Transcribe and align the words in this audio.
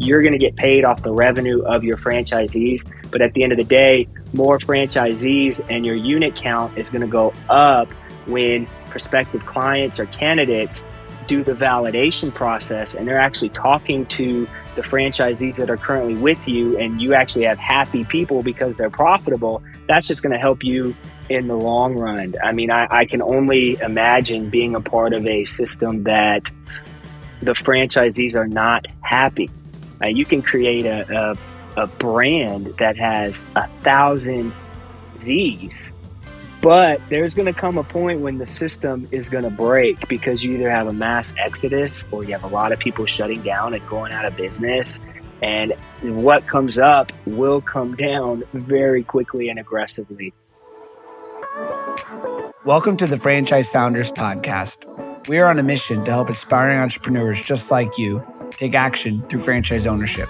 you're 0.00 0.22
going 0.22 0.32
to 0.32 0.38
get 0.38 0.56
paid 0.56 0.84
off 0.84 1.02
the 1.02 1.12
revenue 1.12 1.62
of 1.62 1.84
your 1.84 1.96
franchisees. 1.96 2.90
But 3.10 3.22
at 3.22 3.34
the 3.34 3.42
end 3.42 3.52
of 3.52 3.58
the 3.58 3.64
day, 3.64 4.08
more 4.32 4.58
franchisees 4.58 5.64
and 5.68 5.84
your 5.84 5.94
unit 5.94 6.34
count 6.34 6.76
is 6.78 6.88
going 6.88 7.02
to 7.02 7.06
go 7.06 7.32
up 7.48 7.92
when 8.26 8.66
prospective 8.86 9.44
clients 9.46 10.00
or 10.00 10.06
candidates 10.06 10.84
do 11.26 11.44
the 11.44 11.52
validation 11.52 12.34
process 12.34 12.94
and 12.94 13.06
they're 13.06 13.18
actually 13.18 13.50
talking 13.50 14.04
to 14.06 14.48
the 14.74 14.82
franchisees 14.82 15.56
that 15.56 15.70
are 15.70 15.76
currently 15.76 16.14
with 16.14 16.48
you 16.48 16.76
and 16.78 17.00
you 17.00 17.14
actually 17.14 17.44
have 17.44 17.58
happy 17.58 18.04
people 18.04 18.42
because 18.42 18.74
they're 18.76 18.90
profitable, 18.90 19.62
that's 19.86 20.06
just 20.06 20.22
going 20.22 20.32
to 20.32 20.38
help 20.38 20.64
you 20.64 20.94
in 21.28 21.46
the 21.46 21.54
long 21.54 21.96
run. 21.96 22.34
I 22.42 22.52
mean, 22.52 22.70
I, 22.70 22.88
I, 22.90 23.04
can 23.04 23.22
only 23.22 23.76
imagine 23.80 24.50
being 24.50 24.74
a 24.74 24.80
part 24.80 25.12
of 25.12 25.24
a 25.26 25.44
system 25.44 26.00
that 26.04 26.50
the 27.40 27.52
franchisees 27.52 28.34
are 28.34 28.48
not 28.48 28.86
happy. 29.00 29.48
Uh, 30.02 30.08
you 30.08 30.24
can 30.24 30.42
create 30.42 30.86
a, 30.86 31.36
a, 31.76 31.82
a 31.82 31.86
brand 31.86 32.66
that 32.78 32.96
has 32.96 33.44
a 33.56 33.66
thousand 33.82 34.52
Z's 35.16 35.92
but 36.60 37.00
there's 37.08 37.34
going 37.34 37.46
to 37.52 37.58
come 37.58 37.78
a 37.78 37.84
point 37.84 38.20
when 38.20 38.36
the 38.36 38.44
system 38.44 39.08
is 39.10 39.30
going 39.30 39.44
to 39.44 39.50
break 39.50 40.06
because 40.08 40.42
you 40.42 40.52
either 40.52 40.70
have 40.70 40.88
a 40.88 40.92
mass 40.92 41.34
exodus 41.38 42.04
or 42.10 42.22
you 42.22 42.32
have 42.32 42.44
a 42.44 42.48
lot 42.48 42.70
of 42.70 42.78
people 42.78 43.06
shutting 43.06 43.40
down 43.40 43.72
and 43.72 43.86
going 43.88 44.12
out 44.12 44.26
of 44.26 44.36
business. 44.36 45.00
And 45.40 45.72
what 46.02 46.46
comes 46.46 46.78
up 46.78 47.12
will 47.24 47.62
come 47.62 47.96
down 47.96 48.44
very 48.52 49.02
quickly 49.02 49.48
and 49.48 49.58
aggressively. 49.58 50.34
Welcome 52.66 52.98
to 52.98 53.06
the 53.06 53.16
Franchise 53.16 53.70
Founders 53.70 54.12
Podcast. 54.12 54.86
We 55.28 55.38
are 55.38 55.46
on 55.46 55.58
a 55.58 55.62
mission 55.62 56.04
to 56.04 56.10
help 56.10 56.28
aspiring 56.28 56.78
entrepreneurs 56.78 57.40
just 57.40 57.70
like 57.70 57.96
you 57.96 58.22
take 58.50 58.74
action 58.74 59.22
through 59.28 59.40
franchise 59.40 59.86
ownership, 59.86 60.28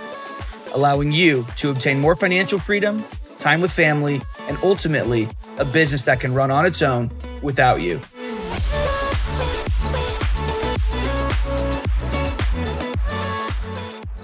allowing 0.74 1.12
you 1.12 1.46
to 1.56 1.70
obtain 1.70 2.00
more 2.00 2.16
financial 2.16 2.58
freedom, 2.58 3.04
time 3.38 3.60
with 3.60 3.70
family, 3.70 4.20
and 4.48 4.58
ultimately 4.62 5.28
a 5.58 5.64
business 5.64 6.04
that 6.04 6.20
can 6.20 6.34
run 6.34 6.50
on 6.50 6.66
its 6.66 6.82
own 6.82 7.10
without 7.42 7.80
you. 7.80 8.00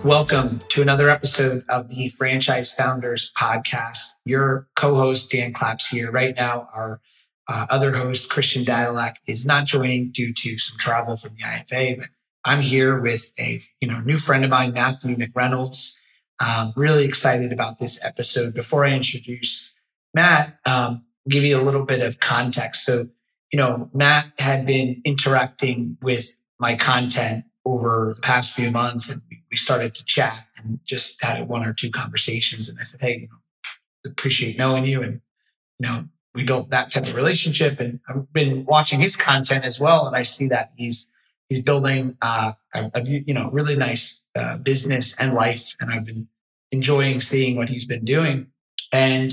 Welcome 0.06 0.60
to 0.68 0.82
another 0.82 1.10
episode 1.10 1.64
of 1.68 1.88
the 1.88 2.06
Franchise 2.06 2.72
Founders 2.72 3.32
Podcast. 3.36 3.98
Your 4.24 4.68
co 4.76 4.94
host, 4.94 5.32
Dan 5.32 5.52
Claps, 5.52 5.88
here. 5.88 6.12
Right 6.12 6.36
now, 6.36 6.68
our 6.72 7.00
uh, 7.48 7.66
other 7.70 7.92
host, 7.92 8.30
Christian 8.30 8.64
Dadulak, 8.64 9.14
is 9.26 9.44
not 9.44 9.66
joining 9.66 10.12
due 10.12 10.32
to 10.32 10.58
some 10.58 10.78
travel 10.78 11.16
from 11.16 11.34
the 11.34 11.42
IFA, 11.42 11.98
but 11.98 12.08
I'm 12.46 12.62
here 12.62 12.98
with 12.98 13.32
a 13.38 13.60
you 13.80 13.88
know 13.88 14.00
new 14.00 14.18
friend 14.18 14.44
of 14.44 14.50
mine, 14.50 14.72
Matthew 14.72 15.16
McReynolds. 15.16 15.94
Um, 16.38 16.72
really 16.76 17.04
excited 17.04 17.52
about 17.52 17.78
this 17.78 18.02
episode. 18.04 18.54
Before 18.54 18.84
I 18.84 18.92
introduce 18.92 19.74
Matt, 20.14 20.58
um, 20.64 21.04
give 21.28 21.42
you 21.44 21.60
a 21.60 21.62
little 21.62 21.84
bit 21.84 22.00
of 22.00 22.20
context. 22.20 22.84
So, 22.84 23.08
you 23.52 23.56
know, 23.56 23.90
Matt 23.92 24.26
had 24.38 24.64
been 24.64 25.00
interacting 25.04 25.98
with 26.02 26.36
my 26.60 26.76
content 26.76 27.44
over 27.64 28.12
the 28.14 28.22
past 28.22 28.54
few 28.54 28.70
months 28.70 29.10
and 29.10 29.20
we 29.50 29.56
started 29.56 29.94
to 29.94 30.04
chat 30.04 30.38
and 30.56 30.78
just 30.84 31.22
had 31.22 31.48
one 31.48 31.66
or 31.66 31.72
two 31.72 31.90
conversations. 31.90 32.68
And 32.68 32.78
I 32.78 32.82
said, 32.82 33.00
Hey, 33.00 33.20
you 33.22 33.28
know, 33.28 34.10
appreciate 34.10 34.56
knowing 34.56 34.84
you. 34.84 35.02
And, 35.02 35.20
you 35.80 35.88
know, 35.88 36.04
we 36.34 36.44
built 36.44 36.70
that 36.70 36.92
type 36.92 37.04
of 37.04 37.16
relationship 37.16 37.80
and 37.80 37.98
I've 38.08 38.32
been 38.32 38.64
watching 38.66 39.00
his 39.00 39.16
content 39.16 39.64
as 39.64 39.80
well. 39.80 40.06
And 40.06 40.14
I 40.14 40.22
see 40.22 40.48
that 40.48 40.72
he's, 40.76 41.10
he's 41.48 41.62
building, 41.62 42.16
uh, 42.22 42.52
a, 42.74 42.90
a 42.94 43.02
you 43.02 43.34
know, 43.34 43.50
really 43.50 43.76
nice, 43.76 44.24
uh, 44.36 44.56
business 44.56 45.18
and 45.18 45.34
life. 45.34 45.74
And 45.80 45.92
I've 45.92 46.04
been 46.04 46.28
enjoying 46.70 47.20
seeing 47.20 47.56
what 47.56 47.68
he's 47.68 47.86
been 47.86 48.04
doing. 48.04 48.48
And 48.92 49.32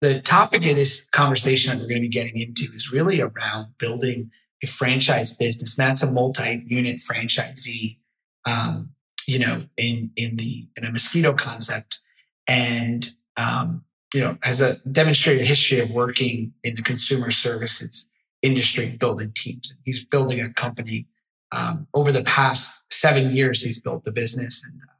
the 0.00 0.20
topic 0.20 0.66
of 0.66 0.76
this 0.76 1.08
conversation 1.10 1.70
that 1.70 1.82
we're 1.82 1.88
going 1.88 2.02
to 2.02 2.08
be 2.08 2.08
getting 2.08 2.38
into 2.38 2.72
is 2.74 2.92
really 2.92 3.20
around 3.20 3.68
building 3.78 4.30
a 4.62 4.66
franchise 4.66 5.34
business. 5.34 5.74
That's 5.74 6.02
a 6.02 6.10
multi-unit 6.10 6.96
franchisee, 6.96 7.98
um, 8.44 8.90
you 9.26 9.38
know, 9.38 9.58
in 9.76 10.10
in 10.16 10.36
the 10.36 10.68
in 10.76 10.84
a 10.84 10.92
mosquito 10.92 11.32
concept, 11.32 12.00
and 12.46 13.06
um, 13.36 13.84
you 14.14 14.20
know 14.20 14.38
has 14.42 14.60
a 14.60 14.76
demonstrated 14.90 15.46
history 15.46 15.80
of 15.80 15.90
working 15.90 16.52
in 16.62 16.74
the 16.74 16.82
consumer 16.82 17.30
services 17.30 18.10
industry, 18.42 18.96
building 18.98 19.32
teams. 19.34 19.74
He's 19.84 20.04
building 20.04 20.40
a 20.40 20.52
company 20.52 21.06
um, 21.52 21.86
over 21.94 22.12
the 22.12 22.22
past 22.24 22.84
seven 22.92 23.30
years. 23.30 23.62
He's 23.62 23.80
built 23.80 24.04
the 24.04 24.12
business 24.12 24.64
and 24.64 24.80
uh, 24.82 24.92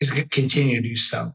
is 0.00 0.10
going 0.10 0.24
to 0.24 0.28
continue 0.28 0.80
to 0.80 0.88
do 0.88 0.96
so. 0.96 1.34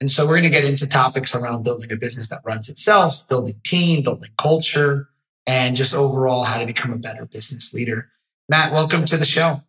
And 0.00 0.10
so 0.10 0.24
we're 0.24 0.32
going 0.32 0.42
to 0.44 0.50
get 0.50 0.64
into 0.64 0.86
topics 0.86 1.34
around 1.34 1.62
building 1.62 1.90
a 1.90 1.96
business 1.96 2.28
that 2.28 2.42
runs 2.44 2.68
itself, 2.68 3.26
building 3.28 3.60
team, 3.64 4.02
building 4.02 4.30
culture, 4.36 5.08
and 5.46 5.74
just 5.74 5.94
overall 5.94 6.44
how 6.44 6.58
to 6.58 6.66
become 6.66 6.92
a 6.92 6.98
better 6.98 7.24
business 7.24 7.72
leader. 7.72 8.10
Matt, 8.48 8.72
welcome 8.72 9.04
to 9.06 9.16
the 9.16 9.24
show. 9.24 9.62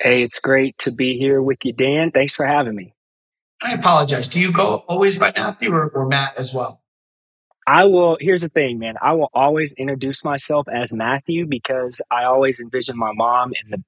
Hey, 0.00 0.22
it's 0.22 0.40
great 0.40 0.76
to 0.78 0.90
be 0.90 1.16
here 1.16 1.40
with 1.40 1.64
you, 1.64 1.72
Dan. 1.72 2.10
Thanks 2.10 2.34
for 2.34 2.44
having 2.44 2.74
me. 2.74 2.94
I 3.62 3.72
apologize. 3.72 4.26
Do 4.26 4.40
you 4.40 4.52
go 4.52 4.84
always 4.88 5.16
by 5.16 5.32
Matthew 5.36 5.72
or, 5.72 5.88
or 5.90 6.06
Matt 6.08 6.36
as 6.36 6.52
well? 6.52 6.81
I 7.66 7.84
will. 7.84 8.18
Here's 8.20 8.42
the 8.42 8.48
thing, 8.48 8.78
man. 8.78 8.96
I 9.00 9.14
will 9.14 9.30
always 9.34 9.72
introduce 9.74 10.24
myself 10.24 10.68
as 10.68 10.92
Matthew 10.92 11.46
because 11.46 12.00
I 12.10 12.24
always 12.24 12.60
envision 12.60 12.98
my 12.98 13.12
mom 13.14 13.52
in 13.64 13.70
the 13.70 13.82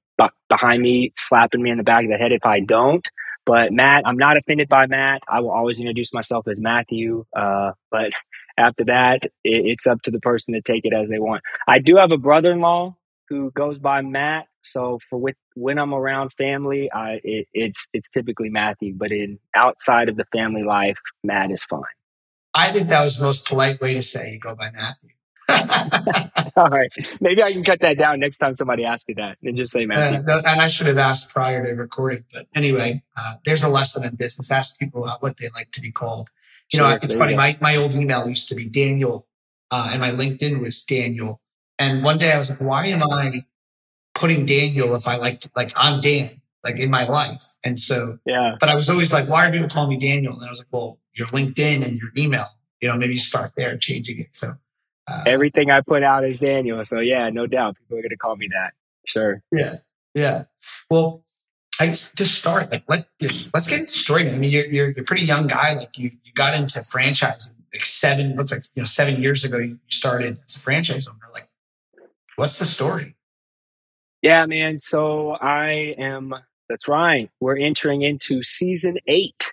behind 0.48 0.82
me 0.82 1.12
slapping 1.16 1.62
me 1.62 1.70
in 1.70 1.78
the 1.78 1.84
back 1.84 2.04
of 2.04 2.10
the 2.10 2.16
head 2.16 2.32
if 2.32 2.46
I 2.46 2.60
don't. 2.60 3.06
But 3.46 3.72
Matt, 3.72 4.04
I'm 4.06 4.16
not 4.16 4.36
offended 4.38 4.68
by 4.68 4.86
Matt. 4.86 5.22
I 5.28 5.40
will 5.40 5.50
always 5.50 5.78
introduce 5.78 6.14
myself 6.14 6.48
as 6.48 6.60
Matthew. 6.60 7.26
Uh, 7.36 7.72
but 7.90 8.12
after 8.58 8.84
that, 8.86 9.24
it, 9.24 9.32
it's 9.44 9.86
up 9.86 10.02
to 10.02 10.10
the 10.10 10.20
person 10.20 10.54
to 10.54 10.62
take 10.62 10.84
it 10.84 10.94
as 10.94 11.08
they 11.10 11.18
want. 11.18 11.42
I 11.68 11.80
do 11.80 11.96
have 11.96 12.12
a 12.12 12.18
brother-in-law 12.18 12.96
who 13.28 13.50
goes 13.52 13.78
by 13.78 14.02
Matt. 14.02 14.46
So 14.62 15.00
for 15.10 15.18
with 15.18 15.36
when 15.56 15.78
I'm 15.78 15.94
around 15.94 16.32
family, 16.38 16.90
I 16.92 17.20
it, 17.24 17.48
it's 17.52 17.88
it's 17.92 18.10
typically 18.10 18.50
Matthew. 18.50 18.94
But 18.96 19.12
in 19.12 19.38
outside 19.54 20.08
of 20.08 20.16
the 20.16 20.24
family 20.32 20.62
life, 20.62 20.98
Matt 21.24 21.50
is 21.50 21.64
fine. 21.64 21.82
I 22.54 22.70
think 22.70 22.88
that 22.88 23.04
was 23.04 23.18
the 23.18 23.24
most 23.24 23.48
polite 23.48 23.80
way 23.80 23.94
to 23.94 24.02
say 24.02 24.32
you 24.32 24.38
go 24.38 24.54
by 24.54 24.70
Matthew. 24.70 25.10
All 26.56 26.68
right. 26.68 26.92
Maybe 27.20 27.42
I 27.42 27.52
can 27.52 27.64
cut 27.64 27.80
that 27.80 27.98
down 27.98 28.20
next 28.20 28.38
time 28.38 28.54
somebody 28.54 28.84
asks 28.84 29.06
me 29.08 29.14
that 29.14 29.36
and 29.42 29.56
just 29.56 29.72
say 29.72 29.84
Matthew. 29.86 30.24
Uh, 30.26 30.40
and 30.46 30.60
I 30.60 30.68
should 30.68 30.86
have 30.86 30.98
asked 30.98 31.30
prior 31.30 31.64
to 31.66 31.72
recording. 31.72 32.24
But 32.32 32.46
anyway, 32.54 33.02
uh, 33.16 33.34
there's 33.44 33.62
a 33.62 33.68
lesson 33.68 34.04
in 34.04 34.14
business. 34.14 34.50
Ask 34.50 34.78
people 34.78 35.06
what 35.20 35.36
they 35.36 35.48
like 35.54 35.70
to 35.72 35.80
be 35.80 35.90
called. 35.90 36.30
You 36.72 36.78
know, 36.78 36.88
sure, 36.88 37.00
it's 37.02 37.16
funny. 37.16 37.34
My, 37.34 37.58
my 37.60 37.76
old 37.76 37.94
email 37.94 38.26
used 38.26 38.48
to 38.48 38.54
be 38.54 38.64
Daniel, 38.64 39.26
uh, 39.70 39.90
and 39.92 40.00
my 40.00 40.12
LinkedIn 40.12 40.60
was 40.60 40.82
Daniel. 40.84 41.40
And 41.78 42.02
one 42.02 42.18
day 42.18 42.32
I 42.32 42.38
was 42.38 42.48
like, 42.50 42.60
why 42.60 42.86
am 42.86 43.02
I 43.02 43.42
putting 44.14 44.46
Daniel 44.46 44.94
if 44.94 45.06
I 45.06 45.16
like 45.16 45.40
to, 45.40 45.50
like, 45.54 45.72
I'm 45.76 46.00
Dan, 46.00 46.40
like 46.62 46.76
in 46.76 46.90
my 46.90 47.04
life. 47.06 47.56
And 47.62 47.78
so, 47.78 48.18
yeah. 48.24 48.54
But 48.60 48.70
I 48.70 48.76
was 48.76 48.88
always 48.88 49.12
like, 49.12 49.28
why 49.28 49.46
are 49.46 49.52
people 49.52 49.68
calling 49.68 49.90
me 49.90 49.98
Daniel? 49.98 50.34
And 50.34 50.46
I 50.46 50.48
was 50.48 50.60
like, 50.60 50.68
well, 50.70 50.98
your 51.14 51.28
LinkedIn 51.28 51.86
and 51.86 51.98
your 51.98 52.10
email, 52.16 52.48
you 52.80 52.88
know, 52.88 52.96
maybe 52.96 53.16
start 53.16 53.52
there 53.56 53.76
changing 53.76 54.20
it. 54.20 54.34
So, 54.34 54.54
uh, 55.06 55.22
Everything 55.26 55.70
I 55.70 55.80
put 55.80 56.02
out 56.02 56.24
is 56.24 56.38
Daniel. 56.38 56.82
So 56.84 57.00
yeah, 57.00 57.28
no 57.30 57.46
doubt 57.46 57.76
people 57.76 57.98
are 57.98 58.02
going 58.02 58.10
to 58.10 58.16
call 58.16 58.36
me 58.36 58.48
that. 58.52 58.72
Sure. 59.06 59.42
Yeah. 59.52 59.76
Yeah. 60.14 60.44
Well, 60.90 61.24
I 61.80 61.88
just 61.88 62.34
start 62.36 62.70
like 62.70 62.84
let's 62.88 63.10
let's 63.52 63.66
get 63.66 63.80
into 63.80 63.92
story. 63.92 64.30
I 64.30 64.36
mean, 64.36 64.50
you're, 64.50 64.66
you're 64.66 64.90
you're 64.90 65.00
a 65.00 65.04
pretty 65.04 65.24
young 65.24 65.46
guy. 65.46 65.74
Like 65.74 65.98
you 65.98 66.10
you 66.24 66.32
got 66.34 66.54
into 66.54 66.78
franchising 66.80 67.54
like 67.72 67.84
seven. 67.84 68.36
Looks 68.36 68.52
like 68.52 68.64
you 68.74 68.82
know 68.82 68.86
seven 68.86 69.20
years 69.20 69.44
ago 69.44 69.58
you 69.58 69.78
started 69.88 70.38
as 70.44 70.54
a 70.54 70.60
franchise 70.60 71.08
owner. 71.08 71.18
Like, 71.32 71.48
what's 72.36 72.58
the 72.58 72.64
story? 72.64 73.16
Yeah, 74.22 74.46
man. 74.46 74.78
So 74.78 75.32
I 75.32 75.94
am. 75.98 76.34
That's 76.68 76.88
right. 76.88 77.28
We're 77.40 77.58
entering 77.58 78.02
into 78.02 78.42
season 78.42 78.98
eight 79.06 79.52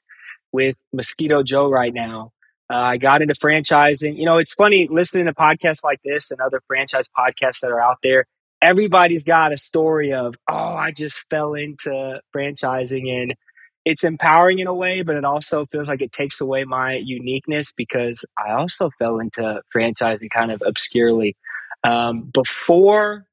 with 0.51 0.75
Mosquito 0.94 1.44
Joe 1.44 1.69
right 1.69 1.94
now. 1.94 2.31
Uh, 2.71 2.77
I 2.77 2.98
got 2.98 3.21
into 3.21 3.33
franchising. 3.33 4.18
You 4.18 4.25
know, 4.25 4.38
it's 4.38 4.53
funny 4.53 4.88
listening 4.89 5.25
to 5.25 5.33
podcasts 5.33 5.83
like 5.83 6.00
this 6.06 6.31
and 6.31 6.39
other 6.39 6.62
franchise 6.68 7.09
podcasts 7.09 7.59
that 7.62 7.71
are 7.71 7.81
out 7.81 7.98
there. 8.03 8.25
Everybody's 8.62 9.24
got 9.24 9.53
a 9.53 9.57
story 9.57 10.13
of, 10.13 10.36
oh, 10.50 10.56
I 10.56 10.92
just 10.92 11.24
fell 11.30 11.53
into 11.53 12.21
franchising 12.36 13.09
and 13.21 13.36
it's 13.83 14.03
empowering 14.03 14.59
in 14.59 14.68
a 14.68 14.74
way, 14.74 15.01
but 15.01 15.15
it 15.15 15.25
also 15.25 15.65
feels 15.65 15.89
like 15.89 16.01
it 16.01 16.12
takes 16.12 16.39
away 16.39 16.63
my 16.63 16.94
uniqueness 17.04 17.74
because 17.74 18.24
I 18.38 18.51
also 18.54 18.92
fell 19.00 19.19
into 19.19 19.62
franchising 19.75 20.30
kind 20.30 20.51
of 20.51 20.62
obscurely. 20.65 21.36
Um, 21.83 22.30
before 22.31 23.25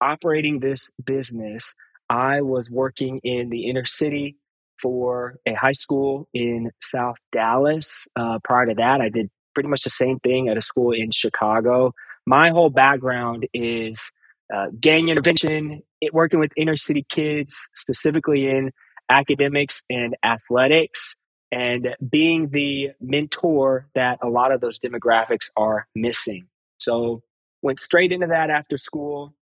operating 0.00 0.60
this 0.60 0.90
business, 1.04 1.74
I 2.10 2.42
was 2.42 2.70
working 2.70 3.20
in 3.24 3.50
the 3.50 3.68
inner 3.68 3.86
city 3.86 4.36
for 4.80 5.38
a 5.46 5.54
high 5.54 5.72
school 5.72 6.28
in 6.34 6.70
South 6.80 7.16
Dallas. 7.32 8.08
Uh, 8.16 8.38
prior 8.44 8.66
to 8.66 8.74
that, 8.74 9.00
I 9.00 9.08
did 9.08 9.30
pretty 9.54 9.68
much 9.68 9.82
the 9.82 9.90
same 9.90 10.18
thing 10.20 10.48
at 10.48 10.56
a 10.56 10.62
school 10.62 10.92
in 10.92 11.10
Chicago. 11.10 11.92
My 12.26 12.50
whole 12.50 12.70
background 12.70 13.46
is 13.54 14.12
uh, 14.54 14.66
gang 14.78 15.08
intervention, 15.08 15.82
it, 16.00 16.12
working 16.12 16.40
with 16.40 16.52
inner 16.56 16.76
city 16.76 17.04
kids, 17.08 17.58
specifically 17.74 18.48
in 18.48 18.72
academics 19.08 19.82
and 19.88 20.16
athletics 20.24 21.16
and 21.52 21.94
being 22.08 22.48
the 22.50 22.90
mentor 23.00 23.88
that 23.94 24.18
a 24.22 24.28
lot 24.28 24.52
of 24.52 24.60
those 24.60 24.80
demographics 24.80 25.48
are 25.56 25.86
missing. 25.94 26.46
So 26.78 27.22
went 27.62 27.80
straight 27.80 28.12
into 28.12 28.26
that 28.28 28.50
after 28.50 28.76
school. 28.76 29.34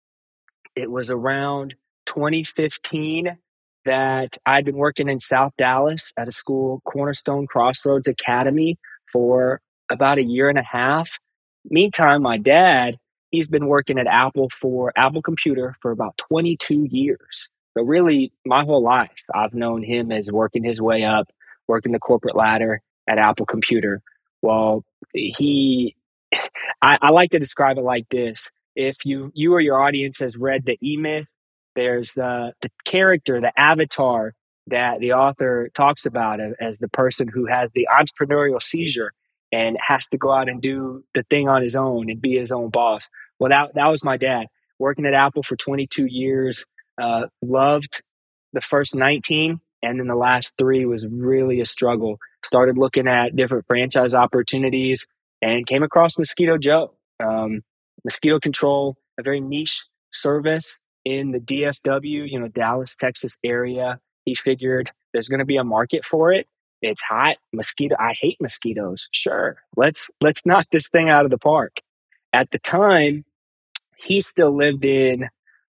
It 0.75 0.91
was 0.91 1.11
around 1.11 1.75
2015 2.07 3.39
that 3.85 4.39
I'd 4.47 4.65
been 4.65 4.77
working 4.77 5.09
in 5.09 5.21
South 5.21 5.53
Dallas 5.59 6.13
at 6.17 6.29
a 6.29 6.33
school, 6.33 6.83
Cornerstone 6.85 7.47
Crossroads 7.47 8.09
Academy, 8.09 8.79
for 9.13 9.61
about 9.91 10.19
a 10.19 10.23
year 10.25 10.49
and 10.49 10.59
a 10.59 10.65
half. 10.65 11.19
Meantime, 11.65 12.23
my 12.23 12.39
dad, 12.39 12.97
he's 13.31 13.49
been 13.49 13.67
working 13.67 13.99
at 13.99 14.07
Apple 14.07 14.51
for 14.51 14.93
Apple 14.97 15.23
Computer 15.23 15.77
for 15.81 15.91
about 15.91 16.17
22 16.19 16.87
years. 16.91 17.51
So 17.77 17.85
really, 17.85 18.33
my 18.45 18.65
whole 18.65 18.83
life, 18.83 19.11
I've 19.35 19.55
known 19.55 19.83
him 19.83 20.13
as 20.13 20.31
working 20.31 20.65
his 20.65 20.81
way 20.81 21.05
up, 21.05 21.29
working 21.69 21.93
the 21.93 21.99
corporate 21.99 22.37
ladder 22.37 22.81
at 23.09 23.19
Apple 23.19 23.47
Computer. 23.47 24.03
Well, 24.43 24.85
he, 25.15 25.97
I, 26.83 26.99
I 27.01 27.11
like 27.11 27.31
to 27.31 27.39
describe 27.39 27.79
it 27.79 27.83
like 27.85 28.07
this: 28.11 28.51
if 28.77 29.05
you 29.05 29.31
you 29.35 29.55
or 29.55 29.61
your 29.61 29.81
audience 29.81 30.19
has 30.21 30.37
read 30.37 30.65
the 30.67 30.77
E 30.83 30.97
Myth, 30.97 31.27
there's 31.75 32.13
the 32.13 32.55
the 32.63 32.71
character, 32.85 33.41
the 33.41 33.59
avatar 33.59 34.35
that 34.69 35.01
the 35.01 35.13
author 35.13 35.71
talks 35.75 36.07
about 36.07 36.41
as 36.61 36.79
the 36.79 36.89
person 36.89 37.29
who 37.29 37.47
has 37.47 37.71
the 37.73 37.89
entrepreneurial 37.91 38.63
seizure 38.63 39.13
and 39.51 39.77
has 39.81 40.07
to 40.09 40.19
go 40.19 40.31
out 40.31 40.49
and 40.49 40.63
do 40.63 41.05
the 41.15 41.25
thing 41.25 41.49
on 41.49 41.63
his 41.63 41.77
own 41.77 42.09
and 42.11 42.21
be 42.21 42.39
his 42.39 42.53
own 42.53 42.71
boss. 42.71 43.09
Well, 43.39 43.51
that 43.51 43.75
that 43.75 43.89
was 43.89 44.05
my 44.05 44.17
dad 44.17 44.47
working 44.79 45.07
at 45.07 45.15
Apple 45.15 45.43
for 45.43 45.57
22 45.57 46.07
years. 46.07 46.65
Uh, 47.01 47.27
loved 47.41 48.03
the 48.53 48.61
first 48.61 48.95
19, 48.95 49.61
and 49.83 49.99
then 49.99 50.07
the 50.07 50.15
last 50.15 50.55
three 50.59 50.85
was 50.85 51.07
really 51.07 51.61
a 51.61 51.67
struggle. 51.67 52.19
Started 52.45 52.77
looking 52.77 53.09
at 53.09 53.35
different 53.35 53.67
franchise 53.67 54.15
opportunities 54.15 55.07
and 55.41 55.67
came 55.67 55.83
across 55.83 56.19
Mosquito 56.19 56.59
Joe. 56.59 56.95
Um, 57.19 57.63
mosquito 58.05 58.39
control, 58.39 58.97
a 59.19 59.23
very 59.23 59.41
niche 59.41 59.85
service 60.13 60.79
in 61.05 61.33
the 61.33 61.41
DFW, 61.41 62.31
you 62.31 62.39
know, 62.39 62.49
Dallas, 62.49 62.97
Texas 62.97 63.39
area. 63.45 64.01
He 64.25 64.35
figured 64.35 64.91
there's 65.13 65.29
going 65.29 65.41
to 65.41 65.45
be 65.45 65.57
a 65.57 65.65
market 65.65 66.05
for 66.05 66.33
it. 66.33 66.47
It's 66.81 67.03
hot, 67.03 67.37
mosquito. 67.53 67.97
I 67.99 68.13
hate 68.13 68.39
mosquitoes. 68.41 69.09
Sure, 69.13 69.57
let's 69.77 70.11
let's 70.21 70.45
knock 70.45 70.67
this 70.73 70.89
thing 70.89 71.09
out 71.09 71.25
of 71.25 71.31
the 71.31 71.39
park. 71.39 71.79
At 72.33 72.51
the 72.51 72.59
time, 72.59 73.25
he 73.97 74.21
still 74.21 74.57
lived 74.57 74.85
in 74.85 75.29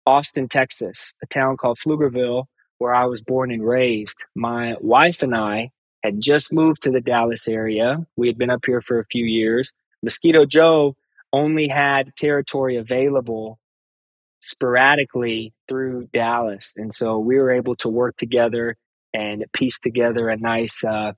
Austin, 0.08 0.48
Texas, 0.48 1.14
a 1.24 1.28
town 1.28 1.58
called 1.58 1.78
Pflugerville, 1.80 2.46
where 2.80 2.94
I 2.94 3.06
was 3.06 3.22
born 3.22 3.52
and 3.52 3.66
raised. 3.66 4.18
My 4.36 4.76
wife 4.80 5.22
and 5.22 5.36
I 5.36 5.72
had 6.04 6.22
just 6.22 6.54
moved 6.54 6.84
to 6.84 6.92
the 6.92 7.02
Dallas 7.02 7.48
area. 7.48 8.06
We 8.16 8.28
had 8.28 8.38
been 8.38 8.50
up 8.50 8.66
here 8.66 8.82
for 8.82 9.00
a 9.00 9.06
few 9.06 9.26
years. 9.26 9.74
Mosquito 10.04 10.46
Joe 10.46 10.96
only 11.34 11.68
had 11.68 12.16
territory 12.16 12.78
available 12.78 13.60
sporadically 14.46 15.54
through 15.68 16.10
Dallas. 16.14 16.74
And 16.78 16.94
so 16.94 17.20
we 17.20 17.38
were 17.38 17.52
able 17.52 17.76
to 17.78 17.90
work 17.90 18.18
together 18.18 18.78
and 19.14 19.46
piece 19.54 19.80
together 19.80 20.30
a 20.30 20.38
nice 20.38 20.84
uh, 20.84 21.14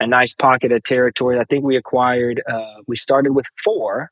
a 0.00 0.06
nice 0.06 0.34
pocket 0.34 0.72
of 0.72 0.82
territory. 0.82 1.38
I 1.40 1.44
think 1.44 1.64
we 1.64 1.76
acquired 1.76 2.42
uh, 2.50 2.82
we 2.88 2.96
started 2.96 3.32
with 3.32 3.46
four 3.64 4.10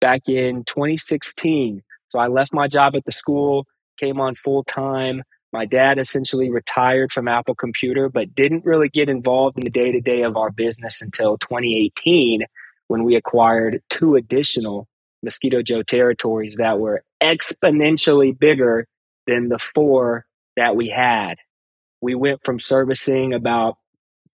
back 0.00 0.28
in 0.28 0.64
2016. 0.64 1.82
So 2.08 2.20
I 2.20 2.28
left 2.28 2.54
my 2.54 2.68
job 2.68 2.96
at 2.96 3.06
the 3.06 3.12
school, 3.12 3.66
came 4.00 4.20
on 4.20 4.36
full 4.36 4.64
time. 4.64 5.24
My 5.52 5.66
dad 5.66 5.98
essentially 5.98 6.50
retired 6.50 7.12
from 7.12 7.28
Apple 7.28 7.56
Computer, 7.56 8.10
but 8.10 8.36
didn't 8.36 8.66
really 8.66 8.90
get 8.90 9.10
involved 9.10 9.58
in 9.58 9.64
the 9.64 9.70
day 9.70 9.92
to 9.92 10.02
day 10.02 10.22
of 10.24 10.36
our 10.36 10.52
business 10.52 11.02
until 11.02 11.38
2018 11.38 12.42
when 12.88 13.04
we 13.04 13.16
acquired 13.16 13.82
two 13.90 14.16
additional 14.16 14.88
Mosquito 15.24 15.62
Joe 15.62 15.82
territories 15.82 16.56
that 16.58 16.80
were 16.80 17.04
exponentially 17.26 18.38
bigger 18.38 18.86
than 19.26 19.48
the 19.48 19.58
four 19.58 20.26
that 20.56 20.76
we 20.76 20.88
had. 20.88 21.36
We 22.00 22.14
went 22.14 22.44
from 22.44 22.58
servicing 22.58 23.34
about 23.34 23.76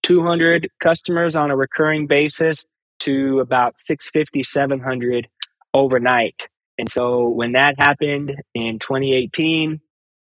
200 0.02 0.68
customers 0.80 1.36
on 1.36 1.50
a 1.50 1.56
recurring 1.56 2.06
basis 2.06 2.66
to 3.00 3.40
about 3.40 3.78
650, 3.80 4.42
700 4.44 5.28
overnight. 5.74 6.48
And 6.78 6.88
so 6.90 7.28
when 7.28 7.52
that 7.52 7.78
happened 7.78 8.34
in 8.54 8.78
2018, 8.78 9.80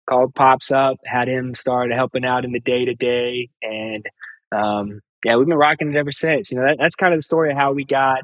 called 0.08 0.36
Pops 0.36 0.72
up, 0.72 0.98
had 1.06 1.28
him 1.28 1.56
start 1.56 1.92
helping 1.92 2.26
out 2.26 2.46
in 2.46 2.52
the 2.52 2.60
day 2.60 2.86
to 2.86 2.94
day. 2.96 3.50
And 3.62 4.06
um, 4.52 5.02
yeah, 5.24 5.36
we've 5.36 5.48
been 5.48 5.58
rocking 5.58 5.90
it 5.90 5.98
ever 5.98 6.12
since. 6.12 6.52
You 6.52 6.60
know, 6.60 6.68
that, 6.68 6.78
that's 6.80 6.96
kind 6.96 7.14
of 7.14 7.18
the 7.18 7.24
story 7.24 7.52
of 7.52 7.58
how 7.58 7.74
we 7.74 7.86
got 7.86 8.22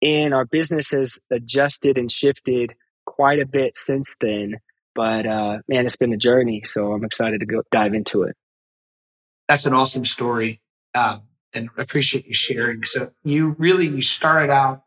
in. 0.00 0.32
Our 0.32 0.46
business 0.46 0.90
has 0.90 1.18
adjusted 1.30 1.98
and 1.98 2.10
shifted 2.10 2.74
quite 3.18 3.40
a 3.40 3.46
bit 3.46 3.76
since 3.76 4.14
then. 4.20 4.58
But 4.94 5.26
uh, 5.26 5.58
man, 5.68 5.86
it's 5.86 5.96
been 5.96 6.12
a 6.12 6.16
journey. 6.18 6.62
So 6.64 6.92
I'm 6.92 7.04
excited 7.04 7.40
to 7.40 7.46
go 7.46 7.62
dive 7.70 7.94
into 7.94 8.22
it. 8.22 8.36
That's 9.48 9.66
an 9.66 9.74
awesome 9.74 10.04
story. 10.04 10.60
Um, 10.94 11.22
and 11.52 11.70
appreciate 11.76 12.26
you 12.26 12.34
sharing. 12.34 12.84
So 12.84 13.10
you 13.24 13.56
really, 13.58 13.86
you 13.86 14.02
started 14.02 14.50
out 14.50 14.84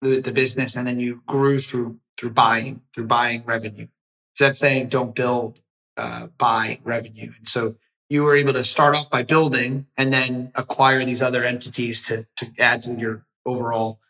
the, 0.00 0.20
the 0.20 0.32
business 0.32 0.76
and 0.76 0.86
then 0.86 1.00
you 1.00 1.22
grew 1.26 1.60
through, 1.60 1.98
through 2.16 2.30
buying, 2.30 2.82
through 2.94 3.06
buying 3.06 3.44
revenue. 3.44 3.88
So 4.34 4.44
that's 4.44 4.58
saying 4.58 4.88
don't 4.88 5.14
build, 5.14 5.60
uh, 5.96 6.26
buy 6.38 6.80
revenue. 6.84 7.32
And 7.36 7.48
so 7.48 7.76
you 8.08 8.22
were 8.24 8.36
able 8.36 8.52
to 8.52 8.64
start 8.64 8.94
off 8.94 9.08
by 9.10 9.22
building 9.22 9.86
and 9.96 10.12
then 10.12 10.52
acquire 10.54 11.04
these 11.04 11.22
other 11.22 11.44
entities 11.44 12.02
to, 12.02 12.26
to 12.36 12.50
add 12.58 12.82
to 12.82 12.94
your 12.94 13.24
overall. 13.46 14.00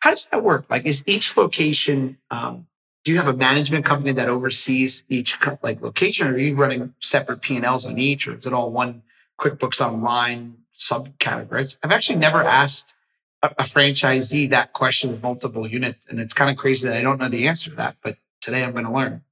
How 0.00 0.10
does 0.10 0.28
that 0.30 0.42
work? 0.42 0.70
Like, 0.70 0.86
is 0.86 1.04
each 1.06 1.36
location, 1.36 2.18
um, 2.30 2.66
do 3.04 3.12
you 3.12 3.18
have 3.18 3.28
a 3.28 3.32
management 3.32 3.84
company 3.84 4.12
that 4.12 4.28
oversees 4.28 5.04
each 5.08 5.38
like 5.62 5.82
location 5.82 6.28
or 6.28 6.34
are 6.34 6.38
you 6.38 6.56
running 6.56 6.94
separate 7.00 7.42
P&Ls 7.42 7.86
on 7.86 7.98
each 7.98 8.28
or 8.28 8.36
is 8.36 8.46
it 8.46 8.52
all 8.52 8.70
one 8.70 9.02
QuickBooks 9.40 9.84
Online 9.84 10.56
subcategories? 10.78 11.78
I've 11.82 11.92
actually 11.92 12.18
never 12.18 12.42
asked 12.42 12.94
a, 13.42 13.48
a 13.58 13.64
franchisee 13.64 14.50
that 14.50 14.72
question 14.72 15.10
with 15.10 15.22
multiple 15.22 15.66
units 15.66 16.06
and 16.08 16.20
it's 16.20 16.34
kind 16.34 16.50
of 16.50 16.56
crazy 16.56 16.88
that 16.88 16.96
I 16.96 17.02
don't 17.02 17.20
know 17.20 17.28
the 17.28 17.48
answer 17.48 17.70
to 17.70 17.76
that, 17.76 17.96
but 18.02 18.16
today 18.40 18.64
I'm 18.64 18.72
going 18.72 18.86
to 18.86 18.92
learn. 18.92 19.22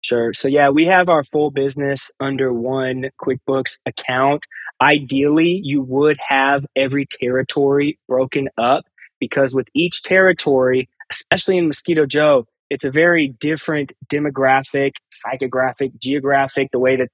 Sure. 0.00 0.32
So 0.34 0.48
yeah, 0.48 0.70
we 0.70 0.86
have 0.86 1.08
our 1.08 1.24
full 1.24 1.50
business 1.50 2.10
under 2.20 2.52
one 2.52 3.10
QuickBooks 3.20 3.78
account. 3.86 4.46
Ideally, 4.80 5.60
you 5.62 5.82
would 5.82 6.18
have 6.28 6.66
every 6.76 7.06
territory 7.06 7.98
broken 8.08 8.48
up 8.58 8.84
because 9.20 9.54
with 9.54 9.68
each 9.74 10.02
territory, 10.02 10.88
especially 11.10 11.58
in 11.58 11.68
Mosquito 11.68 12.06
Joe, 12.06 12.46
it's 12.72 12.84
a 12.84 12.90
very 12.90 13.28
different 13.28 13.92
demographic, 14.10 14.92
psychographic, 15.12 15.98
geographic, 16.00 16.70
the 16.72 16.78
way 16.78 16.96
that 16.96 17.10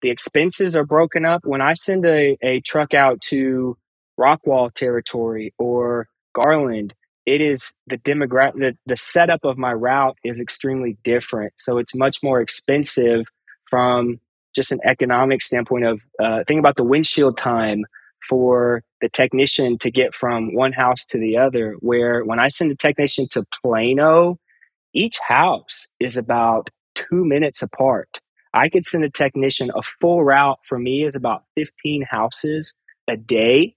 the 0.00 0.08
expenses 0.08 0.74
are 0.74 0.86
broken 0.86 1.26
up. 1.26 1.42
When 1.44 1.60
I 1.60 1.74
send 1.74 2.06
a, 2.06 2.38
a 2.42 2.60
truck 2.60 2.94
out 2.94 3.20
to 3.28 3.76
Rockwall 4.18 4.72
territory 4.72 5.52
or 5.58 6.08
Garland, 6.32 6.94
it 7.26 7.42
is 7.42 7.74
the 7.86 7.98
demographic, 7.98 8.54
the, 8.54 8.78
the 8.86 8.96
setup 8.96 9.44
of 9.44 9.58
my 9.58 9.74
route 9.74 10.16
is 10.24 10.40
extremely 10.40 10.96
different. 11.04 11.52
So 11.58 11.76
it's 11.76 11.94
much 11.94 12.22
more 12.22 12.40
expensive 12.40 13.26
from 13.68 14.20
just 14.56 14.72
an 14.72 14.80
economic 14.86 15.42
standpoint 15.42 15.84
of 15.84 16.00
uh, 16.18 16.44
think 16.48 16.60
about 16.60 16.76
the 16.76 16.84
windshield 16.84 17.36
time 17.36 17.84
for 18.26 18.82
the 19.02 19.10
technician 19.10 19.76
to 19.80 19.90
get 19.90 20.14
from 20.14 20.54
one 20.54 20.72
house 20.72 21.04
to 21.10 21.18
the 21.18 21.36
other. 21.36 21.76
Where 21.80 22.24
when 22.24 22.38
I 22.38 22.48
send 22.48 22.72
a 22.72 22.76
technician 22.76 23.28
to 23.32 23.44
Plano, 23.62 24.38
each 24.94 25.18
house 25.18 25.88
is 26.00 26.16
about 26.16 26.70
two 26.94 27.24
minutes 27.24 27.62
apart. 27.62 28.20
I 28.54 28.68
could 28.68 28.84
send 28.84 29.04
a 29.04 29.10
technician 29.10 29.70
a 29.74 29.82
full 29.82 30.24
route 30.24 30.60
for 30.64 30.78
me 30.78 31.04
is 31.04 31.16
about 31.16 31.44
15 31.56 32.02
houses 32.08 32.78
a 33.08 33.16
day. 33.16 33.76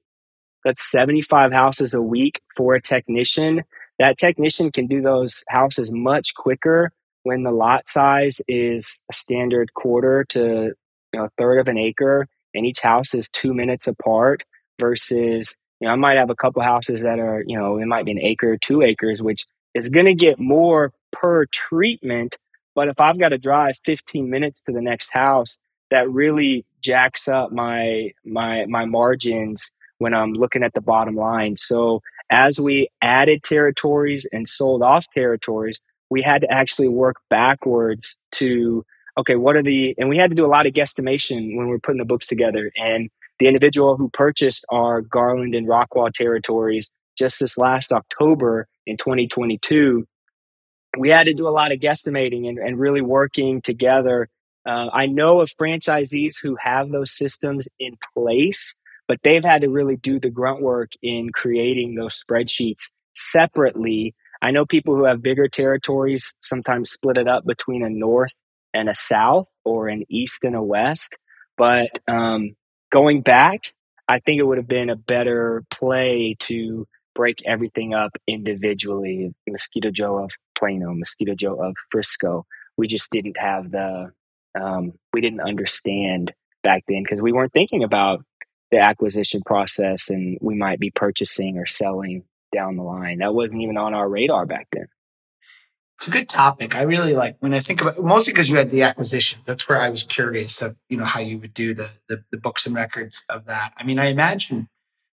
That's 0.66 0.90
75 0.92 1.54
houses 1.54 1.94
a 1.94 2.02
week 2.02 2.42
for 2.56 2.76
a 2.76 2.82
technician. 2.82 3.64
That 4.00 4.18
technician 4.18 4.72
can 4.72 4.88
do 4.88 5.02
those 5.02 5.44
houses 5.50 5.92
much 5.92 6.36
quicker 6.36 6.92
when 7.24 7.44
the 7.44 7.52
lot 7.52 7.88
size 7.88 8.42
is 8.48 9.02
a 9.12 9.14
standard 9.14 9.74
quarter 9.74 10.26
to 10.30 10.74
a 11.16 11.30
third 11.38 11.60
of 11.60 11.68
an 11.68 11.78
acre 11.78 12.28
and 12.54 12.66
each 12.66 12.80
house 12.82 13.14
is 13.14 13.30
two 13.30 13.54
minutes 13.54 13.88
apart 13.88 14.44
versus 14.80 15.58
you 15.80 15.88
know, 15.88 15.94
I 15.94 15.96
might 15.98 16.18
have 16.18 16.30
a 16.30 16.36
couple 16.36 16.62
houses 16.64 17.02
that 17.02 17.20
are, 17.20 17.44
you 17.46 17.58
know, 17.58 17.78
it 17.78 17.88
might 17.88 18.06
be 18.06 18.12
an 18.12 18.20
acre, 18.22 18.58
two 18.58 18.82
acres, 18.82 19.22
which 19.22 19.46
is 19.76 19.90
going 19.90 20.08
to 20.08 20.16
get 20.16 20.40
more 20.40 20.92
per 21.22 21.46
treatment. 21.48 22.38
But 22.76 22.88
if 22.90 23.00
I've 23.00 23.20
got 23.20 23.30
to 23.30 23.38
drive 23.38 23.76
15 23.86 24.30
minutes 24.30 24.62
to 24.64 24.72
the 24.72 24.82
next 24.82 25.12
house, 25.12 25.60
that 25.90 26.10
really 26.10 26.66
jacks 26.84 27.28
up 27.28 27.52
my 27.52 28.12
my 28.26 28.66
my 28.66 28.86
margins 28.86 29.74
when 29.98 30.14
I'm 30.14 30.34
looking 30.34 30.64
at 30.64 30.74
the 30.74 30.82
bottom 30.82 31.16
line. 31.16 31.58
So 31.58 32.02
as 32.30 32.60
we 32.60 32.90
added 33.02 33.44
territories 33.44 34.28
and 34.32 34.48
sold 34.48 34.84
off 34.84 35.06
territories, 35.14 35.82
we 36.10 36.22
had 36.22 36.42
to 36.42 36.52
actually 36.52 36.90
work 36.90 37.16
backwards 37.30 38.20
to 38.34 38.84
okay, 39.18 39.36
what 39.36 39.56
are 39.56 39.64
the, 39.64 39.96
and 39.98 40.10
we 40.10 40.18
had 40.18 40.30
to 40.30 40.36
do 40.36 40.46
a 40.46 40.48
lot 40.48 40.68
of 40.68 40.74
guesstimation 40.74 41.58
when 41.58 41.68
we 41.68 41.76
are 41.76 41.80
putting 41.80 42.00
the 42.00 42.06
books 42.06 42.28
together. 42.28 42.72
And 42.78 43.10
the 43.40 43.48
individual 43.48 43.98
who 43.98 44.10
purchased 44.10 44.66
our 44.70 45.02
Garland 45.02 45.56
and 45.56 45.68
Rockwall 45.68 46.14
territories 46.14 46.92
just 47.18 47.40
this 47.40 47.58
last 47.58 47.92
October 47.92 48.68
in 48.86 48.98
2022, 48.98 50.06
we 51.00 51.10
had 51.10 51.26
to 51.26 51.34
do 51.34 51.48
a 51.48 51.52
lot 51.52 51.72
of 51.72 51.80
guesstimating 51.80 52.48
and, 52.48 52.58
and 52.58 52.80
really 52.80 53.02
working 53.02 53.62
together. 53.62 54.30
Uh, 54.68 54.90
I 54.94 55.08
know 55.08 55.42
of 55.42 55.50
franchisees 55.52 56.36
who 56.42 56.58
have 56.60 56.90
those 56.92 57.12
systems 57.16 57.68
in 57.80 57.98
place, 58.16 58.76
but 59.08 59.20
they've 59.24 59.44
had 59.46 59.62
to 59.62 59.70
really 59.70 59.96
do 59.96 60.20
the 60.20 60.30
grunt 60.30 60.62
work 60.62 60.92
in 61.02 61.30
creating 61.34 61.96
those 61.96 62.22
spreadsheets 62.22 62.92
separately. 63.16 64.16
I 64.42 64.52
know 64.52 64.66
people 64.66 64.96
who 64.96 65.06
have 65.06 65.22
bigger 65.22 65.48
territories 65.48 66.36
sometimes 66.42 66.92
split 66.92 67.18
it 67.18 67.28
up 67.28 67.46
between 67.46 67.84
a 67.84 67.90
north 67.90 68.34
and 68.74 68.90
a 68.90 68.96
south 68.96 69.50
or 69.66 69.88
an 69.88 70.04
east 70.10 70.44
and 70.44 70.56
a 70.56 70.62
west. 70.62 71.18
But 71.58 71.90
um, 72.08 72.56
going 72.92 73.22
back, 73.22 73.74
I 74.08 74.20
think 74.20 74.40
it 74.40 74.44
would 74.44 74.58
have 74.58 74.68
been 74.68 74.90
a 74.90 74.96
better 74.96 75.64
play 75.72 76.36
to 76.42 76.88
break 77.16 77.40
everything 77.46 77.94
up 77.94 78.12
individually. 78.28 79.34
Mosquito 79.48 79.90
Joe 79.92 80.24
of 80.24 80.32
Plano, 80.58 80.94
Mosquito 80.94 81.36
Joe 81.36 81.56
of 81.56 81.76
Frisco. 81.92 82.46
We 82.78 82.88
just 82.88 83.10
didn't 83.12 83.38
have 83.38 83.72
the, 83.72 84.12
um, 84.60 84.94
we 85.14 85.22
didn't 85.22 85.42
understand 85.42 86.34
back 86.64 86.84
then 86.88 87.04
because 87.04 87.22
we 87.22 87.32
weren't 87.32 87.54
thinking 87.54 87.84
about 87.84 88.24
the 88.72 88.80
acquisition 88.80 89.42
process 89.46 90.10
and 90.10 90.38
we 90.42 90.56
might 90.56 90.80
be 90.80 90.92
purchasing 90.92 91.58
or 91.58 91.66
selling 91.66 92.24
down 92.54 92.76
the 92.76 92.84
line. 92.84 93.20
That 93.20 93.34
wasn't 93.34 93.62
even 93.62 93.78
on 93.78 93.94
our 93.94 94.10
radar 94.10 94.46
back 94.46 94.68
then. 94.72 94.88
It's 95.98 96.08
a 96.08 96.12
good 96.12 96.30
topic. 96.30 96.76
I 96.76 96.84
really 96.84 97.16
like 97.16 97.38
when 97.40 97.56
I 97.56 97.60
think 97.60 97.82
about 97.82 98.00
mostly 98.04 98.32
because 98.32 98.50
you 98.50 98.58
had 98.58 98.70
the 98.70 98.84
acquisition. 98.84 99.40
That's 99.46 99.68
where 99.68 99.82
I 99.82 99.90
was 99.90 100.04
curious 100.04 100.62
of 100.62 100.76
you 100.90 100.98
know 100.98 101.06
how 101.06 101.22
you 101.22 101.40
would 101.40 101.56
do 101.56 101.74
the, 101.74 101.90
the 102.08 102.24
the 102.32 102.38
books 102.38 102.68
and 102.68 102.76
records 102.76 103.26
of 103.30 103.46
that. 103.46 103.74
I 103.76 103.84
mean, 103.84 103.98
I 103.98 104.08
imagine. 104.08 104.70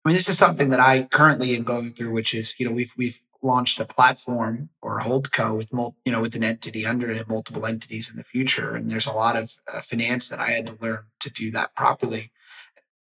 I 0.05 0.09
mean, 0.09 0.17
this 0.17 0.29
is 0.29 0.39
something 0.39 0.71
that 0.71 0.79
I 0.79 1.03
currently 1.03 1.57
am 1.57 1.65
going 1.65 1.95
through, 1.95 2.13
which 2.13 2.33
is 2.33 2.55
you 2.59 2.67
know 2.67 2.73
we've 2.73 2.93
we've 2.97 3.21
launched 3.43 3.81
a 3.81 3.85
platform 3.85 4.69
or 4.83 4.99
a 4.99 5.05
holdco 5.05 5.57
with 5.57 5.69
you 6.05 6.13
know 6.13 6.21
with 6.21 6.35
an 6.35 6.45
entity 6.45 6.87
under 6.87 7.11
it, 7.11 7.29
multiple 7.29 7.67
entities 7.67 8.11
in 8.11 8.17
the 8.17 8.25
future, 8.25 8.75
and 8.75 8.91
there's 8.91 9.07
a 9.07 9.13
lot 9.13 9.37
of 9.37 9.51
uh, 9.73 9.81
finance 9.81 10.29
that 10.29 10.41
I 10.41 10.51
had 10.51 10.67
to 10.67 10.79
learn 10.81 11.05
to 11.21 11.31
do 11.31 11.51
that 11.53 11.75
properly. 11.75 12.33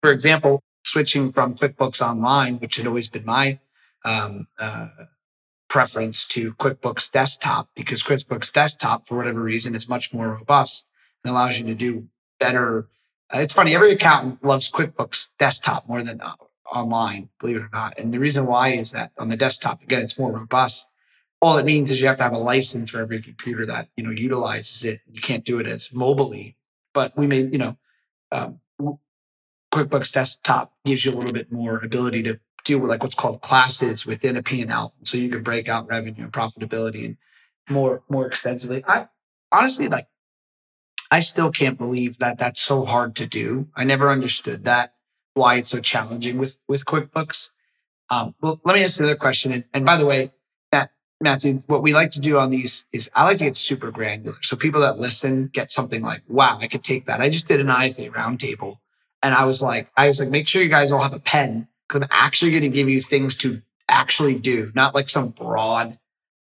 For 0.02 0.12
example, 0.12 0.62
switching 0.84 1.32
from 1.32 1.54
QuickBooks 1.54 2.00
Online, 2.00 2.58
which 2.58 2.76
had 2.76 2.86
always 2.86 3.08
been 3.08 3.24
my 3.24 3.58
um, 4.04 4.46
uh, 4.58 4.88
preference 5.68 6.26
to 6.28 6.54
QuickBooks 6.54 7.10
Desktop, 7.10 7.68
because 7.74 8.02
QuickBooks 8.02 8.52
Desktop, 8.52 9.06
for 9.06 9.16
whatever 9.16 9.42
reason, 9.42 9.74
is 9.74 9.88
much 9.88 10.14
more 10.14 10.28
robust 10.28 10.86
and 11.24 11.30
allows 11.30 11.58
you 11.58 11.66
to 11.66 11.74
do 11.74 12.06
better. 12.38 12.88
Uh, 13.34 13.38
it's 13.38 13.52
funny, 13.52 13.74
every 13.74 13.92
accountant 13.92 14.44
loves 14.44 14.70
QuickBooks 14.70 15.30
Desktop 15.38 15.88
more 15.88 16.02
than 16.02 16.20
uh, 16.20 16.34
online, 16.72 17.28
believe 17.40 17.56
it 17.56 17.62
or 17.62 17.70
not. 17.72 17.98
And 17.98 18.12
the 18.12 18.18
reason 18.18 18.46
why 18.46 18.68
is 18.68 18.92
that 18.92 19.12
on 19.18 19.28
the 19.28 19.36
desktop, 19.36 19.82
again, 19.82 20.02
it's 20.02 20.18
more 20.18 20.32
robust. 20.32 20.88
All 21.40 21.58
it 21.58 21.66
means 21.66 21.90
is 21.90 22.00
you 22.00 22.06
have 22.06 22.16
to 22.16 22.22
have 22.22 22.32
a 22.32 22.38
license 22.38 22.90
for 22.90 23.00
every 23.00 23.20
computer 23.20 23.66
that 23.66 23.88
you 23.96 24.04
know 24.04 24.10
utilizes 24.10 24.84
it. 24.84 25.00
You 25.10 25.20
can't 25.20 25.44
do 25.44 25.58
it 25.58 25.66
as 25.66 25.92
mobilely, 25.92 26.56
but 26.94 27.16
we 27.16 27.26
made 27.26 27.52
you 27.52 27.58
know 27.58 27.76
um, 28.32 28.60
QuickBooks 29.72 30.12
Desktop 30.12 30.72
gives 30.84 31.04
you 31.04 31.12
a 31.12 31.16
little 31.16 31.34
bit 31.34 31.52
more 31.52 31.78
ability 31.78 32.22
to 32.22 32.40
deal 32.64 32.78
with 32.78 32.90
like 32.90 33.02
what's 33.02 33.14
called 33.14 33.42
classes 33.42 34.06
within 34.06 34.36
a 34.36 34.42
P&L. 34.42 34.94
So 35.04 35.18
you 35.18 35.28
can 35.28 35.42
break 35.42 35.68
out 35.68 35.86
revenue 35.86 36.24
and 36.24 36.32
profitability 36.32 37.04
and 37.04 37.16
more 37.68 38.02
more 38.08 38.26
extensively. 38.26 38.84
I 38.88 39.08
honestly 39.52 39.88
like 39.88 40.08
I 41.10 41.20
still 41.20 41.52
can't 41.52 41.78
believe 41.78 42.18
that 42.18 42.38
that's 42.38 42.60
so 42.60 42.84
hard 42.84 43.14
to 43.16 43.26
do. 43.26 43.68
I 43.76 43.84
never 43.84 44.10
understood 44.10 44.64
that 44.64 44.94
why 45.36 45.56
it's 45.56 45.68
so 45.68 45.80
challenging 45.80 46.38
with 46.38 46.58
with 46.66 46.84
QuickBooks. 46.84 47.50
Um, 48.10 48.34
well, 48.40 48.60
let 48.64 48.74
me 48.74 48.84
ask 48.84 48.98
another 48.98 49.16
question. 49.16 49.52
And, 49.52 49.64
and 49.74 49.84
by 49.84 49.96
the 49.96 50.06
way, 50.06 50.32
Matt, 50.72 50.90
Matthew, 51.20 51.58
what 51.66 51.82
we 51.82 51.92
like 51.92 52.12
to 52.12 52.20
do 52.20 52.38
on 52.38 52.50
these 52.50 52.86
is 52.92 53.10
I 53.14 53.24
like 53.24 53.38
to 53.38 53.44
get 53.44 53.56
super 53.56 53.90
granular. 53.90 54.36
So 54.42 54.56
people 54.56 54.80
that 54.82 54.98
listen 54.98 55.50
get 55.52 55.72
something 55.72 56.02
like, 56.02 56.22
wow, 56.28 56.58
I 56.60 56.68
could 56.68 56.84
take 56.84 57.06
that. 57.06 57.20
I 57.20 57.28
just 57.28 57.48
did 57.48 57.60
an 57.60 57.66
IFA 57.66 58.12
roundtable 58.12 58.78
and 59.22 59.34
I 59.34 59.44
was 59.44 59.60
like, 59.60 59.90
I 59.96 60.08
was 60.08 60.20
like, 60.20 60.28
make 60.28 60.48
sure 60.48 60.62
you 60.62 60.68
guys 60.68 60.92
all 60.92 61.02
have 61.02 61.12
a 61.12 61.18
pen 61.18 61.68
because 61.88 62.02
I'm 62.02 62.08
actually 62.10 62.52
going 62.52 62.62
to 62.62 62.68
give 62.68 62.88
you 62.88 63.00
things 63.00 63.36
to 63.38 63.60
actually 63.88 64.38
do, 64.38 64.72
not 64.74 64.94
like 64.94 65.08
some 65.08 65.28
broad, 65.30 65.98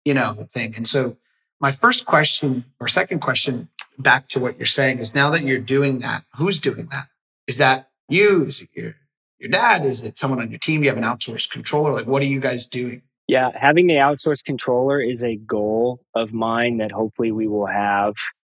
you 0.05 0.13
know, 0.13 0.45
thing. 0.51 0.73
And 0.75 0.87
so 0.87 1.17
my 1.59 1.71
first 1.71 2.05
question 2.05 2.65
or 2.79 2.87
second 2.87 3.19
question 3.21 3.69
back 3.97 4.27
to 4.29 4.39
what 4.39 4.57
you're 4.57 4.65
saying 4.65 4.99
is 4.99 5.15
now 5.15 5.29
that 5.29 5.43
you're 5.43 5.59
doing 5.59 5.99
that, 5.99 6.25
who's 6.35 6.59
doing 6.59 6.87
that? 6.91 7.07
Is 7.47 7.57
that 7.57 7.89
you? 8.09 8.45
Is 8.45 8.61
it 8.61 8.69
your 8.73 8.95
your 9.39 9.49
dad? 9.49 9.85
Is 9.85 10.03
it 10.03 10.17
someone 10.17 10.39
on 10.41 10.49
your 10.49 10.59
team? 10.59 10.81
Do 10.81 10.85
you 10.85 10.89
have 10.89 10.97
an 10.97 11.03
outsourced 11.03 11.51
controller? 11.51 11.91
Like, 11.91 12.07
what 12.07 12.21
are 12.21 12.27
you 12.27 12.39
guys 12.39 12.67
doing? 12.67 13.01
Yeah, 13.27 13.51
having 13.55 13.87
the 13.87 13.95
outsourced 13.95 14.43
controller 14.43 15.01
is 15.01 15.23
a 15.23 15.35
goal 15.35 16.01
of 16.13 16.33
mine 16.33 16.77
that 16.77 16.91
hopefully 16.91 17.31
we 17.31 17.47
will 17.47 17.65
have 17.65 18.15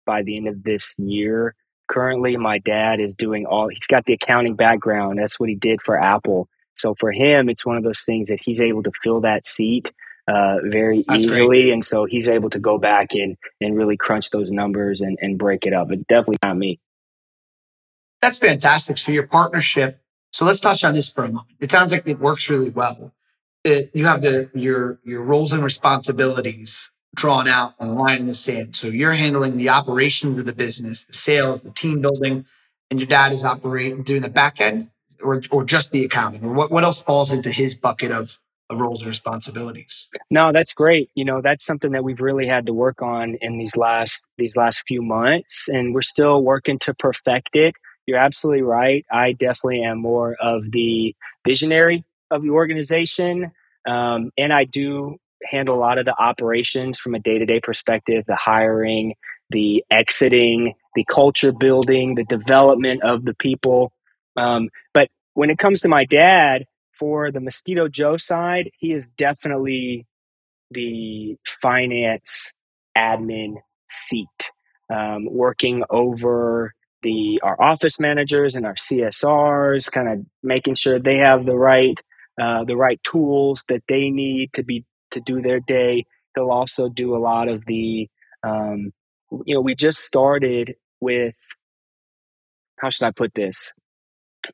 by 0.06 0.24
the 0.24 0.38
end 0.38 0.48
of 0.48 0.64
this 0.64 0.94
year. 0.98 1.56
Currently, 1.90 2.38
my 2.38 2.60
dad 2.60 3.00
is 3.00 3.14
doing 3.14 3.46
all, 3.46 3.68
he's 3.68 3.88
got 3.88 4.06
the 4.06 4.14
accounting 4.14 4.56
background. 4.56 5.20
That's 5.20 5.40
what 5.40 5.50
he 5.50 5.56
did 5.56 5.82
for 5.82 6.00
Apple. 6.00 6.48
So 6.76 6.96
for 6.96 7.12
him, 7.12 7.50
it's 7.50 7.66
one 7.66 7.78
of 7.78 7.84
those 7.84 8.02
things 8.02 8.30
that 8.30 8.40
he's 8.42 8.62
able 8.62 8.84
to 8.84 8.92
fill 9.04 9.22
that 9.22 9.46
seat 9.46 9.92
uh, 10.28 10.58
very 10.64 11.04
That's 11.08 11.26
easily. 11.26 11.64
Great. 11.64 11.74
And 11.74 11.84
so 11.84 12.06
he's 12.06 12.28
able 12.28 12.50
to 12.52 12.60
go 12.60 12.78
back 12.78 13.14
and, 13.14 13.38
and 13.60 13.78
really 13.78 13.98
crunch 13.98 14.30
those 14.32 14.50
numbers 14.50 15.02
and, 15.02 15.18
and 15.22 15.38
break 15.38 15.66
it 15.66 15.74
up. 15.74 15.90
But 15.90 16.08
definitely 16.08 16.38
not 16.42 16.58
me. 16.58 16.80
That's 18.24 18.40
fantastic. 18.40 18.98
So 18.98 19.12
your 19.12 19.28
partnership. 19.28 20.00
So 20.32 20.46
let's 20.46 20.62
touch 20.62 20.86
on 20.86 20.94
this 20.94 21.12
for 21.12 21.26
a 21.26 21.28
moment. 21.28 21.58
It 21.60 21.70
sounds 21.70 21.92
like 21.92 22.08
it 22.08 22.22
works 22.22 22.50
really 22.50 22.70
well. 22.70 23.12
It, 23.66 23.92
you 23.94 24.06
have 24.06 24.22
the 24.22 24.50
your 24.54 24.98
your 25.04 25.22
roles 25.22 25.52
and 25.52 25.62
responsibilities 25.62 26.90
drawn 27.14 27.50
out 27.50 27.74
on 27.82 27.90
a 27.90 27.94
line 27.94 28.20
in 28.20 28.28
the 28.28 28.34
sand. 28.34 28.78
So 28.78 28.88
you're 28.88 29.12
handling 29.12 29.58
the 29.58 29.68
operations 29.68 30.40
of 30.40 30.46
the 30.46 30.54
business, 30.54 31.04
the 31.04 31.12
sales, 31.12 31.64
the 31.64 31.72
team 31.72 32.00
building, 32.00 32.46
and 32.90 32.98
your 32.98 33.08
dad 33.08 33.34
is 33.34 33.44
operating 33.44 34.04
doing 34.04 34.22
the 34.22 34.30
back 34.30 34.62
end 34.62 34.90
or 35.22 35.42
or 35.52 35.66
just 35.66 35.92
the 35.92 36.06
accounting, 36.06 36.46
or 36.46 36.54
what 36.54 36.72
what 36.72 36.86
else 36.86 37.04
falls 37.04 37.30
into 37.34 37.52
his 37.52 37.76
bucket 37.76 38.12
of 38.12 38.40
of 38.70 38.80
roles 38.80 39.02
and 39.02 39.10
responsibilities. 39.10 40.08
No, 40.32 40.54
that's 40.54 40.74
great. 40.74 41.10
You 41.14 41.26
know, 41.26 41.42
that's 41.42 41.66
something 41.66 41.92
that 41.92 42.06
we've 42.06 42.22
really 42.22 42.48
had 42.48 42.68
to 42.68 42.74
work 42.74 43.02
on 43.02 43.36
in 43.42 43.58
these 43.58 43.76
last 43.76 44.26
these 44.38 44.56
last 44.56 44.82
few 44.88 45.02
months, 45.02 45.68
and 45.68 45.94
we're 45.94 46.02
still 46.02 46.42
working 46.42 46.80
to 46.80 46.94
perfect 46.94 47.50
it 47.56 47.76
you're 48.06 48.18
absolutely 48.18 48.64
right. 48.64 49.06
I 49.12 49.34
definitely 49.34 49.84
am 49.84 50.00
more 50.00 50.36
of 50.40 50.72
the 50.72 51.16
visionary 51.46 52.04
of 52.32 52.42
the 52.42 52.50
organization. 52.50 53.52
Um, 53.88 54.32
and 54.38 54.54
I 54.54 54.64
do 54.66 55.18
handle 55.44 55.76
a 55.76 55.80
lot 55.80 55.98
of 55.98 56.06
the 56.06 56.18
operations 56.18 56.98
from 56.98 57.16
a 57.16 57.20
day 57.20 57.38
to 57.40 57.46
day 57.46 57.60
perspective 57.60 58.24
the 58.28 58.36
hiring, 58.36 59.16
the 59.50 59.84
exiting, 59.92 60.76
the 60.96 61.06
culture 61.06 61.52
building, 61.52 62.16
the 62.16 62.24
development 62.24 63.04
of 63.04 63.26
the 63.26 63.34
people. 63.34 63.92
Um, 64.38 64.70
but 64.94 65.10
when 65.34 65.50
it 65.50 65.58
comes 65.58 65.82
to 65.82 65.88
my 65.88 66.06
dad, 66.06 66.66
for 67.04 67.32
the 67.32 67.42
Mosquito 67.42 67.88
Joe 67.88 68.18
side, 68.18 68.72
he 68.78 68.94
is 68.94 69.08
definitely 69.18 70.06
the 70.72 71.36
finance 71.46 72.54
admin 72.98 73.56
seat, 73.90 74.52
um, 74.90 75.26
working 75.30 75.84
over 75.90 76.74
the 77.04 77.42
our 77.44 77.62
office 77.62 78.00
managers 78.00 78.56
and 78.56 78.66
our 78.66 78.76
CSRs, 78.76 79.92
kind 79.92 80.10
of 80.10 80.26
making 80.44 80.76
sure 80.76 81.00
they 81.00 81.20
have 81.20 81.46
the 81.46 81.58
right 81.58 82.00
uh, 82.42 82.66
the 82.66 82.78
right 82.78 83.02
tools 83.04 83.66
that 83.70 83.84
they 83.90 84.12
need 84.12 84.54
to 84.56 84.64
be 84.64 84.86
to 85.12 85.22
do 85.22 85.42
their 85.42 85.62
day. 85.62 86.06
He'll 86.36 86.52
also 86.52 86.90
do 86.90 87.16
a 87.16 87.20
lot 87.20 87.50
of 87.50 87.66
the 87.68 88.10
um, 88.44 88.94
you 89.46 89.56
know 89.56 89.62
we 89.62 89.76
just 89.76 90.02
started 90.02 90.76
with 91.02 91.38
how 92.80 92.90
should 92.92 93.06
I 93.08 93.12
put 93.12 93.34
this 93.36 93.72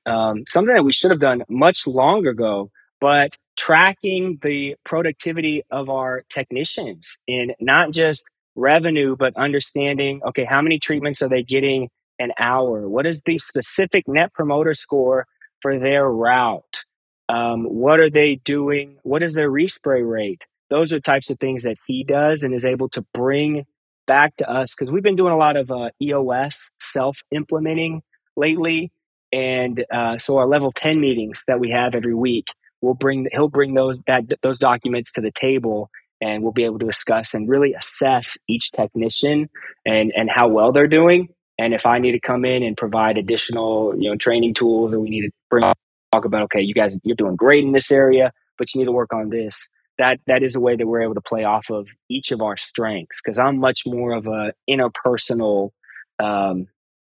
um, 0.07 0.45
something 0.49 0.75
that 0.75 0.85
we 0.85 0.93
should 0.93 1.11
have 1.11 1.21
done 1.21 1.43
much 1.49 1.87
longer 1.87 2.31
ago, 2.31 2.71
but 3.01 3.37
tracking 3.57 4.39
the 4.43 4.75
productivity 4.85 5.63
of 5.71 5.89
our 5.89 6.23
technicians 6.29 7.19
in 7.27 7.53
not 7.61 7.91
just 7.91 8.25
revenue, 8.55 9.17
but 9.17 9.37
understanding 9.37 10.21
okay, 10.27 10.45
how 10.45 10.61
many 10.61 10.79
treatments 10.79 11.23
are 11.23 11.29
they 11.29 11.43
getting 11.43 11.89
an 12.19 12.31
hour? 12.37 12.87
What 12.87 13.05
is 13.05 13.21
the 13.21 13.37
specific 13.37 14.07
net 14.07 14.33
promoter 14.33 14.73
score 14.73 15.25
for 15.61 15.79
their 15.79 16.07
route? 16.07 16.83
Um, 17.27 17.63
what 17.65 17.99
are 17.99 18.09
they 18.09 18.35
doing? 18.35 18.97
What 19.03 19.23
is 19.23 19.33
their 19.33 19.49
respray 19.49 20.07
rate? 20.07 20.45
Those 20.69 20.93
are 20.93 20.99
types 20.99 21.29
of 21.29 21.39
things 21.39 21.63
that 21.63 21.77
he 21.87 22.03
does 22.03 22.43
and 22.43 22.53
is 22.53 22.65
able 22.65 22.89
to 22.89 23.05
bring 23.13 23.65
back 24.07 24.35
to 24.37 24.49
us 24.49 24.73
because 24.73 24.91
we've 24.91 25.03
been 25.03 25.15
doing 25.15 25.33
a 25.33 25.37
lot 25.37 25.55
of 25.55 25.69
uh, 25.71 25.89
EOS 26.01 26.71
self 26.79 27.21
implementing 27.31 28.01
lately. 28.35 28.91
And 29.31 29.83
uh, 29.93 30.17
so 30.17 30.37
our 30.37 30.47
level 30.47 30.71
10 30.71 30.99
meetings 30.99 31.43
that 31.47 31.59
we 31.59 31.69
have 31.71 31.93
every 31.93 32.15
week, 32.15 32.47
we'll 32.81 32.95
bring, 32.95 33.27
he'll 33.31 33.47
bring 33.47 33.75
those, 33.75 33.99
that, 34.07 34.23
those 34.41 34.57
documents 34.57 35.13
to 35.13 35.21
the 35.21 35.31
table 35.31 35.91
and 36.21 36.43
we'll 36.43 36.51
be 36.51 36.65
able 36.65 36.79
to 36.79 36.85
discuss 36.85 37.33
and 37.33 37.47
really 37.47 37.73
assess 37.73 38.37
each 38.47 38.71
technician 38.71 39.49
and 39.85 40.11
and 40.15 40.29
how 40.29 40.47
well 40.47 40.71
they're 40.71 40.87
doing. 40.87 41.29
And 41.59 41.73
if 41.73 41.85
I 41.85 41.99
need 41.99 42.13
to 42.13 42.21
come 42.21 42.45
in 42.45 42.63
and 42.63 42.77
provide 42.77 43.17
additional, 43.17 43.93
you 43.97 44.09
know, 44.09 44.15
training 44.15 44.53
tools, 44.53 44.93
or 44.93 44.99
we 45.01 45.09
need 45.09 45.23
to 45.23 45.31
bring 45.49 45.63
talk 46.13 46.25
about, 46.25 46.43
okay, 46.43 46.61
you 46.61 46.73
guys, 46.73 46.95
you're 47.03 47.17
doing 47.17 47.35
great 47.35 47.63
in 47.63 47.73
this 47.73 47.91
area, 47.91 48.31
but 48.57 48.73
you 48.73 48.79
need 48.79 48.85
to 48.85 48.93
work 48.93 49.13
on 49.13 49.29
this. 49.29 49.67
That 49.97 50.19
that 50.27 50.41
is 50.41 50.55
a 50.55 50.61
way 50.61 50.77
that 50.77 50.87
we're 50.87 51.01
able 51.01 51.15
to 51.15 51.21
play 51.21 51.43
off 51.43 51.69
of 51.69 51.89
each 52.09 52.31
of 52.31 52.41
our 52.41 52.55
strengths. 52.55 53.21
Because 53.21 53.37
I'm 53.37 53.59
much 53.59 53.81
more 53.85 54.13
of 54.13 54.25
a 54.25 54.53
interpersonal 54.69 55.71
um, 56.17 56.67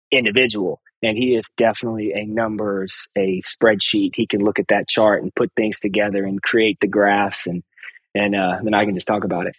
individual, 0.09 0.79
and 1.03 1.17
he 1.17 1.35
is 1.35 1.51
definitely 1.57 2.13
a 2.13 2.25
numbers, 2.25 3.09
a 3.17 3.41
spreadsheet. 3.41 4.15
He 4.15 4.25
can 4.25 4.41
look 4.41 4.59
at 4.59 4.69
that 4.69 4.87
chart 4.87 5.21
and 5.21 5.35
put 5.35 5.51
things 5.57 5.81
together 5.81 6.23
and 6.23 6.41
create 6.41 6.79
the 6.79 6.87
graphs 6.87 7.45
and 7.47 7.63
and 8.15 8.35
uh, 8.35 8.59
then 8.63 8.73
I 8.73 8.85
can 8.85 8.95
just 8.95 9.07
talk 9.07 9.25
about 9.25 9.47
it. 9.47 9.55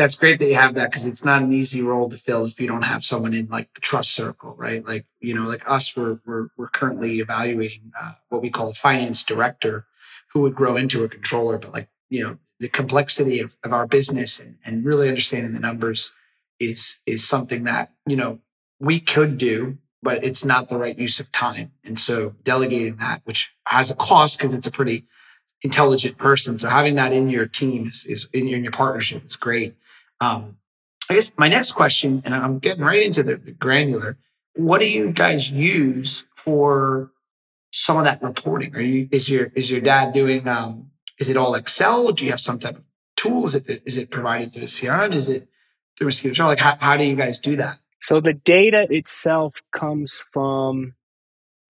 That's 0.00 0.14
great 0.14 0.38
that 0.38 0.46
you 0.46 0.54
have 0.54 0.74
that 0.74 0.90
because 0.90 1.06
it's 1.06 1.26
not 1.26 1.42
an 1.42 1.52
easy 1.52 1.82
role 1.82 2.08
to 2.08 2.16
fill 2.16 2.46
if 2.46 2.58
you 2.58 2.66
don't 2.66 2.86
have 2.86 3.04
someone 3.04 3.34
in 3.34 3.48
like 3.48 3.72
the 3.74 3.82
trust 3.82 4.12
circle, 4.12 4.54
right? 4.56 4.82
Like 4.82 5.04
you 5.20 5.34
know, 5.34 5.42
like 5.42 5.62
us, 5.66 5.94
we're 5.94 6.18
we're 6.24 6.48
we're 6.56 6.68
currently 6.68 7.20
evaluating 7.20 7.92
uh, 8.00 8.12
what 8.30 8.40
we 8.40 8.48
call 8.48 8.70
a 8.70 8.74
finance 8.74 9.22
director, 9.22 9.84
who 10.32 10.40
would 10.40 10.54
grow 10.54 10.76
into 10.76 11.04
a 11.04 11.08
controller, 11.08 11.58
but 11.58 11.74
like 11.74 11.88
you 12.08 12.24
know, 12.24 12.38
the 12.60 12.68
complexity 12.68 13.40
of, 13.40 13.58
of 13.62 13.74
our 13.74 13.86
business 13.86 14.40
and, 14.40 14.56
and 14.64 14.86
really 14.86 15.06
understanding 15.06 15.52
the 15.52 15.60
numbers 15.60 16.12
is 16.58 16.96
is 17.04 17.28
something 17.28 17.64
that 17.64 17.92
you 18.06 18.16
know 18.16 18.38
we 18.78 19.00
could 19.00 19.36
do 19.36 19.76
but 20.02 20.24
it's 20.24 20.44
not 20.44 20.68
the 20.68 20.78
right 20.78 20.98
use 20.98 21.20
of 21.20 21.30
time. 21.32 21.72
And 21.84 21.98
so 21.98 22.34
delegating 22.42 22.96
that, 22.96 23.20
which 23.24 23.52
has 23.66 23.90
a 23.90 23.94
cost 23.94 24.38
because 24.38 24.54
it's 24.54 24.66
a 24.66 24.70
pretty 24.70 25.06
intelligent 25.62 26.16
person. 26.16 26.58
So 26.58 26.68
having 26.68 26.94
that 26.94 27.12
in 27.12 27.28
your 27.28 27.46
team 27.46 27.86
is, 27.86 28.06
is 28.06 28.28
in, 28.32 28.46
your, 28.46 28.56
in 28.56 28.64
your 28.64 28.72
partnership 28.72 29.24
is 29.26 29.36
great. 29.36 29.74
Um, 30.20 30.56
I 31.08 31.14
guess 31.14 31.32
my 31.36 31.48
next 31.48 31.72
question, 31.72 32.22
and 32.24 32.34
I'm 32.34 32.58
getting 32.58 32.84
right 32.84 33.02
into 33.02 33.22
the, 33.22 33.36
the 33.36 33.52
granular. 33.52 34.16
What 34.54 34.80
do 34.80 34.90
you 34.90 35.12
guys 35.12 35.50
use 35.50 36.24
for 36.36 37.10
some 37.72 37.96
of 37.98 38.04
that 38.04 38.22
reporting? 38.22 38.74
Are 38.76 38.80
you 38.80 39.08
is 39.10 39.28
your 39.28 39.50
is 39.54 39.70
your 39.70 39.80
dad 39.80 40.12
doing? 40.12 40.46
Um, 40.46 40.90
is 41.18 41.28
it 41.28 41.36
all 41.36 41.54
Excel? 41.54 42.12
Do 42.12 42.24
you 42.24 42.30
have 42.30 42.40
some 42.40 42.58
type 42.58 42.76
of 42.76 42.84
tool? 43.16 43.46
Is 43.46 43.54
it 43.54 43.82
is 43.84 43.96
it 43.96 44.10
provided 44.10 44.52
through 44.52 44.62
the 44.62 44.66
CRM? 44.66 45.12
Is 45.12 45.28
it 45.28 45.48
through 45.96 46.06
Mosquito 46.06 46.46
Like 46.46 46.58
how, 46.58 46.76
how 46.80 46.96
do 46.96 47.04
you 47.04 47.16
guys 47.16 47.38
do 47.38 47.56
that? 47.56 47.78
So 48.00 48.20
the 48.20 48.34
data 48.34 48.86
itself 48.90 49.62
comes 49.72 50.14
from 50.32 50.94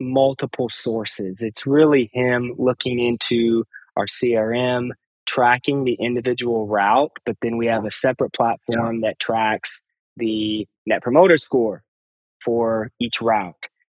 multiple 0.00 0.68
sources. 0.68 1.42
It's 1.42 1.66
really 1.66 2.10
him 2.12 2.54
looking 2.56 2.98
into 3.00 3.64
our 3.96 4.06
CRM, 4.06 4.90
tracking 5.30 5.84
the 5.84 5.94
individual 5.94 6.66
route, 6.66 7.12
but 7.24 7.36
then 7.40 7.56
we 7.56 7.66
have 7.66 7.84
a 7.84 7.90
separate 7.90 8.32
platform 8.32 8.96
yeah. 8.96 9.08
that 9.08 9.20
tracks 9.20 9.84
the 10.16 10.66
net 10.86 11.02
promoter 11.02 11.36
score 11.36 11.84
for 12.44 12.90
each 12.98 13.20
route. 13.20 13.54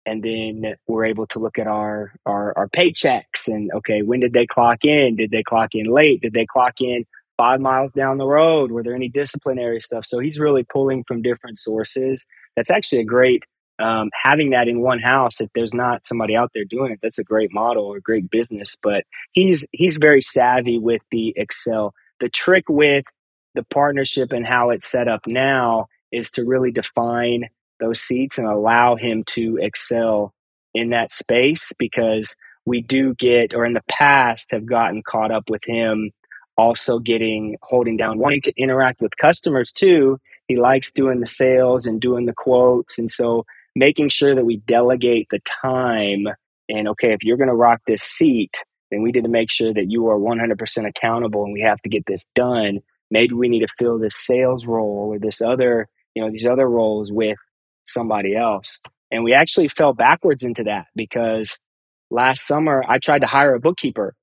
And 0.05 0.21
then 0.21 0.75
we're 0.87 1.05
able 1.05 1.27
to 1.27 1.39
look 1.39 1.57
at 1.57 1.67
our, 1.67 2.11
our, 2.25 2.57
our 2.57 2.67
paychecks 2.67 3.47
and 3.47 3.71
okay, 3.75 4.01
when 4.01 4.19
did 4.19 4.33
they 4.33 4.45
clock 4.45 4.79
in? 4.83 5.15
Did 5.15 5.31
they 5.31 5.43
clock 5.43 5.69
in 5.73 5.85
late? 5.85 6.21
Did 6.21 6.33
they 6.33 6.45
clock 6.45 6.81
in 6.81 7.05
five 7.37 7.61
miles 7.61 7.93
down 7.93 8.17
the 8.17 8.27
road? 8.27 8.71
Were 8.71 8.83
there 8.83 8.95
any 8.95 9.07
disciplinary 9.07 9.79
stuff? 9.79 10.05
So 10.05 10.19
he's 10.19 10.37
really 10.37 10.63
pulling 10.63 11.05
from 11.07 11.21
different 11.21 11.59
sources. 11.59 12.25
That's 12.57 12.71
actually 12.71 12.99
a 12.99 13.05
great 13.05 13.43
um, 13.81 14.09
having 14.13 14.51
that 14.51 14.67
in 14.69 14.81
one 14.81 14.99
house 14.99 15.41
if 15.41 15.49
there's 15.55 15.73
not 15.73 16.05
somebody 16.05 16.35
out 16.35 16.51
there 16.53 16.65
doing 16.65 16.91
it 16.93 16.99
that's 17.01 17.19
a 17.19 17.23
great 17.23 17.53
model 17.53 17.85
or 17.85 17.99
great 17.99 18.29
business 18.31 18.77
but 18.83 19.03
he's 19.31 19.65
he's 19.71 19.97
very 19.97 20.21
savvy 20.21 20.77
with 20.77 21.01
the 21.11 21.33
excel. 21.35 21.93
The 22.19 22.29
trick 22.29 22.65
with 22.69 23.05
the 23.55 23.63
partnership 23.63 24.31
and 24.31 24.45
how 24.45 24.71
it's 24.71 24.87
set 24.89 25.07
up 25.07 25.27
now 25.27 25.87
is 26.11 26.31
to 26.31 26.45
really 26.45 26.71
define 26.71 27.49
those 27.79 28.01
seats 28.01 28.37
and 28.37 28.47
allow 28.47 28.95
him 28.95 29.23
to 29.25 29.57
excel 29.61 30.33
in 30.73 30.91
that 30.91 31.11
space 31.11 31.71
because 31.79 32.35
we 32.65 32.81
do 32.81 33.15
get 33.15 33.53
or 33.53 33.65
in 33.65 33.73
the 33.73 33.83
past 33.89 34.51
have 34.51 34.65
gotten 34.65 35.01
caught 35.03 35.31
up 35.31 35.49
with 35.49 35.63
him 35.65 36.11
also 36.57 36.99
getting 36.99 37.57
holding 37.63 37.97
down 37.97 38.19
wanting 38.19 38.41
to 38.41 38.53
interact 38.57 39.01
with 39.01 39.17
customers 39.17 39.71
too. 39.71 40.19
He 40.47 40.57
likes 40.57 40.91
doing 40.91 41.21
the 41.21 41.27
sales 41.27 41.85
and 41.87 42.01
doing 42.01 42.25
the 42.25 42.33
quotes 42.33 42.99
and 42.99 43.09
so 43.09 43.45
making 43.75 44.09
sure 44.09 44.35
that 44.35 44.45
we 44.45 44.57
delegate 44.57 45.27
the 45.31 45.41
time 45.63 46.27
and 46.69 46.89
okay 46.89 47.13
if 47.13 47.23
you're 47.23 47.37
going 47.37 47.49
to 47.49 47.55
rock 47.55 47.81
this 47.87 48.03
seat 48.03 48.57
then 48.91 49.01
we 49.03 49.11
need 49.11 49.23
to 49.23 49.29
make 49.29 49.51
sure 49.51 49.73
that 49.73 49.89
you 49.89 50.07
are 50.09 50.19
100% 50.19 50.87
accountable 50.87 51.45
and 51.45 51.53
we 51.53 51.61
have 51.61 51.81
to 51.81 51.89
get 51.89 52.05
this 52.07 52.25
done. 52.35 52.79
Maybe 53.11 53.33
we 53.35 53.49
need 53.49 53.61
to 53.61 53.73
fill 53.79 53.99
this 53.99 54.15
sales 54.15 54.65
role 54.67 55.11
or 55.13 55.19
this 55.19 55.41
other 55.41 55.87
you 56.15 56.23
know 56.23 56.31
these 56.31 56.45
other 56.45 56.69
roles 56.69 57.11
with 57.11 57.37
somebody 57.85 58.35
else. 58.35 58.81
And 59.11 59.23
we 59.23 59.33
actually 59.33 59.69
fell 59.69 59.93
backwards 59.93 60.43
into 60.43 60.63
that 60.65 60.87
because 60.95 61.59
last 62.11 62.47
summer 62.47 62.83
i 62.87 62.99
tried 62.99 63.21
to 63.21 63.27
hire 63.27 63.55
a 63.55 63.59
bookkeeper 63.59 64.15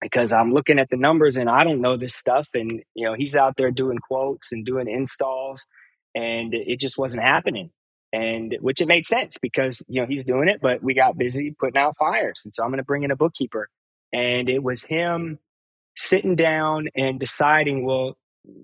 because 0.00 0.32
i'm 0.32 0.52
looking 0.52 0.78
at 0.78 0.88
the 0.90 0.96
numbers 0.96 1.36
and 1.36 1.50
i 1.50 1.64
don't 1.64 1.80
know 1.80 1.96
this 1.96 2.14
stuff 2.14 2.48
and 2.54 2.82
you 2.94 3.06
know 3.06 3.14
he's 3.14 3.36
out 3.36 3.56
there 3.56 3.70
doing 3.70 3.98
quotes 3.98 4.52
and 4.52 4.66
doing 4.66 4.88
installs 4.88 5.66
and 6.14 6.54
it 6.54 6.80
just 6.80 6.98
wasn't 6.98 7.22
happening 7.22 7.70
and 8.12 8.56
which 8.60 8.80
it 8.80 8.88
made 8.88 9.06
sense 9.06 9.38
because 9.38 9.82
you 9.88 10.00
know 10.00 10.06
he's 10.08 10.24
doing 10.24 10.48
it 10.48 10.60
but 10.62 10.82
we 10.82 10.94
got 10.94 11.18
busy 11.18 11.54
putting 11.58 11.80
out 11.80 11.96
fires 11.96 12.42
and 12.44 12.54
so 12.54 12.64
i'm 12.64 12.70
going 12.70 12.78
to 12.78 12.84
bring 12.84 13.04
in 13.04 13.10
a 13.10 13.16
bookkeeper. 13.16 13.68
And 14.12 14.48
it 14.48 14.62
was 14.62 14.84
him 14.84 15.38
sitting 15.96 16.36
down 16.36 16.88
and 16.96 17.20
deciding 17.20 17.84
well 17.86 18.16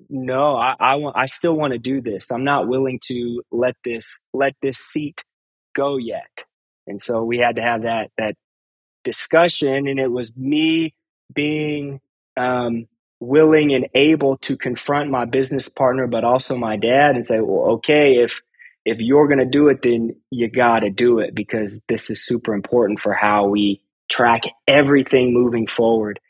no 0.09 0.57
i 0.57 0.75
i 0.81 0.95
want 0.97 1.17
i 1.17 1.27
still 1.27 1.55
want 1.57 1.73
to 1.73 1.79
do 1.79 2.01
this. 2.01 2.31
I'm 2.33 2.45
not 2.45 2.69
willing 2.69 3.01
to 3.07 3.43
let 3.53 3.77
this 3.85 4.19
let 4.35 4.55
this 4.63 4.79
seat 4.79 5.25
go 5.75 5.97
yet. 5.99 6.45
And 6.87 7.01
so 7.01 7.25
we 7.25 7.39
had 7.39 7.57
to 7.57 7.63
have 7.63 7.83
that 7.83 8.11
that 8.19 8.35
discussion 9.05 9.87
and 9.87 9.99
it 9.99 10.11
was 10.11 10.37
me 10.37 10.95
being 11.35 12.01
um 12.37 12.87
willing 13.21 13.73
and 13.73 13.89
able 13.95 14.37
to 14.39 14.57
confront 14.57 15.11
my 15.11 15.25
business 15.25 15.69
partner 15.69 16.07
but 16.07 16.25
also 16.25 16.57
my 16.57 16.77
dad 16.77 17.17
and 17.17 17.27
say 17.27 17.41
well 17.41 17.73
okay 17.75 18.17
if 18.19 18.43
if 18.87 19.01
you're 19.01 19.27
going 19.27 19.41
to 19.41 19.45
do 19.45 19.69
it, 19.69 19.83
then 19.83 20.15
you 20.31 20.49
got 20.49 20.81
to 20.81 20.91
do 20.91 21.19
it 21.19 21.35
because 21.35 21.83
this 21.89 22.09
is 22.09 22.25
super 22.25 22.55
important 22.55 23.01
for 23.01 23.13
how 23.13 23.49
we 23.49 23.83
track 24.09 24.43
everything 24.69 25.35
moving 25.35 25.67
forward. 25.67 26.21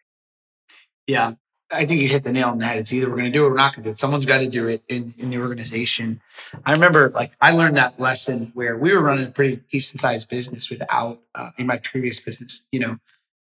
Yeah. 1.07 1.35
I 1.71 1.85
think 1.85 2.01
you 2.01 2.09
hit 2.09 2.25
the 2.25 2.33
nail 2.33 2.49
on 2.49 2.59
the 2.59 2.65
head. 2.65 2.79
It's 2.79 2.93
either 2.93 3.09
we're 3.11 3.17
going 3.17 3.27
to 3.27 3.31
do 3.33 3.45
it 3.45 3.49
or 3.49 3.51
we're 3.51 3.57
not 3.57 3.75
going 3.75 3.83
to 3.83 3.91
do 3.91 3.93
it. 3.93 3.99
Someone's 3.99 4.25
got 4.25 4.39
to 4.39 4.49
do 4.49 4.69
it 4.69 4.83
in, 4.89 5.13
in 5.19 5.31
the 5.31 5.39
organization. 5.39 6.23
I 6.65 6.73
remember 6.73 7.11
like 7.11 7.33
I 7.41 7.53
learned 7.53 7.77
that 7.77 8.01
lesson 8.01 8.53
where 8.55 8.77
we 8.77 8.95
were 8.95 9.03
running 9.03 9.27
a 9.27 9.31
pretty 9.31 9.57
decent 9.71 10.01
sized 10.01 10.31
business 10.31 10.71
without, 10.71 11.21
uh, 11.35 11.51
in 11.59 11.67
my 11.67 11.77
previous 11.79 12.21
business, 12.21 12.63
you 12.73 12.81
know, 12.81 12.99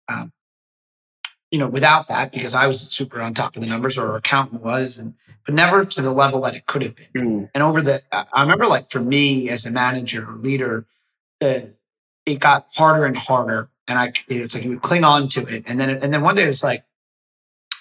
um, 0.09 0.33
you 1.53 1.59
know, 1.59 1.69
without 1.69 2.09
that, 2.09 2.33
because 2.33 2.55
I 2.55 2.67
was 2.67 2.81
super 2.81 3.21
on 3.21 3.35
top 3.35 3.55
of 3.55 3.63
the 3.63 3.69
numbers 3.69 3.99
or 3.99 4.09
our 4.09 4.17
accountant 4.17 4.63
was, 4.63 4.99
and 4.99 5.15
but 5.45 5.55
never 5.55 5.85
to 5.85 6.03
the 6.03 6.11
level 6.11 6.41
that 6.43 6.55
it 6.55 6.67
could 6.67 6.83
have 6.83 6.97
been. 6.97 7.07
Mm. 7.15 7.51
And 7.55 7.63
over 7.63 7.83
the, 7.83 8.01
I 8.13 8.41
remember 8.41 8.67
like 8.67 8.89
for 8.89 9.01
me 9.01 9.51
as 9.51 9.67
a 9.67 9.71
manager 9.71 10.27
or 10.29 10.37
leader, 10.37 10.87
uh, 11.43 11.61
it 12.25 12.41
got 12.41 12.69
harder 12.75 13.05
and 13.05 13.17
harder. 13.17 13.69
And 13.87 13.99
I, 13.99 14.13
it's 14.29 14.55
like 14.55 14.65
you 14.65 14.71
would 14.71 14.83
cling 14.83 15.05
on 15.05 15.29
to 15.29 15.45
it. 15.47 15.65
And 15.67 15.79
then, 15.79 15.91
and 15.91 16.15
then 16.15 16.23
one 16.23 16.37
day 16.37 16.45
it's 16.45 16.63
like, 16.63 16.85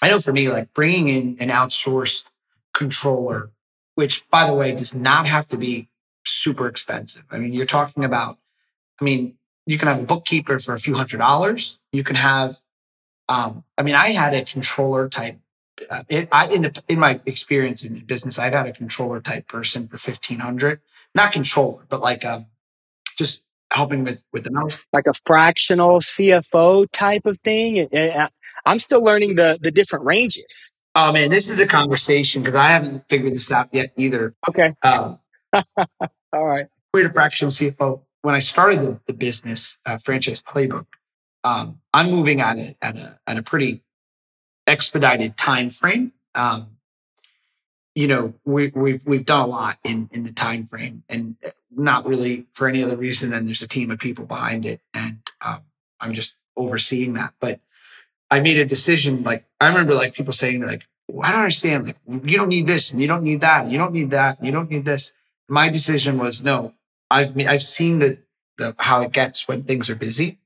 I 0.01 0.09
know 0.09 0.19
for 0.19 0.33
me, 0.33 0.49
like 0.49 0.73
bringing 0.73 1.07
in 1.07 1.37
an 1.39 1.49
outsourced 1.49 2.25
controller, 2.73 3.51
which 3.95 4.27
by 4.29 4.47
the 4.47 4.53
way, 4.53 4.75
does 4.75 4.95
not 4.95 5.27
have 5.27 5.47
to 5.49 5.57
be 5.57 5.87
super 6.25 6.67
expensive. 6.67 7.23
I 7.31 7.37
mean, 7.37 7.53
you're 7.53 7.67
talking 7.67 8.03
about, 8.03 8.39
I 8.99 9.05
mean, 9.05 9.37
you 9.67 9.77
can 9.77 9.87
have 9.87 10.01
a 10.01 10.05
bookkeeper 10.05 10.57
for 10.57 10.73
a 10.73 10.79
few 10.79 10.95
hundred 10.95 11.19
dollars. 11.19 11.79
You 11.91 12.03
can 12.03 12.15
have 12.15 12.57
um, 13.31 13.63
I 13.77 13.83
mean, 13.83 13.95
I 13.95 14.09
had 14.09 14.33
a 14.33 14.43
controller 14.43 15.07
type. 15.07 15.39
Uh, 15.89 16.03
it, 16.09 16.27
I, 16.31 16.47
in 16.47 16.63
the 16.63 16.83
in 16.89 16.99
my 16.99 17.21
experience 17.25 17.83
in 17.85 17.97
business, 18.05 18.37
I've 18.37 18.51
had 18.51 18.67
a 18.67 18.73
controller 18.73 19.21
type 19.21 19.47
person 19.47 19.87
for 19.87 19.97
fifteen 19.97 20.39
hundred. 20.39 20.81
Not 21.15 21.31
controller, 21.31 21.85
but 21.87 22.01
like 22.01 22.25
um, 22.25 22.47
just 23.17 23.41
helping 23.71 24.03
with 24.03 24.25
with 24.33 24.43
the 24.43 24.49
numbers, 24.49 24.83
like 24.91 25.07
a 25.07 25.13
fractional 25.25 26.01
CFO 26.01 26.87
type 26.91 27.25
of 27.25 27.37
thing. 27.39 27.87
I'm 28.65 28.79
still 28.79 29.03
learning 29.03 29.35
the 29.35 29.57
the 29.61 29.71
different 29.71 30.03
ranges. 30.03 30.73
Oh 30.93 31.13
man, 31.13 31.29
this 31.29 31.49
is 31.49 31.61
a 31.61 31.67
conversation 31.67 32.41
because 32.41 32.55
I 32.55 32.67
haven't 32.67 33.07
figured 33.07 33.33
this 33.33 33.49
out 33.49 33.69
yet 33.71 33.93
either. 33.95 34.35
Okay. 34.49 34.75
Um, 34.83 35.19
All 36.33 36.45
right. 36.45 36.67
Create 36.93 37.05
a 37.07 37.13
fractional 37.13 37.51
CFO. 37.51 38.01
When 38.23 38.35
I 38.35 38.39
started 38.39 38.81
the, 38.81 38.99
the 39.07 39.13
business 39.13 39.77
uh, 39.85 39.97
franchise 39.97 40.43
playbook, 40.43 40.85
um, 41.43 41.79
I'm 41.93 42.11
moving 42.11 42.41
at 42.41 42.57
a, 42.57 42.75
at 42.81 42.97
a 42.97 43.19
at 43.27 43.37
a 43.37 43.43
pretty 43.43 43.81
expedited 44.67 45.37
time 45.37 45.69
frame. 45.69 46.13
Um, 46.35 46.77
you 47.95 48.07
know, 48.07 48.33
we, 48.45 48.71
we've 48.73 49.05
we've 49.05 49.25
done 49.25 49.41
a 49.41 49.47
lot 49.47 49.77
in 49.83 50.09
in 50.11 50.23
the 50.23 50.31
time 50.31 50.65
frame, 50.65 51.03
and 51.09 51.35
not 51.75 52.05
really 52.05 52.45
for 52.53 52.67
any 52.67 52.83
other 52.83 52.97
reason 52.97 53.31
than 53.31 53.45
there's 53.45 53.61
a 53.61 53.67
team 53.67 53.91
of 53.91 53.99
people 53.99 54.25
behind 54.25 54.65
it, 54.65 54.81
and 54.93 55.19
um, 55.41 55.61
I'm 55.99 56.13
just 56.13 56.35
overseeing 56.55 57.13
that. 57.13 57.33
But 57.39 57.59
I 58.29 58.39
made 58.39 58.57
a 58.57 58.65
decision. 58.65 59.23
Like 59.23 59.45
I 59.59 59.67
remember, 59.67 59.93
like 59.93 60.13
people 60.13 60.33
saying, 60.33 60.61
like, 60.65 60.83
I 61.23 61.31
don't 61.31 61.41
understand. 61.41 61.87
Like, 61.87 61.97
you 62.07 62.37
don't 62.37 62.49
need 62.49 62.67
this 62.67 62.91
and 62.91 63.01
you 63.01 63.07
don't 63.07 63.23
need 63.23 63.41
that. 63.41 63.67
You 63.69 63.77
don't 63.77 63.93
need 63.93 64.11
that. 64.11 64.43
You 64.43 64.51
don't 64.51 64.69
need 64.69 64.85
this. 64.85 65.13
My 65.47 65.69
decision 65.69 66.17
was 66.17 66.43
no, 66.43 66.73
I've, 67.09 67.37
I've 67.45 67.61
seen 67.61 67.99
the, 67.99 68.17
the, 68.57 68.75
how 68.79 69.01
it 69.01 69.11
gets 69.11 69.47
when 69.47 69.63
things 69.63 69.89
are 69.89 69.95
busy. 69.95 70.39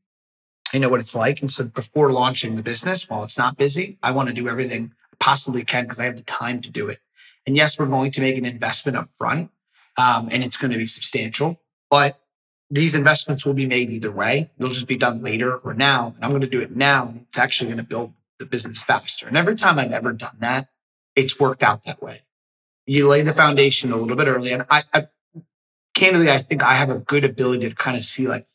I 0.74 0.78
know 0.78 0.90
what 0.90 1.00
it's 1.00 1.16
like. 1.16 1.42
And 1.42 1.52
so 1.52 1.64
before 1.66 2.12
launching 2.12 2.56
the 2.56 2.64
business, 2.64 3.10
while 3.10 3.24
it's 3.24 3.38
not 3.38 3.58
busy, 3.58 3.98
I 4.04 4.12
want 4.12 4.30
to 4.30 4.34
do 4.34 4.50
everything 4.50 4.94
I 5.14 5.16
possibly 5.20 5.64
can 5.64 5.84
because 5.84 6.00
I 6.00 6.06
have 6.06 6.18
the 6.18 6.24
time 6.24 6.62
to 6.62 6.70
do 6.70 6.90
it. 6.90 7.00
And 7.48 7.56
yes, 7.56 7.78
we're 7.78 7.86
going 7.86 8.12
to 8.12 8.22
make 8.22 8.38
an 8.38 8.46
investment 8.46 8.98
up 8.98 9.10
front 9.16 9.52
um, 9.98 10.30
and 10.32 10.44
it's 10.44 10.58
going 10.58 10.72
to 10.72 10.78
be 10.78 10.86
substantial, 10.86 11.62
but 11.90 12.20
these 12.70 12.96
investments 12.96 13.46
will 13.46 13.54
be 13.54 13.68
made 13.68 13.90
either 13.90 14.12
way. 14.12 14.52
They'll 14.58 14.70
just 14.70 14.88
be 14.88 14.98
done 14.98 15.22
later 15.22 15.56
or 15.58 15.74
now. 15.74 16.14
And 16.16 16.26
I'm 16.26 16.32
going 16.32 16.42
to 16.42 16.48
do 16.48 16.62
it 16.62 16.76
now. 16.76 17.08
And 17.08 17.26
it's 17.28 17.38
actually 17.38 17.68
going 17.68 17.78
to 17.78 17.84
build 17.84 18.14
the 18.40 18.46
business 18.46 18.84
faster. 18.84 19.28
And 19.28 19.38
every 19.38 19.56
time 19.56 19.78
I've 19.78 19.92
ever 19.92 20.14
done 20.14 20.38
that, 20.40 20.68
it's 21.16 21.40
worked 21.40 21.64
out 21.64 21.84
that 21.84 22.02
way. 22.02 22.22
You 22.88 23.08
lay 23.08 23.22
the 23.22 23.34
foundation 23.34 23.92
a 23.92 23.98
little 23.98 24.16
bit 24.16 24.28
early. 24.28 24.52
And 24.52 24.66
I, 24.70 24.84
I 24.94 25.08
candidly, 25.94 26.30
I 26.30 26.38
think 26.38 26.64
I 26.64 26.74
have 26.74 26.90
a 26.90 26.98
good 26.98 27.24
ability 27.24 27.70
to 27.70 27.76
kind 27.76 27.96
of 27.96 28.04
see 28.04 28.28
like 28.28 28.48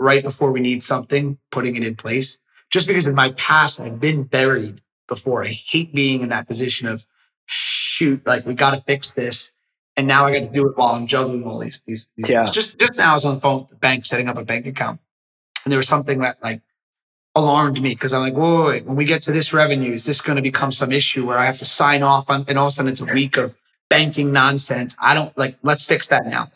right 0.00 0.24
before 0.24 0.50
we 0.50 0.60
need 0.60 0.82
something, 0.82 1.38
putting 1.50 1.76
it 1.76 1.84
in 1.84 1.94
place. 1.94 2.38
Just 2.70 2.86
because 2.86 3.06
in 3.06 3.14
my 3.14 3.30
past, 3.32 3.80
I've 3.80 4.00
been 4.00 4.24
buried 4.24 4.80
before. 5.08 5.44
I 5.44 5.48
hate 5.48 5.94
being 5.94 6.22
in 6.22 6.28
that 6.30 6.46
position 6.46 6.88
of 6.88 7.04
shoot, 7.46 8.24
like 8.26 8.46
we 8.46 8.54
got 8.54 8.70
to 8.70 8.80
fix 8.80 9.12
this. 9.12 9.52
And 9.96 10.06
now 10.06 10.24
I 10.24 10.32
got 10.32 10.46
to 10.46 10.52
do 10.52 10.68
it 10.68 10.76
while 10.76 10.94
I'm 10.94 11.06
juggling 11.06 11.44
all 11.44 11.58
these, 11.58 11.82
these, 11.86 12.08
these 12.16 12.30
yeah. 12.30 12.44
just, 12.44 12.78
just 12.78 12.96
now 12.96 13.10
I 13.10 13.14
was 13.14 13.24
on 13.24 13.34
the 13.34 13.40
phone 13.40 13.60
with 13.60 13.70
the 13.70 13.76
bank 13.76 14.04
setting 14.04 14.28
up 14.28 14.38
a 14.38 14.44
bank 14.44 14.66
account. 14.66 15.00
And 15.64 15.72
there 15.72 15.78
was 15.78 15.88
something 15.88 16.20
that 16.20 16.42
like 16.42 16.62
alarmed 17.34 17.82
me 17.82 17.90
because 17.90 18.12
I'm 18.12 18.22
like, 18.22 18.34
whoa, 18.34 18.68
wait, 18.68 18.86
when 18.86 18.96
we 18.96 19.04
get 19.04 19.22
to 19.24 19.32
this 19.32 19.52
revenue, 19.52 19.92
is 19.92 20.06
this 20.06 20.20
going 20.20 20.36
to 20.36 20.42
become 20.42 20.72
some 20.72 20.92
issue 20.92 21.26
where 21.26 21.38
I 21.38 21.44
have 21.44 21.58
to 21.58 21.64
sign 21.64 22.02
off 22.02 22.30
on, 22.30 22.44
and 22.48 22.58
all 22.58 22.66
of 22.66 22.72
a 22.72 22.74
sudden 22.74 22.92
it's 22.92 23.00
a 23.00 23.04
week 23.04 23.36
of 23.36 23.56
banking 23.90 24.32
nonsense. 24.32 24.96
I 25.00 25.14
don't 25.14 25.36
like, 25.36 25.58
let's 25.62 25.84
fix 25.84 26.06
that 26.08 26.24
now. 26.26 26.50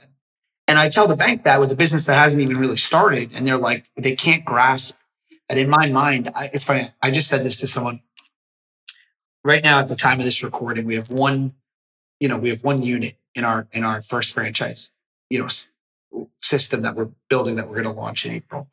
And 0.67 0.79
I 0.79 0.89
tell 0.89 1.07
the 1.07 1.17
bank 1.17 1.45
that 1.45 1.61
with 1.61 1.71
a 1.73 1.77
business 1.77 2.07
that 2.07 2.15
hasn't 2.15 2.43
even 2.43 2.59
really 2.59 2.77
started 2.77 3.33
and 3.35 3.47
they're 3.47 3.59
like, 3.59 3.85
they 3.97 4.17
can't 4.17 4.45
grasp. 4.45 4.97
And 5.49 5.59
in 5.59 5.69
my 5.69 5.89
mind, 5.89 6.31
I, 6.35 6.51
it's 6.53 6.65
funny. 6.65 6.91
I 7.03 7.11
just 7.11 7.29
said 7.29 7.45
this 7.45 7.59
to 7.59 7.67
someone 7.67 8.01
right 9.43 9.63
now 9.63 9.79
at 9.79 9.89
the 9.89 9.97
time 9.97 10.19
of 10.19 10.25
this 10.25 10.43
recording, 10.43 10.87
we 10.87 10.95
have 10.95 11.11
one, 11.11 11.55
you 12.19 12.29
know, 12.29 12.39
we 12.39 12.49
have 12.49 12.65
one 12.65 12.83
unit 12.83 13.17
in 13.35 13.45
our, 13.45 13.67
in 13.73 13.85
our 13.85 14.01
first 14.01 14.33
franchise, 14.33 14.91
you 15.29 15.39
know, 15.39 15.49
system 16.41 16.83
that 16.83 16.95
we're 16.95 17.11
building 17.29 17.57
that 17.57 17.69
we're 17.69 17.83
going 17.83 17.95
to 17.95 18.01
launch 18.01 18.25
in 18.25 18.33
April. 18.33 18.69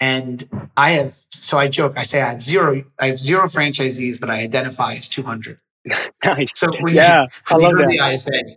And 0.00 0.68
I 0.76 0.90
have, 0.92 1.14
so 1.30 1.58
I 1.58 1.68
joke, 1.68 1.94
I 1.96 2.02
say 2.02 2.22
I 2.22 2.30
have 2.30 2.42
zero, 2.42 2.84
I 2.98 3.06
have 3.06 3.18
zero 3.18 3.44
franchisees, 3.46 4.18
but 4.18 4.30
I 4.30 4.40
identify 4.40 4.94
as 4.94 5.08
200. 5.08 5.58
nice. 6.24 6.58
So 6.58 6.66
when 6.80 6.94
yeah, 6.94 7.22
you, 7.22 7.28
I 7.48 7.56
love 7.56 7.72
you 7.72 7.76
go 7.76 7.90
to 7.90 7.96
that. 7.96 8.24
the 8.24 8.30
IFA, 8.32 8.56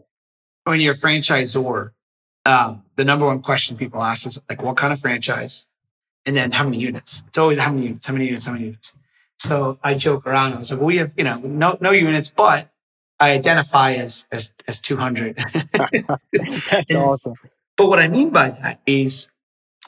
when 0.64 0.82
you're 0.82 0.94
a 0.94 0.98
franchisor, 0.98 1.92
um, 2.48 2.84
the 2.96 3.04
number 3.04 3.26
one 3.26 3.42
question 3.42 3.76
people 3.78 4.02
ask 4.02 4.26
is 4.26 4.40
like, 4.50 4.62
what 4.62 4.78
kind 4.78 4.94
of 4.94 5.00
franchise? 5.00 5.68
And 6.26 6.36
then 6.36 6.52
how 6.52 6.64
many 6.64 6.80
units? 6.80 7.24
It's 7.28 7.38
always 7.38 7.60
how 7.60 7.72
many 7.72 7.88
units, 7.88 8.06
how 8.06 8.14
many 8.14 8.26
units, 8.26 8.46
how 8.46 8.54
many 8.54 8.66
units. 8.66 8.96
So 9.38 9.78
I 9.84 9.94
joke 9.94 10.26
around. 10.26 10.54
I 10.54 10.60
was 10.60 10.72
like, 10.72 10.80
well, 10.80 10.88
we 10.88 10.98
have, 10.98 11.14
you 11.18 11.24
know, 11.24 11.40
no, 11.40 11.78
no 11.82 11.92
units, 11.92 12.30
but 12.30 12.70
I 13.20 13.32
identify 13.32 13.94
as, 13.94 14.28
as, 14.32 14.54
as 14.68 14.80
200. 14.80 15.38
That's 16.72 16.96
awesome. 16.96 17.34
But 17.76 17.88
what 17.88 18.00
I 18.00 18.08
mean 18.08 18.32
by 18.32 18.50
that 18.50 18.80
is 18.86 19.30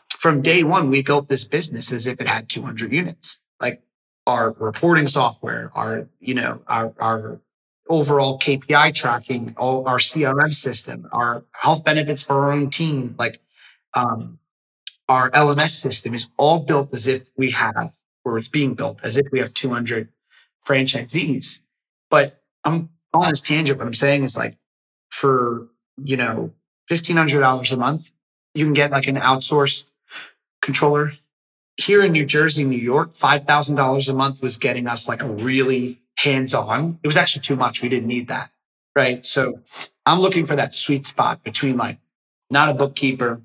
from 0.09 0.41
day 0.41 0.63
one, 0.63 0.89
we 0.89 1.01
built 1.01 1.29
this 1.29 1.45
business 1.45 1.91
as 1.91 2.07
if 2.07 2.19
it 2.19 2.27
had 2.27 2.49
200 2.49 2.91
units. 2.91 3.39
Like 3.59 3.81
our 4.27 4.51
reporting 4.51 5.07
software, 5.07 5.71
our, 5.73 6.07
you 6.19 6.33
know, 6.33 6.61
our, 6.67 6.93
our 6.99 7.39
overall 7.89 8.37
KPI 8.39 8.93
tracking, 8.93 9.55
all 9.57 9.87
our 9.87 9.97
CRM 9.97 10.53
system, 10.53 11.09
our 11.11 11.43
health 11.51 11.83
benefits 11.83 12.21
for 12.21 12.45
our 12.45 12.51
own 12.51 12.69
team, 12.69 13.15
like 13.17 13.41
um, 13.95 14.37
our 15.07 15.31
LMS 15.31 15.71
system 15.71 16.13
is 16.13 16.29
all 16.37 16.59
built 16.59 16.93
as 16.93 17.07
if 17.07 17.31
we 17.35 17.49
have, 17.51 17.95
or 18.23 18.37
it's 18.37 18.47
being 18.47 18.75
built 18.75 18.99
as 19.03 19.17
if 19.17 19.27
we 19.31 19.39
have 19.39 19.53
200 19.53 20.09
franchisees. 20.65 21.59
But 22.11 22.39
I'm 22.63 22.89
on 23.13 23.29
this 23.29 23.41
tangent. 23.41 23.79
What 23.79 23.87
I'm 23.87 23.93
saying 23.95 24.23
is 24.23 24.37
like 24.37 24.55
for, 25.09 25.67
you 25.97 26.15
know, 26.15 26.53
$1,500 26.89 27.73
a 27.73 27.77
month, 27.77 28.11
you 28.53 28.65
can 28.65 28.73
get 28.73 28.91
like 28.91 29.07
an 29.07 29.15
outsourced 29.15 29.85
controller. 30.61 31.11
Here 31.77 32.03
in 32.03 32.11
New 32.11 32.25
Jersey, 32.25 32.63
New 32.65 32.77
York, 32.77 33.13
$5,000 33.13 34.09
a 34.09 34.13
month 34.13 34.41
was 34.41 34.57
getting 34.57 34.85
us 34.85 35.07
like 35.07 35.21
a 35.21 35.27
really 35.27 36.01
hands 36.23 36.53
on. 36.53 36.99
It 37.03 37.07
was 37.07 37.17
actually 37.17 37.41
too 37.43 37.55
much. 37.55 37.81
We 37.81 37.89
didn't 37.89 38.07
need 38.07 38.27
that. 38.27 38.51
Right. 38.95 39.25
So 39.25 39.59
I'm 40.05 40.19
looking 40.19 40.45
for 40.45 40.55
that 40.55 40.75
sweet 40.75 41.05
spot 41.05 41.43
between 41.43 41.77
like 41.77 41.99
not 42.49 42.67
a 42.69 42.73
bookkeeper, 42.73 43.41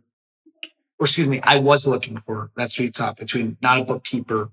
or 0.99 1.05
excuse 1.05 1.29
me, 1.29 1.41
I 1.43 1.59
was 1.59 1.87
looking 1.87 2.19
for 2.19 2.51
that 2.57 2.73
sweet 2.73 2.95
spot 2.95 3.17
between 3.17 3.57
not 3.63 3.81
a 3.81 3.85
bookkeeper 3.85 4.51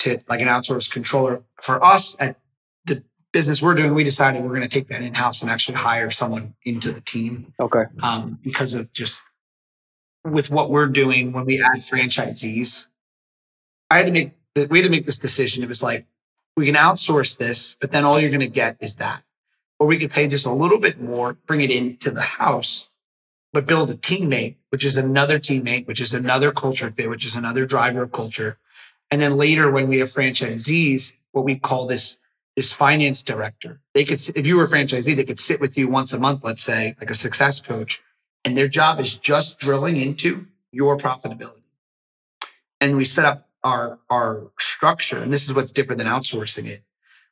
to 0.00 0.20
like 0.28 0.40
an 0.40 0.48
outsourced 0.48 0.90
controller. 0.90 1.42
For 1.60 1.84
us 1.84 2.16
at 2.20 2.36
the 2.86 3.02
business 3.32 3.60
we're 3.60 3.74
doing, 3.74 3.92
we 3.94 4.04
decided 4.04 4.42
we're 4.42 4.48
going 4.56 4.62
to 4.62 4.68
take 4.68 4.88
that 4.88 5.02
in 5.02 5.12
house 5.14 5.42
and 5.42 5.50
actually 5.50 5.76
hire 5.76 6.08
someone 6.10 6.54
into 6.64 6.92
the 6.92 7.00
team 7.02 7.52
Okay. 7.60 7.84
um, 8.02 8.38
because 8.42 8.72
of 8.74 8.90
just 8.92 9.22
with 10.24 10.50
what 10.50 10.70
we're 10.70 10.86
doing 10.86 11.32
when 11.32 11.44
we 11.44 11.60
add 11.62 11.80
franchisees. 11.80 12.86
I 13.90 13.98
had 13.98 14.06
to 14.06 14.12
make 14.12 14.32
we 14.70 14.78
had 14.78 14.84
to 14.84 14.90
make 14.90 15.04
this 15.06 15.18
decision. 15.18 15.62
It 15.62 15.68
was 15.68 15.82
like 15.82 16.06
we 16.58 16.66
can 16.66 16.74
outsource 16.74 17.38
this, 17.38 17.76
but 17.80 17.92
then 17.92 18.04
all 18.04 18.18
you're 18.18 18.30
going 18.30 18.40
to 18.40 18.48
get 18.48 18.76
is 18.80 18.96
that, 18.96 19.22
or 19.78 19.86
we 19.86 19.96
could 19.96 20.10
pay 20.10 20.26
just 20.26 20.44
a 20.44 20.52
little 20.52 20.80
bit 20.80 21.00
more, 21.00 21.34
bring 21.46 21.60
it 21.60 21.70
into 21.70 22.10
the 22.10 22.20
house, 22.20 22.88
but 23.52 23.66
build 23.66 23.90
a 23.90 23.94
teammate, 23.94 24.56
which 24.70 24.84
is 24.84 24.96
another 24.96 25.38
teammate, 25.38 25.86
which 25.86 26.00
is 26.00 26.12
another 26.12 26.50
culture 26.50 26.90
fit, 26.90 27.08
which 27.08 27.24
is 27.24 27.36
another 27.36 27.64
driver 27.64 28.02
of 28.02 28.10
culture. 28.10 28.58
And 29.10 29.20
then 29.22 29.36
later, 29.36 29.70
when 29.70 29.88
we 29.88 29.98
have 29.98 30.08
franchisees, 30.08 31.14
what 31.32 31.44
we 31.44 31.56
call 31.56 31.86
this 31.86 32.18
this 32.56 32.72
finance 32.72 33.22
director, 33.22 33.80
they 33.94 34.04
could, 34.04 34.18
if 34.34 34.44
you 34.44 34.56
were 34.56 34.64
a 34.64 34.66
franchisee, 34.66 35.14
they 35.14 35.22
could 35.22 35.38
sit 35.38 35.60
with 35.60 35.78
you 35.78 35.86
once 35.86 36.12
a 36.12 36.18
month, 36.18 36.42
let's 36.42 36.64
say, 36.64 36.96
like 36.98 37.08
a 37.08 37.14
success 37.14 37.60
coach, 37.60 38.02
and 38.44 38.58
their 38.58 38.66
job 38.66 38.98
is 38.98 39.16
just 39.16 39.60
drilling 39.60 39.96
into 39.96 40.44
your 40.72 40.98
profitability. 40.98 41.62
And 42.80 42.96
we 42.96 43.04
set 43.04 43.24
up 43.24 43.47
our 43.68 43.98
our 44.08 44.50
structure, 44.58 45.18
and 45.18 45.32
this 45.32 45.44
is 45.44 45.54
what's 45.54 45.72
different 45.72 45.98
than 45.98 46.08
outsourcing 46.08 46.66
it. 46.66 46.82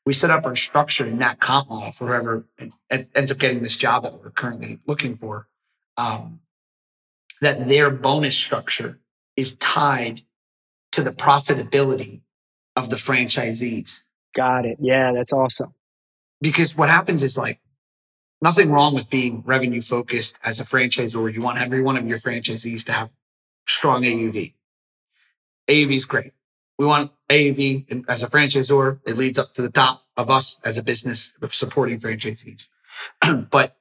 We 0.04 0.12
set 0.12 0.30
up 0.30 0.44
our 0.46 0.54
structure 0.54 1.06
in 1.06 1.18
that 1.18 1.40
comp 1.40 1.68
model 1.68 1.92
for 1.92 2.06
whoever 2.06 2.46
ends 2.90 3.32
up 3.32 3.38
getting 3.38 3.62
this 3.62 3.76
job 3.76 4.04
that 4.04 4.22
we're 4.22 4.30
currently 4.30 4.78
looking 4.86 5.16
for. 5.16 5.48
Um, 5.96 6.40
that 7.40 7.68
their 7.68 7.90
bonus 7.90 8.36
structure 8.36 8.98
is 9.36 9.56
tied 9.56 10.22
to 10.92 11.02
the 11.02 11.10
profitability 11.10 12.20
of 12.76 12.88
the 12.90 12.96
franchisees. 12.96 14.02
Got 14.34 14.66
it. 14.66 14.78
Yeah, 14.80 15.12
that's 15.12 15.32
awesome. 15.32 15.74
Because 16.40 16.76
what 16.76 16.88
happens 16.88 17.22
is 17.22 17.36
like 17.36 17.60
nothing 18.40 18.70
wrong 18.70 18.94
with 18.94 19.10
being 19.10 19.42
revenue 19.46 19.82
focused 19.82 20.38
as 20.44 20.60
a 20.60 20.64
franchisor. 20.64 21.32
You 21.32 21.42
want 21.42 21.58
every 21.58 21.82
one 21.82 21.96
of 21.96 22.06
your 22.06 22.18
franchisees 22.18 22.84
to 22.86 22.92
have 22.92 23.10
strong 23.66 24.02
AUV. 24.02 24.54
AUV 25.68 25.96
is 25.96 26.04
great. 26.04 26.32
We 26.78 26.86
want 26.86 27.12
AUV 27.30 28.04
as 28.08 28.22
a 28.22 28.26
franchisor. 28.28 29.00
It 29.06 29.16
leads 29.16 29.38
up 29.38 29.54
to 29.54 29.62
the 29.62 29.70
top 29.70 30.02
of 30.16 30.30
us 30.30 30.60
as 30.64 30.78
a 30.78 30.82
business 30.82 31.32
of 31.42 31.54
supporting 31.54 31.98
franchisees. 31.98 32.68
but 33.50 33.76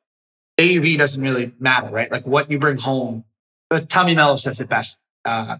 AUV 0.57 0.97
doesn't 0.97 1.21
really 1.21 1.53
matter, 1.59 1.89
right? 1.89 2.11
Like 2.11 2.25
what 2.25 2.49
you 2.49 2.59
bring 2.59 2.77
home. 2.77 3.25
But 3.69 3.89
Tommy 3.89 4.15
Mello 4.15 4.37
says 4.37 4.61
it 4.61 4.69
best. 4.69 5.01
Uh, 5.25 5.57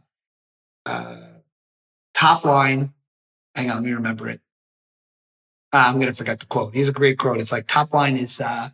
uh, 0.85 1.17
top 2.13 2.45
line. 2.45 2.93
Hang 3.55 3.69
on, 3.69 3.77
let 3.77 3.83
me 3.83 3.91
remember 3.91 4.29
it. 4.29 4.39
Uh, 5.73 5.85
I'm 5.88 5.95
going 5.95 6.07
to 6.07 6.13
forget 6.13 6.39
the 6.39 6.45
quote. 6.45 6.73
He's 6.73 6.89
a 6.89 6.93
great 6.93 7.17
quote. 7.17 7.41
It's 7.41 7.51
like 7.51 7.67
top 7.67 7.93
line 7.93 8.15
is 8.17 8.39
uh, 8.39 8.69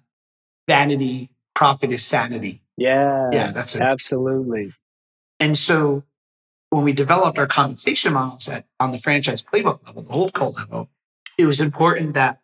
vanity, 0.68 1.30
profit 1.56 1.92
is 1.92 2.04
sanity. 2.06 2.62
Yeah. 2.78 3.30
Yeah, 3.32 3.52
that's 3.52 3.76
it. 3.76 3.82
Absolutely. 3.82 4.74
And 5.40 5.58
so 5.58 6.04
when 6.72 6.86
we 6.86 6.94
developed 6.94 7.38
our 7.38 7.48
compensation 7.48 8.14
models 8.14 8.48
at, 8.48 8.66
on 8.80 8.92
the 8.92 8.98
franchise 8.98 9.44
playbook 9.44 9.86
level, 9.86 10.04
the 10.04 10.10
holdco 10.12 10.56
level, 10.56 10.90
it 11.38 11.46
was 11.46 11.60
important 11.60 12.14
that 12.14 12.40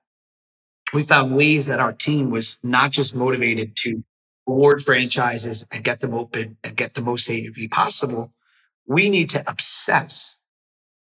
we 0.93 1.01
found 1.01 1.35
ways 1.35 1.67
that 1.67 1.79
our 1.79 1.93
team 1.93 2.29
was 2.29 2.59
not 2.61 2.91
just 2.91 3.15
motivated 3.15 3.75
to 3.77 4.03
reward 4.45 4.83
franchises 4.83 5.65
and 5.71 5.83
get 5.83 6.01
them 6.01 6.13
open 6.13 6.57
and 6.61 6.75
get 6.75 6.93
the 6.93 7.01
most 7.01 7.29
AUV 7.29 7.71
possible. 7.71 8.33
We 8.85 9.09
need 9.09 9.29
to 9.31 9.49
obsess 9.49 10.37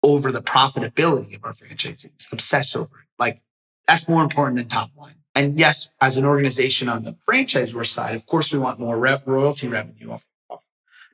over 0.03 0.33
the 0.33 0.43
profitability 0.43 1.37
of 1.37 1.45
our 1.45 1.53
franchisees, 1.53 2.33
obsess 2.33 2.75
over 2.75 3.01
it. 3.01 3.09
Like 3.19 3.43
that's 3.87 4.09
more 4.09 4.23
important 4.23 4.57
than 4.57 4.69
top 4.69 4.91
line. 4.97 5.17
And 5.35 5.59
yes, 5.59 5.91
as 6.01 6.17
an 6.17 6.25
organization 6.25 6.89
on 6.89 7.05
the 7.05 7.17
franchisor 7.29 7.85
side, 7.85 8.15
of 8.15 8.25
course, 8.25 8.51
we 8.51 8.59
want 8.59 8.81
more 8.81 8.99
re- 8.99 9.23
royalty 9.27 9.69
revenue 9.69 10.11
off, 10.11 10.27
off 10.49 10.65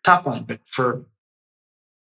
top 0.04 0.24
line. 0.24 0.44
But 0.44 0.60
for 0.66 1.04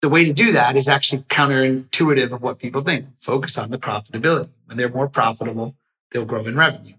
the 0.01 0.09
way 0.09 0.25
to 0.25 0.33
do 0.33 0.51
that 0.51 0.75
is 0.75 0.87
actually 0.87 1.23
counterintuitive 1.23 2.31
of 2.31 2.43
what 2.43 2.59
people 2.59 2.81
think. 2.81 3.07
Focus 3.17 3.57
on 3.57 3.71
the 3.71 3.77
profitability. 3.77 4.49
When 4.65 4.77
they're 4.77 4.89
more 4.89 5.07
profitable, 5.07 5.75
they'll 6.11 6.25
grow 6.25 6.45
in 6.45 6.55
revenue. 6.55 6.95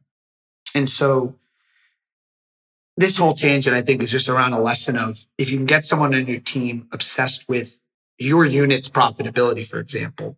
And 0.74 0.88
so 0.88 1.34
this 2.96 3.16
whole 3.16 3.34
tangent, 3.34 3.76
I 3.76 3.82
think, 3.82 4.02
is 4.02 4.11
just 4.11 4.28
around 4.28 4.52
a 4.52 4.61
lesson 4.61 4.96
of 4.96 5.24
if 5.38 5.50
you 5.50 5.56
can 5.56 5.66
get 5.66 5.84
someone 5.84 6.14
on 6.14 6.26
your 6.26 6.40
team 6.40 6.88
obsessed 6.92 7.48
with 7.48 7.80
your 8.18 8.44
unit's 8.44 8.88
profitability, 8.88 9.64
for 9.64 9.78
example, 9.78 10.37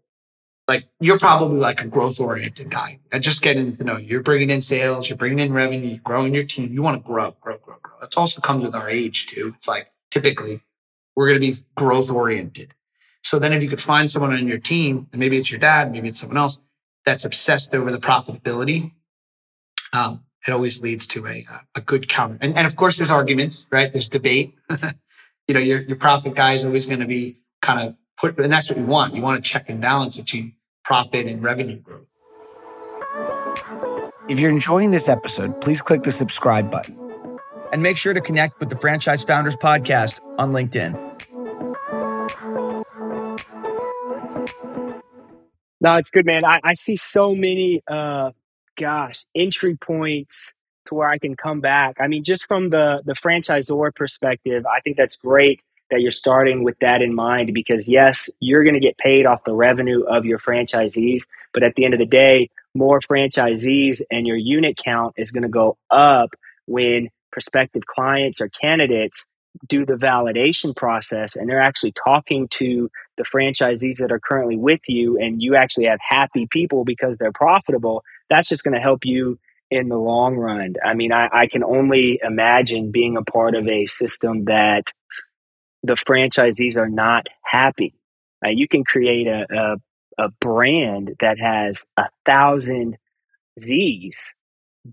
like 0.68 0.87
you're 1.01 1.18
probably 1.18 1.59
like 1.59 1.81
a 1.83 1.87
growth 1.87 2.20
oriented 2.20 2.70
guy 2.70 2.99
and 3.11 3.23
just 3.23 3.42
getting 3.42 3.75
to 3.75 3.83
know 3.83 3.96
you. 3.96 4.07
You're 4.07 4.23
bringing 4.23 4.51
in 4.51 4.61
sales, 4.61 5.09
you're 5.09 5.16
bringing 5.16 5.38
in 5.38 5.53
revenue, 5.53 5.88
you're 5.88 5.99
growing 5.99 6.35
your 6.35 6.44
team. 6.44 6.73
You 6.73 6.83
want 6.83 7.03
to 7.03 7.07
grow, 7.07 7.35
grow, 7.40 7.57
grow, 7.59 7.77
grow. 7.83 7.94
That 8.01 8.16
also 8.16 8.40
comes 8.40 8.62
with 8.62 8.75
our 8.75 8.88
age 8.88 9.27
too. 9.27 9.55
It's 9.57 9.66
like 9.66 9.90
typically 10.11 10.61
we're 11.16 11.29
going 11.29 11.40
to 11.40 11.46
be 11.46 11.59
growth 11.77 12.11
oriented. 12.11 12.75
So 13.23 13.38
then 13.38 13.53
if 13.53 13.62
you 13.62 13.68
could 13.68 13.81
find 13.81 14.11
someone 14.11 14.33
on 14.33 14.49
your 14.49 14.59
team, 14.59 15.09
and 15.12 15.20
maybe 15.20 15.37
it's 15.37 15.51
your 15.51 15.61
dad, 15.61 15.92
maybe 15.92 16.09
it's 16.09 16.20
someone 16.20 16.38
else 16.38 16.62
that's 17.05 17.25
obsessed 17.25 17.75
over 17.75 17.90
the 17.90 17.99
profitability, 17.99 18.92
um, 19.92 20.25
it 20.46 20.53
always 20.53 20.81
leads 20.81 21.07
to 21.09 21.27
a, 21.27 21.46
a 21.75 21.81
good 21.81 22.09
counter. 22.09 22.38
And, 22.40 22.57
and 22.57 22.66
of 22.66 22.77
course, 22.77 22.96
there's 22.96 23.11
arguments, 23.11 23.66
right? 23.70 23.92
There's 23.92 24.09
debate. 24.09 24.55
you 25.49 25.55
know, 25.55 25.61
your, 25.61 25.83
your 25.83 25.96
profit 25.96 26.35
guy 26.35 26.53
is 26.53 26.64
always 26.64 26.87
going 26.87 27.01
to 27.01 27.07
be 27.07 27.38
kind 27.61 27.88
of 27.88 27.96
put, 28.16 28.38
and 28.38 28.53
that's 28.53 28.70
what 28.70 28.79
you 28.79 28.87
want. 28.87 29.14
You 29.14 29.23
want 29.23 29.42
to 29.42 29.51
check 29.51 29.68
and 29.68 29.81
balance 29.81 30.16
between 30.16 30.55
profit 30.85 31.27
and 31.27 31.42
revenue 31.42 31.79
growth. 31.79 32.07
If 34.29 34.38
you're 34.38 34.51
enjoying 34.51 34.92
this 34.92 35.09
episode, 35.09 35.61
please 35.61 35.83
click 35.83 36.05
the 36.05 36.12
subscribe 36.12 36.70
button. 36.70 37.10
And 37.73 37.83
make 37.83 37.97
sure 37.97 38.13
to 38.13 38.21
connect 38.21 38.59
with 38.61 38.69
the 38.69 38.77
Franchise 38.77 39.23
Founders 39.25 39.57
Podcast 39.57 40.21
on 40.39 40.53
LinkedIn. 40.53 40.95
No, 45.81 45.97
it's 45.97 46.11
good, 46.11 46.27
man. 46.27 46.45
I, 46.45 46.61
I 46.63 46.73
see 46.75 46.97
so 46.97 47.35
many 47.35 47.83
uh, 47.89 48.33
gosh, 48.77 49.25
entry 49.35 49.77
points 49.77 50.53
to 50.87 50.95
where 50.95 51.09
I 51.09 51.19
can 51.19 51.37
come 51.37 51.61
back. 51.61 51.97
I 52.01 52.09
mean, 52.09 52.25
just 52.25 52.47
from 52.47 52.71
the 52.71 53.03
the 53.05 53.15
franchisor 53.15 53.95
perspective, 53.95 54.67
I 54.67 54.81
think 54.81 54.97
that's 54.97 55.17
great 55.17 55.63
that 55.91 56.01
you're 56.01 56.11
starting 56.11 56.63
with 56.63 56.79
that 56.81 57.03
in 57.03 57.15
mind 57.15 57.53
because 57.53 57.89
yes, 57.89 58.31
you're 58.41 58.63
going 58.63 58.75
to 58.75 58.81
get 58.81 58.97
paid 58.97 59.27
off 59.27 59.45
the 59.45 59.55
revenue 59.55 60.03
of 60.05 60.25
your 60.25 60.39
franchisees, 60.39 61.23
but 61.53 61.63
at 61.63 61.75
the 61.75 61.85
end 61.85 61.95
of 61.95 62.01
the 62.01 62.07
day, 62.07 62.49
more 62.75 63.01
franchisees 63.01 64.01
and 64.11 64.27
your 64.27 64.37
unit 64.37 64.77
count 64.77 65.15
is 65.17 65.31
going 65.33 65.43
to 65.43 65.49
go 65.49 65.77
up 65.91 66.35
when 66.67 67.11
prospective 67.33 67.87
clients 67.87 68.40
or 68.40 68.49
candidates 68.49 69.27
do 69.69 69.87
the 69.87 69.95
validation 69.95 70.77
process 70.77 71.37
and 71.37 71.49
they're 71.49 71.61
actually 71.61 71.93
talking 71.93 72.49
to 72.49 72.90
the 73.16 73.25
franchisees 73.25 73.99
that 73.99 74.12
are 74.12 74.21
currently 74.21 74.57
with 74.57 74.81
you 74.88 75.19
and 75.19 75.43
you 75.43 75.57
actually 75.57 75.87
have 75.87 76.01
happy 76.07 76.47
people 76.51 76.85
because 76.85 77.16
they're 77.19 77.33
profitable 77.33 78.03
that's 78.31 78.49
just 78.49 78.64
going 78.64 78.75
to 78.75 78.81
help 78.81 79.05
you 79.05 79.38
in 79.71 79.90
the 79.90 79.99
long 79.99 80.37
run. 80.37 80.75
I 80.85 80.95
mean, 80.95 81.12
I, 81.12 81.31
I 81.33 81.49
can 81.49 81.64
only 81.64 82.21
imagine 82.25 82.93
being 82.93 83.19
a 83.19 83.25
part 83.25 83.57
of 83.57 83.69
a 83.69 83.87
system 83.87 84.43
that 84.43 84.87
the 85.83 85.95
franchisees 85.95 86.77
are 86.79 86.90
not 86.90 87.29
happy. 87.43 87.95
Uh, 88.45 88.51
you 88.51 88.69
can 88.69 88.85
create 88.85 89.27
a, 89.29 89.47
a, 90.19 90.25
a 90.27 90.31
brand 90.40 91.16
that 91.21 91.38
has 91.38 91.87
a 91.97 92.07
thousand 92.27 92.99
Z's, 93.61 94.35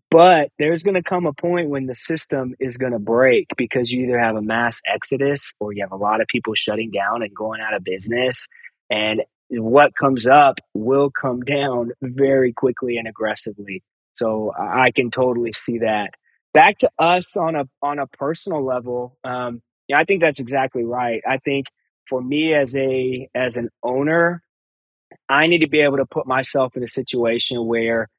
but 0.10 0.52
there's 0.60 0.84
going 0.84 0.96
to 0.96 1.04
come 1.04 1.26
a 1.26 1.34
point 1.34 1.70
when 1.70 1.86
the 1.86 1.96
system 1.96 2.56
is 2.60 2.78
going 2.78 2.94
to 2.94 3.00
break 3.00 3.48
because 3.58 3.92
you 3.92 4.06
either 4.06 4.20
have 4.20 4.36
a 4.36 4.42
mass 4.42 4.82
exodus 4.86 5.54
or 5.60 5.74
you 5.74 5.84
have 5.84 5.92
a 5.92 5.98
lot 5.98 6.22
of 6.22 6.28
people 6.28 6.54
shutting 6.56 6.92
down 6.92 7.24
and 7.24 7.36
going 7.36 7.62
out 7.62 7.74
of 7.74 7.84
business. 7.84 8.48
And 8.90 9.24
what 9.50 9.96
comes 9.96 10.28
up 10.28 10.60
will 10.74 11.12
come 11.12 11.42
down 11.46 11.92
very 12.02 12.54
quickly 12.54 12.98
and 12.98 13.08
aggressively. 13.08 13.84
So 14.16 14.54
I 14.58 14.92
can 14.92 15.12
totally 15.12 15.54
see 15.54 15.80
that. 15.80 16.12
Back 16.54 16.80
to 16.80 16.90
us 17.00 17.38
on 17.38 17.56
a 17.56 17.66
on 17.82 18.00
a 18.00 18.08
personal 18.08 18.66
level, 18.66 19.18
um, 19.24 19.62
yeah, 19.88 20.00
I 20.00 20.06
think 20.06 20.22
that's 20.22 20.40
exactly 20.40 20.84
right. 20.84 21.22
I 21.28 21.38
think 21.38 21.68
for 22.10 22.22
me 22.22 22.54
as 22.54 22.76
a 22.76 23.30
as 23.36 23.58
an 23.58 23.70
owner, 23.84 24.42
I 25.30 25.48
need 25.48 25.60
to 25.60 25.70
be 25.70 25.82
able 25.82 25.98
to 25.98 26.06
put 26.06 26.28
myself 26.28 26.78
in 26.78 26.84
a 26.84 26.88
situation 26.88 27.66
where 27.66 28.10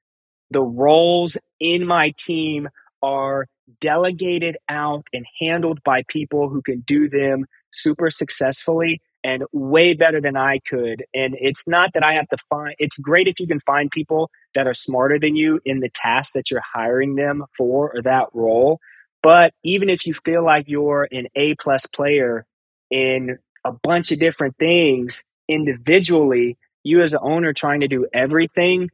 the 0.50 0.62
roles 0.62 1.36
in 1.60 1.86
my 1.86 2.14
team 2.18 2.68
are 3.02 3.46
delegated 3.80 4.56
out 4.68 5.06
and 5.12 5.24
handled 5.38 5.82
by 5.84 6.02
people 6.08 6.48
who 6.48 6.62
can 6.62 6.80
do 6.86 7.08
them 7.08 7.46
super 7.70 8.10
successfully 8.10 9.00
and 9.24 9.44
way 9.52 9.94
better 9.94 10.20
than 10.20 10.36
I 10.36 10.58
could. 10.58 11.04
And 11.12 11.36
it's 11.38 11.64
not 11.66 11.92
that 11.94 12.04
I 12.04 12.14
have 12.14 12.28
to 12.28 12.38
find, 12.48 12.74
it's 12.78 12.98
great 12.98 13.28
if 13.28 13.40
you 13.40 13.46
can 13.46 13.60
find 13.60 13.90
people 13.90 14.30
that 14.54 14.66
are 14.66 14.74
smarter 14.74 15.18
than 15.18 15.36
you 15.36 15.60
in 15.64 15.80
the 15.80 15.90
task 15.94 16.32
that 16.32 16.50
you're 16.50 16.62
hiring 16.74 17.16
them 17.16 17.44
for 17.56 17.92
or 17.94 18.02
that 18.02 18.28
role. 18.32 18.80
But 19.22 19.52
even 19.64 19.90
if 19.90 20.06
you 20.06 20.14
feel 20.24 20.44
like 20.44 20.68
you're 20.68 21.08
an 21.10 21.26
A 21.34 21.54
plus 21.56 21.86
player 21.86 22.46
in 22.90 23.38
a 23.64 23.72
bunch 23.72 24.12
of 24.12 24.20
different 24.20 24.56
things 24.56 25.24
individually, 25.48 26.56
you 26.84 27.02
as 27.02 27.12
an 27.12 27.20
owner 27.22 27.52
trying 27.52 27.80
to 27.80 27.88
do 27.88 28.06
everything, 28.14 28.90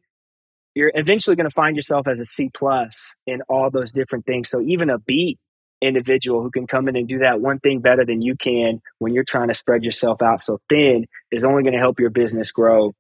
you're 0.74 0.92
eventually 0.94 1.37
going 1.37 1.48
to 1.48 1.54
find 1.54 1.76
yourself 1.76 2.08
as 2.08 2.20
a 2.20 2.24
C 2.24 2.50
plus 2.54 3.16
in 3.26 3.42
all 3.48 3.70
those 3.70 3.92
different 3.92 4.26
things. 4.26 4.48
So 4.50 4.60
even 4.62 4.90
a 4.90 4.98
B 4.98 5.38
individual 5.80 6.42
who 6.42 6.50
can 6.50 6.66
come 6.66 6.88
in 6.88 6.96
and 6.96 7.08
do 7.08 7.18
that 7.20 7.40
one 7.40 7.60
thing 7.60 7.80
better 7.80 8.04
than 8.04 8.22
you 8.22 8.37
can 8.37 8.80
when 8.98 9.12
you're 9.14 9.24
trying 9.24 9.48
to 9.48 9.54
spread 9.54 9.84
yourself 9.84 10.22
out 10.22 10.40
so 10.40 10.58
thin 10.68 11.06
is 11.30 11.44
only 11.44 11.62
going 11.62 11.74
to 11.74 11.78
help 11.78 12.00
your 12.00 12.10
business 12.10 12.52
grow. 12.52 12.94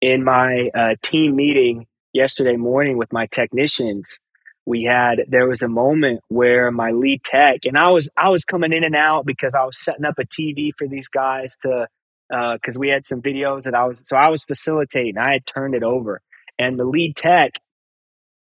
In 0.00 0.24
my 0.24 0.70
uh, 0.74 0.96
team 1.02 1.36
meeting 1.36 1.86
yesterday 2.12 2.56
morning 2.56 2.98
with 2.98 3.12
my 3.12 3.26
technicians, 3.26 4.20
we 4.66 4.84
had 4.84 5.24
there 5.28 5.48
was 5.48 5.62
a 5.62 5.68
moment 5.68 6.20
where 6.28 6.70
my 6.70 6.90
lead 6.92 7.22
tech 7.24 7.64
and 7.64 7.78
I 7.78 7.90
was 7.90 8.08
I 8.16 8.28
was 8.30 8.44
coming 8.44 8.72
in 8.72 8.84
and 8.84 8.96
out 8.96 9.26
because 9.26 9.54
I 9.54 9.64
was 9.64 9.82
setting 9.82 10.04
up 10.04 10.18
a 10.18 10.24
TV 10.24 10.70
for 10.78 10.86
these 10.88 11.08
guys 11.08 11.56
to 11.62 11.88
because 12.30 12.76
uh, 12.76 12.80
we 12.80 12.88
had 12.88 13.06
some 13.06 13.22
videos 13.22 13.64
that 13.64 13.74
I 13.74 13.84
was 13.86 14.02
so 14.04 14.16
I 14.16 14.28
was 14.28 14.44
facilitating. 14.44 15.18
I 15.18 15.32
had 15.32 15.46
turned 15.46 15.74
it 15.74 15.82
over, 15.82 16.20
and 16.58 16.78
the 16.78 16.84
lead 16.84 17.16
tech, 17.16 17.60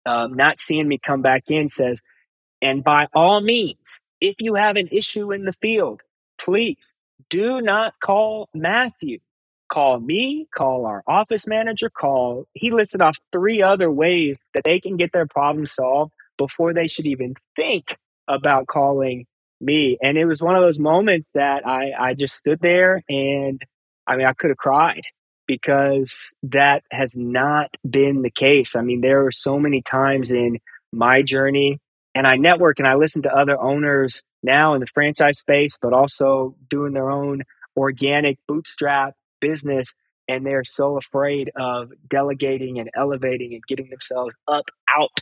um, 0.06 0.34
not 0.34 0.58
seeing 0.58 0.88
me 0.88 0.98
come 0.98 1.22
back 1.22 1.44
in, 1.50 1.68
says, 1.68 2.02
and 2.60 2.84
by 2.84 3.08
all 3.12 3.40
means, 3.40 4.02
if 4.20 4.36
you 4.38 4.54
have 4.54 4.76
an 4.76 4.88
issue 4.92 5.32
in 5.32 5.44
the 5.44 5.52
field, 5.52 6.00
please 6.40 6.94
do 7.28 7.60
not 7.60 7.94
call 8.02 8.48
Matthew. 8.54 9.18
Call 9.70 9.98
me, 9.98 10.46
call 10.54 10.86
our 10.86 11.02
office 11.06 11.46
manager, 11.46 11.88
call. 11.90 12.46
He 12.52 12.70
listed 12.70 13.00
off 13.00 13.18
three 13.32 13.62
other 13.62 13.90
ways 13.90 14.38
that 14.54 14.64
they 14.64 14.80
can 14.80 14.96
get 14.96 15.12
their 15.12 15.26
problem 15.26 15.66
solved 15.66 16.12
before 16.36 16.74
they 16.74 16.86
should 16.86 17.06
even 17.06 17.34
think 17.56 17.96
about 18.28 18.66
calling 18.66 19.26
me. 19.60 19.96
And 20.02 20.18
it 20.18 20.26
was 20.26 20.42
one 20.42 20.54
of 20.54 20.62
those 20.62 20.78
moments 20.78 21.32
that 21.34 21.66
I, 21.66 21.92
I 21.98 22.14
just 22.14 22.36
stood 22.36 22.60
there 22.60 23.02
and 23.08 23.60
I 24.06 24.16
mean, 24.16 24.26
I 24.26 24.34
could 24.34 24.50
have 24.50 24.58
cried 24.58 25.02
because 25.52 26.34
that 26.44 26.82
has 26.90 27.14
not 27.14 27.76
been 27.88 28.22
the 28.22 28.30
case. 28.30 28.74
I 28.74 28.80
mean, 28.80 29.02
there 29.02 29.26
are 29.26 29.30
so 29.30 29.58
many 29.58 29.82
times 29.82 30.30
in 30.30 30.60
my 30.94 31.20
journey 31.20 31.78
and 32.14 32.26
I 32.26 32.36
network 32.36 32.78
and 32.78 32.88
I 32.88 32.94
listen 32.94 33.20
to 33.24 33.36
other 33.36 33.60
owners 33.60 34.22
now 34.42 34.72
in 34.72 34.80
the 34.80 34.86
franchise 34.86 35.40
space, 35.40 35.76
but 35.76 35.92
also 35.92 36.56
doing 36.70 36.94
their 36.94 37.10
own 37.10 37.42
organic 37.76 38.38
bootstrap 38.48 39.14
business. 39.42 39.94
And 40.26 40.46
they're 40.46 40.64
so 40.64 40.96
afraid 40.96 41.50
of 41.54 41.92
delegating 42.08 42.78
and 42.78 42.88
elevating 42.96 43.52
and 43.52 43.62
getting 43.68 43.90
themselves 43.90 44.34
up 44.48 44.70
out 44.88 45.20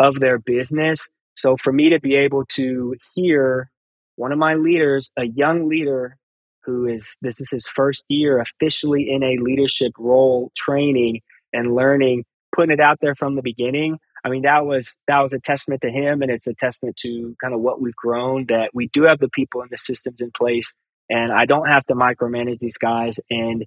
of 0.00 0.18
their 0.18 0.40
business. 0.40 1.10
So 1.34 1.56
for 1.56 1.72
me 1.72 1.90
to 1.90 2.00
be 2.00 2.16
able 2.16 2.44
to 2.56 2.96
hear 3.14 3.70
one 4.16 4.32
of 4.32 4.38
my 4.38 4.54
leaders, 4.54 5.12
a 5.16 5.26
young 5.26 5.68
leader 5.68 6.16
who 6.64 6.86
is, 6.86 7.16
this 7.22 7.40
is 7.40 7.50
his 7.50 7.66
first 7.66 8.04
year 8.08 8.40
officially 8.40 9.10
in 9.10 9.22
a 9.22 9.38
leadership 9.38 9.92
role 9.98 10.50
training 10.56 11.20
and 11.52 11.74
learning, 11.74 12.24
putting 12.54 12.72
it 12.72 12.80
out 12.80 12.98
there 13.00 13.14
from 13.14 13.36
the 13.36 13.42
beginning 13.42 13.98
I 14.24 14.28
mean, 14.28 14.42
that 14.42 14.66
was 14.66 14.98
that 15.08 15.20
was 15.20 15.32
a 15.32 15.38
testament 15.38 15.82
to 15.82 15.90
him, 15.90 16.22
and 16.22 16.30
it's 16.30 16.46
a 16.46 16.54
testament 16.54 16.96
to 16.98 17.34
kind 17.42 17.54
of 17.54 17.60
what 17.60 17.80
we've 17.80 17.96
grown. 17.96 18.46
That 18.48 18.70
we 18.74 18.88
do 18.88 19.04
have 19.04 19.18
the 19.18 19.30
people 19.30 19.62
and 19.62 19.70
the 19.70 19.78
systems 19.78 20.20
in 20.20 20.30
place, 20.30 20.76
and 21.08 21.32
I 21.32 21.46
don't 21.46 21.68
have 21.68 21.86
to 21.86 21.94
micromanage 21.94 22.58
these 22.58 22.76
guys. 22.76 23.18
And 23.30 23.64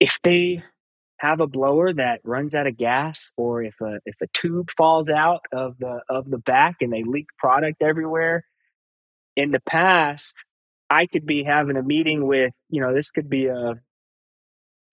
if 0.00 0.18
they 0.22 0.62
have 1.18 1.40
a 1.40 1.46
blower 1.46 1.92
that 1.92 2.20
runs 2.24 2.54
out 2.54 2.66
of 2.66 2.78
gas, 2.78 3.32
or 3.36 3.62
if 3.62 3.74
a 3.82 4.00
if 4.06 4.16
a 4.22 4.26
tube 4.32 4.70
falls 4.76 5.10
out 5.10 5.42
of 5.52 5.76
the 5.78 6.00
of 6.08 6.30
the 6.30 6.38
back 6.38 6.76
and 6.80 6.92
they 6.92 7.02
leak 7.02 7.26
product 7.38 7.82
everywhere, 7.82 8.44
in 9.36 9.50
the 9.50 9.60
past, 9.60 10.34
I 10.94 11.06
could 11.06 11.26
be 11.26 11.42
having 11.42 11.76
a 11.76 11.82
meeting 11.82 12.26
with 12.26 12.52
you 12.70 12.80
know 12.80 12.94
this 12.94 13.10
could 13.10 13.28
be 13.28 13.46
a 13.46 13.74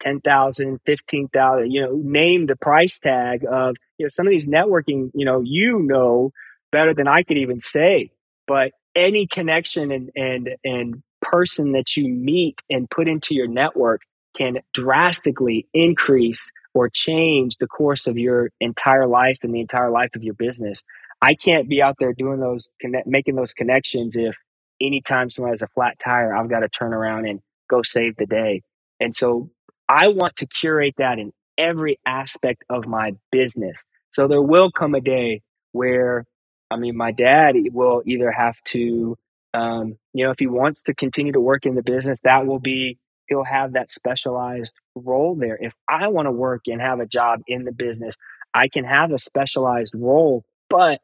10,000, 0.01 0.79
15,000, 0.85 1.71
you 1.71 1.81
know, 1.81 1.93
name 1.93 2.45
the 2.45 2.55
price 2.55 2.99
tag 2.99 3.45
of, 3.49 3.75
you 3.97 4.03
know, 4.03 4.07
some 4.09 4.27
of 4.27 4.31
these 4.31 4.47
networking, 4.47 5.11
you 5.13 5.25
know, 5.25 5.41
you 5.43 5.79
know 5.79 6.31
better 6.71 6.93
than 6.93 7.07
I 7.07 7.23
could 7.23 7.37
even 7.37 7.59
say, 7.59 8.11
but 8.47 8.71
any 8.95 9.27
connection 9.27 9.91
and, 9.91 10.09
and, 10.15 10.49
and 10.63 11.03
person 11.21 11.73
that 11.73 11.95
you 11.95 12.09
meet 12.09 12.61
and 12.69 12.89
put 12.89 13.07
into 13.07 13.35
your 13.35 13.47
network 13.47 14.01
can 14.35 14.59
drastically 14.73 15.67
increase 15.73 16.51
or 16.73 16.89
change 16.89 17.57
the 17.57 17.67
course 17.67 18.07
of 18.07 18.17
your 18.17 18.49
entire 18.59 19.07
life 19.07 19.39
and 19.43 19.53
the 19.53 19.59
entire 19.61 19.91
life 19.91 20.11
of 20.15 20.23
your 20.23 20.33
business. 20.33 20.83
I 21.21 21.35
can't 21.35 21.69
be 21.69 21.81
out 21.81 21.97
there 21.99 22.13
doing 22.13 22.39
those, 22.39 22.69
making 23.05 23.35
those 23.35 23.53
connections 23.53 24.15
if 24.15 24.35
anytime 24.81 25.29
someone 25.29 25.53
has 25.53 25.61
a 25.61 25.67
flat 25.67 25.99
tire, 25.99 26.35
I've 26.35 26.49
got 26.49 26.61
to 26.61 26.69
turn 26.69 26.93
around 26.93 27.27
and 27.27 27.41
go 27.69 27.83
save 27.83 28.17
the 28.17 28.25
day. 28.25 28.63
And 28.99 29.15
so 29.15 29.49
I 29.89 30.09
want 30.09 30.37
to 30.37 30.47
curate 30.47 30.95
that 30.97 31.19
in 31.19 31.33
every 31.57 31.99
aspect 32.05 32.63
of 32.69 32.87
my 32.87 33.13
business. 33.31 33.85
So 34.11 34.27
there 34.27 34.41
will 34.41 34.71
come 34.71 34.95
a 34.95 35.01
day 35.01 35.41
where, 35.73 36.25
I 36.71 36.77
mean, 36.77 36.97
my 36.97 37.11
dad 37.11 37.55
will 37.71 38.03
either 38.05 38.31
have 38.31 38.61
to, 38.65 39.17
um, 39.53 39.97
you 40.13 40.25
know, 40.25 40.31
if 40.31 40.39
he 40.39 40.47
wants 40.47 40.83
to 40.83 40.93
continue 40.93 41.33
to 41.33 41.39
work 41.41 41.65
in 41.65 41.75
the 41.75 41.83
business, 41.83 42.19
that 42.21 42.47
will 42.47 42.59
be, 42.59 42.97
he'll 43.27 43.45
have 43.45 43.73
that 43.73 43.91
specialized 43.91 44.75
role 44.95 45.35
there. 45.35 45.57
If 45.61 45.73
I 45.87 46.09
want 46.09 46.27
to 46.27 46.31
work 46.31 46.63
and 46.67 46.81
have 46.81 46.99
a 46.99 47.05
job 47.05 47.41
in 47.47 47.65
the 47.65 47.71
business, 47.71 48.15
I 48.53 48.67
can 48.67 48.83
have 48.85 49.11
a 49.11 49.17
specialized 49.17 49.93
role, 49.95 50.43
but 50.69 51.01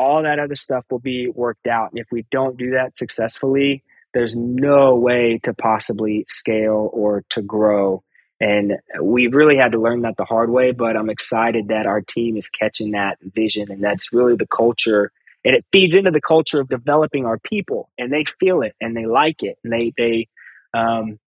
all 0.00 0.22
that 0.22 0.38
other 0.38 0.56
stuff 0.56 0.86
will 0.90 0.98
be 0.98 1.28
worked 1.28 1.66
out. 1.66 1.90
And 1.90 2.00
if 2.00 2.06
we 2.10 2.24
don't 2.30 2.56
do 2.56 2.70
that 2.70 2.96
successfully, 2.96 3.84
there's 4.14 4.34
no 4.34 4.96
way 4.96 5.38
to 5.42 5.52
possibly 5.52 6.24
scale 6.26 6.88
or 6.92 7.22
to 7.30 7.42
grow. 7.42 8.02
And 8.40 8.78
we've 9.00 9.34
really 9.34 9.58
had 9.58 9.72
to 9.72 9.78
learn 9.78 10.02
that 10.02 10.16
the 10.16 10.24
hard 10.24 10.48
way, 10.48 10.72
but 10.72 10.96
I'm 10.96 11.10
excited 11.10 11.68
that 11.68 11.86
our 11.86 12.00
team 12.00 12.38
is 12.38 12.48
catching 12.48 12.92
that 12.92 13.18
vision. 13.22 13.70
And 13.70 13.84
that's 13.84 14.10
really 14.10 14.36
the 14.36 14.46
culture. 14.46 15.12
And 15.44 15.54
it 15.54 15.66
feeds 15.70 15.94
into 15.94 16.10
the 16.10 16.22
culture 16.22 16.62
of 16.62 16.70
developing 16.70 17.26
our 17.26 17.38
people 17.38 17.90
and 17.98 18.10
they 18.10 18.24
feel 18.24 18.62
it 18.62 18.74
and 18.80 18.96
they 18.96 19.04
like 19.04 19.42
it 19.42 19.58
and 19.62 19.70
they, 19.70 19.92
they, 19.96 20.28
um, 20.72 21.18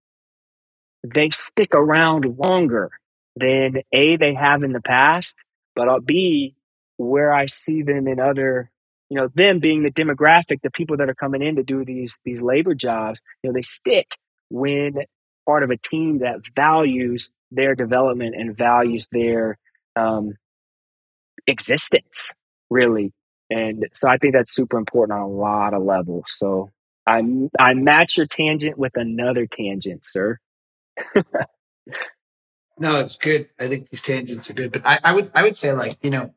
they 1.03 1.29
stick 1.29 1.75
around 1.75 2.25
longer 2.39 2.89
than 3.35 3.83
A, 3.91 4.17
they 4.17 4.33
have 4.33 4.63
in 4.63 4.73
the 4.73 4.81
past, 4.81 5.35
but 5.75 6.05
B, 6.05 6.55
where 6.97 7.33
I 7.33 7.45
see 7.47 7.81
them 7.81 8.07
in 8.07 8.19
other, 8.19 8.69
you 9.09 9.17
know, 9.17 9.29
them 9.33 9.59
being 9.59 9.83
the 9.83 9.91
demographic, 9.91 10.61
the 10.61 10.71
people 10.71 10.97
that 10.97 11.09
are 11.09 11.15
coming 11.15 11.41
in 11.41 11.55
to 11.55 11.63
do 11.63 11.85
these 11.85 12.19
these 12.23 12.41
labor 12.41 12.73
jobs, 12.73 13.21
you 13.41 13.49
know, 13.49 13.53
they 13.53 13.61
stick 13.61 14.17
when 14.49 14.95
part 15.45 15.63
of 15.63 15.71
a 15.71 15.77
team 15.77 16.19
that 16.19 16.39
values 16.55 17.31
their 17.51 17.75
development 17.75 18.35
and 18.35 18.57
values 18.57 19.07
their 19.11 19.57
um, 19.95 20.33
existence, 21.47 22.33
really. 22.69 23.11
And 23.49 23.87
so 23.93 24.07
I 24.07 24.17
think 24.17 24.33
that's 24.33 24.53
super 24.53 24.77
important 24.77 25.19
on 25.19 25.25
a 25.25 25.27
lot 25.27 25.73
of 25.73 25.83
levels. 25.83 26.25
So 26.27 26.71
I 27.05 27.21
I 27.59 27.73
match 27.73 28.17
your 28.17 28.25
tangent 28.25 28.77
with 28.77 28.95
another 28.95 29.45
tangent, 29.45 30.05
sir. 30.05 30.39
no, 32.79 32.99
it's 32.99 33.17
good. 33.17 33.49
I 33.59 33.67
think 33.67 33.89
these 33.89 34.01
tangents 34.01 34.49
are 34.49 34.53
good, 34.53 34.71
but 34.71 34.85
I, 34.85 34.99
I 35.03 35.13
would 35.13 35.31
I 35.35 35.43
would 35.43 35.57
say 35.57 35.73
like 35.73 35.97
you 36.01 36.09
know 36.09 36.33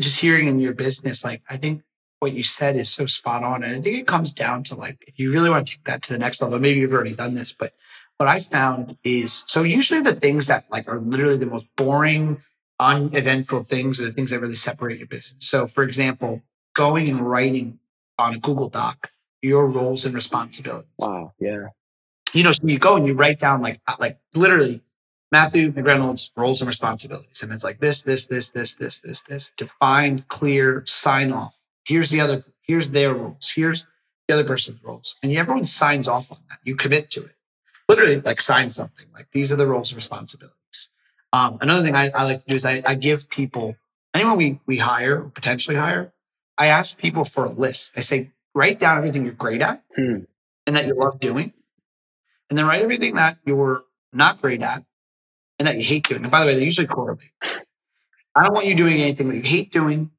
just 0.00 0.20
hearing 0.20 0.48
in 0.48 0.60
your 0.60 0.74
business, 0.74 1.24
like 1.24 1.42
I 1.48 1.56
think 1.56 1.82
what 2.20 2.32
you 2.32 2.42
said 2.42 2.76
is 2.76 2.88
so 2.90 3.06
spot 3.06 3.42
on. 3.42 3.62
And 3.62 3.76
I 3.76 3.80
think 3.80 3.98
it 3.98 4.06
comes 4.06 4.32
down 4.32 4.62
to 4.64 4.74
like, 4.74 5.04
if 5.06 5.18
you 5.18 5.32
really 5.32 5.50
want 5.50 5.66
to 5.66 5.74
take 5.74 5.84
that 5.84 6.02
to 6.02 6.12
the 6.12 6.18
next 6.18 6.40
level, 6.40 6.58
maybe 6.58 6.80
you've 6.80 6.92
already 6.92 7.14
done 7.14 7.34
this, 7.34 7.52
but 7.52 7.74
what 8.16 8.28
I 8.28 8.38
found 8.40 8.96
is 9.02 9.44
so 9.46 9.62
usually 9.62 10.00
the 10.00 10.14
things 10.14 10.46
that 10.46 10.64
like 10.70 10.88
are 10.88 11.00
literally 11.00 11.36
the 11.36 11.46
most 11.46 11.66
boring, 11.76 12.42
uneventful 12.80 13.64
things 13.64 14.00
are 14.00 14.04
the 14.04 14.12
things 14.12 14.30
that 14.30 14.40
really 14.40 14.54
separate 14.54 14.98
your 14.98 15.06
business. 15.06 15.46
So 15.46 15.66
for 15.66 15.82
example, 15.82 16.42
going 16.74 17.08
and 17.08 17.20
writing 17.20 17.78
on 18.18 18.34
a 18.34 18.38
Google 18.38 18.68
Doc 18.68 19.10
your 19.44 19.66
roles 19.66 20.06
and 20.06 20.14
responsibilities. 20.14 20.88
Wow. 20.98 21.34
Yeah. 21.38 21.66
You 22.32 22.42
know, 22.42 22.52
so 22.52 22.66
you 22.66 22.78
go 22.78 22.96
and 22.96 23.06
you 23.06 23.12
write 23.12 23.38
down 23.38 23.60
like 23.60 23.80
uh, 23.86 23.96
like 24.00 24.18
literally 24.34 24.80
Matthew 25.34 25.72
McReynolds 25.72 26.30
roles 26.36 26.60
and 26.60 26.68
responsibilities. 26.68 27.42
And 27.42 27.52
it's 27.52 27.64
like 27.64 27.80
this, 27.80 28.04
this, 28.04 28.28
this, 28.28 28.50
this, 28.52 28.76
this, 28.76 29.00
this, 29.00 29.20
this, 29.22 29.50
defined, 29.56 30.28
clear, 30.28 30.84
sign 30.86 31.32
off. 31.32 31.60
Here's 31.84 32.08
the 32.08 32.20
other, 32.20 32.44
here's 32.62 32.90
their 32.90 33.12
roles. 33.12 33.52
Here's 33.52 33.84
the 34.28 34.34
other 34.34 34.44
person's 34.44 34.80
roles. 34.84 35.16
And 35.24 35.32
everyone 35.32 35.64
signs 35.64 36.06
off 36.06 36.30
on 36.30 36.38
that. 36.50 36.60
You 36.62 36.76
commit 36.76 37.10
to 37.10 37.24
it. 37.24 37.34
Literally 37.88 38.20
like 38.20 38.40
sign 38.40 38.70
something. 38.70 39.06
Like 39.12 39.26
these 39.32 39.50
are 39.52 39.56
the 39.56 39.66
roles 39.66 39.90
and 39.90 39.96
responsibilities. 39.96 40.88
Um, 41.32 41.58
another 41.60 41.82
thing 41.82 41.96
I, 41.96 42.10
I, 42.14 42.22
like 42.22 42.38
to 42.38 42.46
do 42.46 42.54
is 42.54 42.64
I, 42.64 42.84
I 42.86 42.94
give 42.94 43.28
people, 43.28 43.74
anyone 44.14 44.36
we, 44.36 44.60
we 44.66 44.78
hire 44.78 45.20
potentially 45.22 45.76
hire, 45.76 46.12
I 46.56 46.66
ask 46.66 46.96
people 46.96 47.24
for 47.24 47.44
a 47.44 47.50
list. 47.50 47.94
I 47.96 48.00
say, 48.02 48.30
write 48.54 48.78
down 48.78 48.98
everything 48.98 49.24
you're 49.24 49.34
great 49.34 49.62
at 49.62 49.82
hmm. 49.96 50.18
and 50.64 50.76
that 50.76 50.86
you 50.86 50.94
love 50.94 51.18
doing. 51.18 51.52
And 52.48 52.56
then 52.56 52.66
write 52.66 52.82
everything 52.82 53.16
that 53.16 53.38
you're 53.44 53.82
not 54.12 54.40
great 54.40 54.62
at 54.62 54.84
and 55.58 55.68
that 55.68 55.76
you 55.76 55.82
hate 55.82 56.08
doing. 56.08 56.22
And 56.22 56.30
by 56.30 56.40
the 56.40 56.46
way, 56.46 56.54
they 56.54 56.64
usually 56.64 56.86
correlate. 56.86 57.30
I 58.34 58.42
don't 58.42 58.54
want 58.54 58.66
you 58.66 58.74
doing 58.74 59.00
anything 59.00 59.28
that 59.28 59.36
you 59.36 59.42
hate 59.42 59.72
doing. 59.72 60.10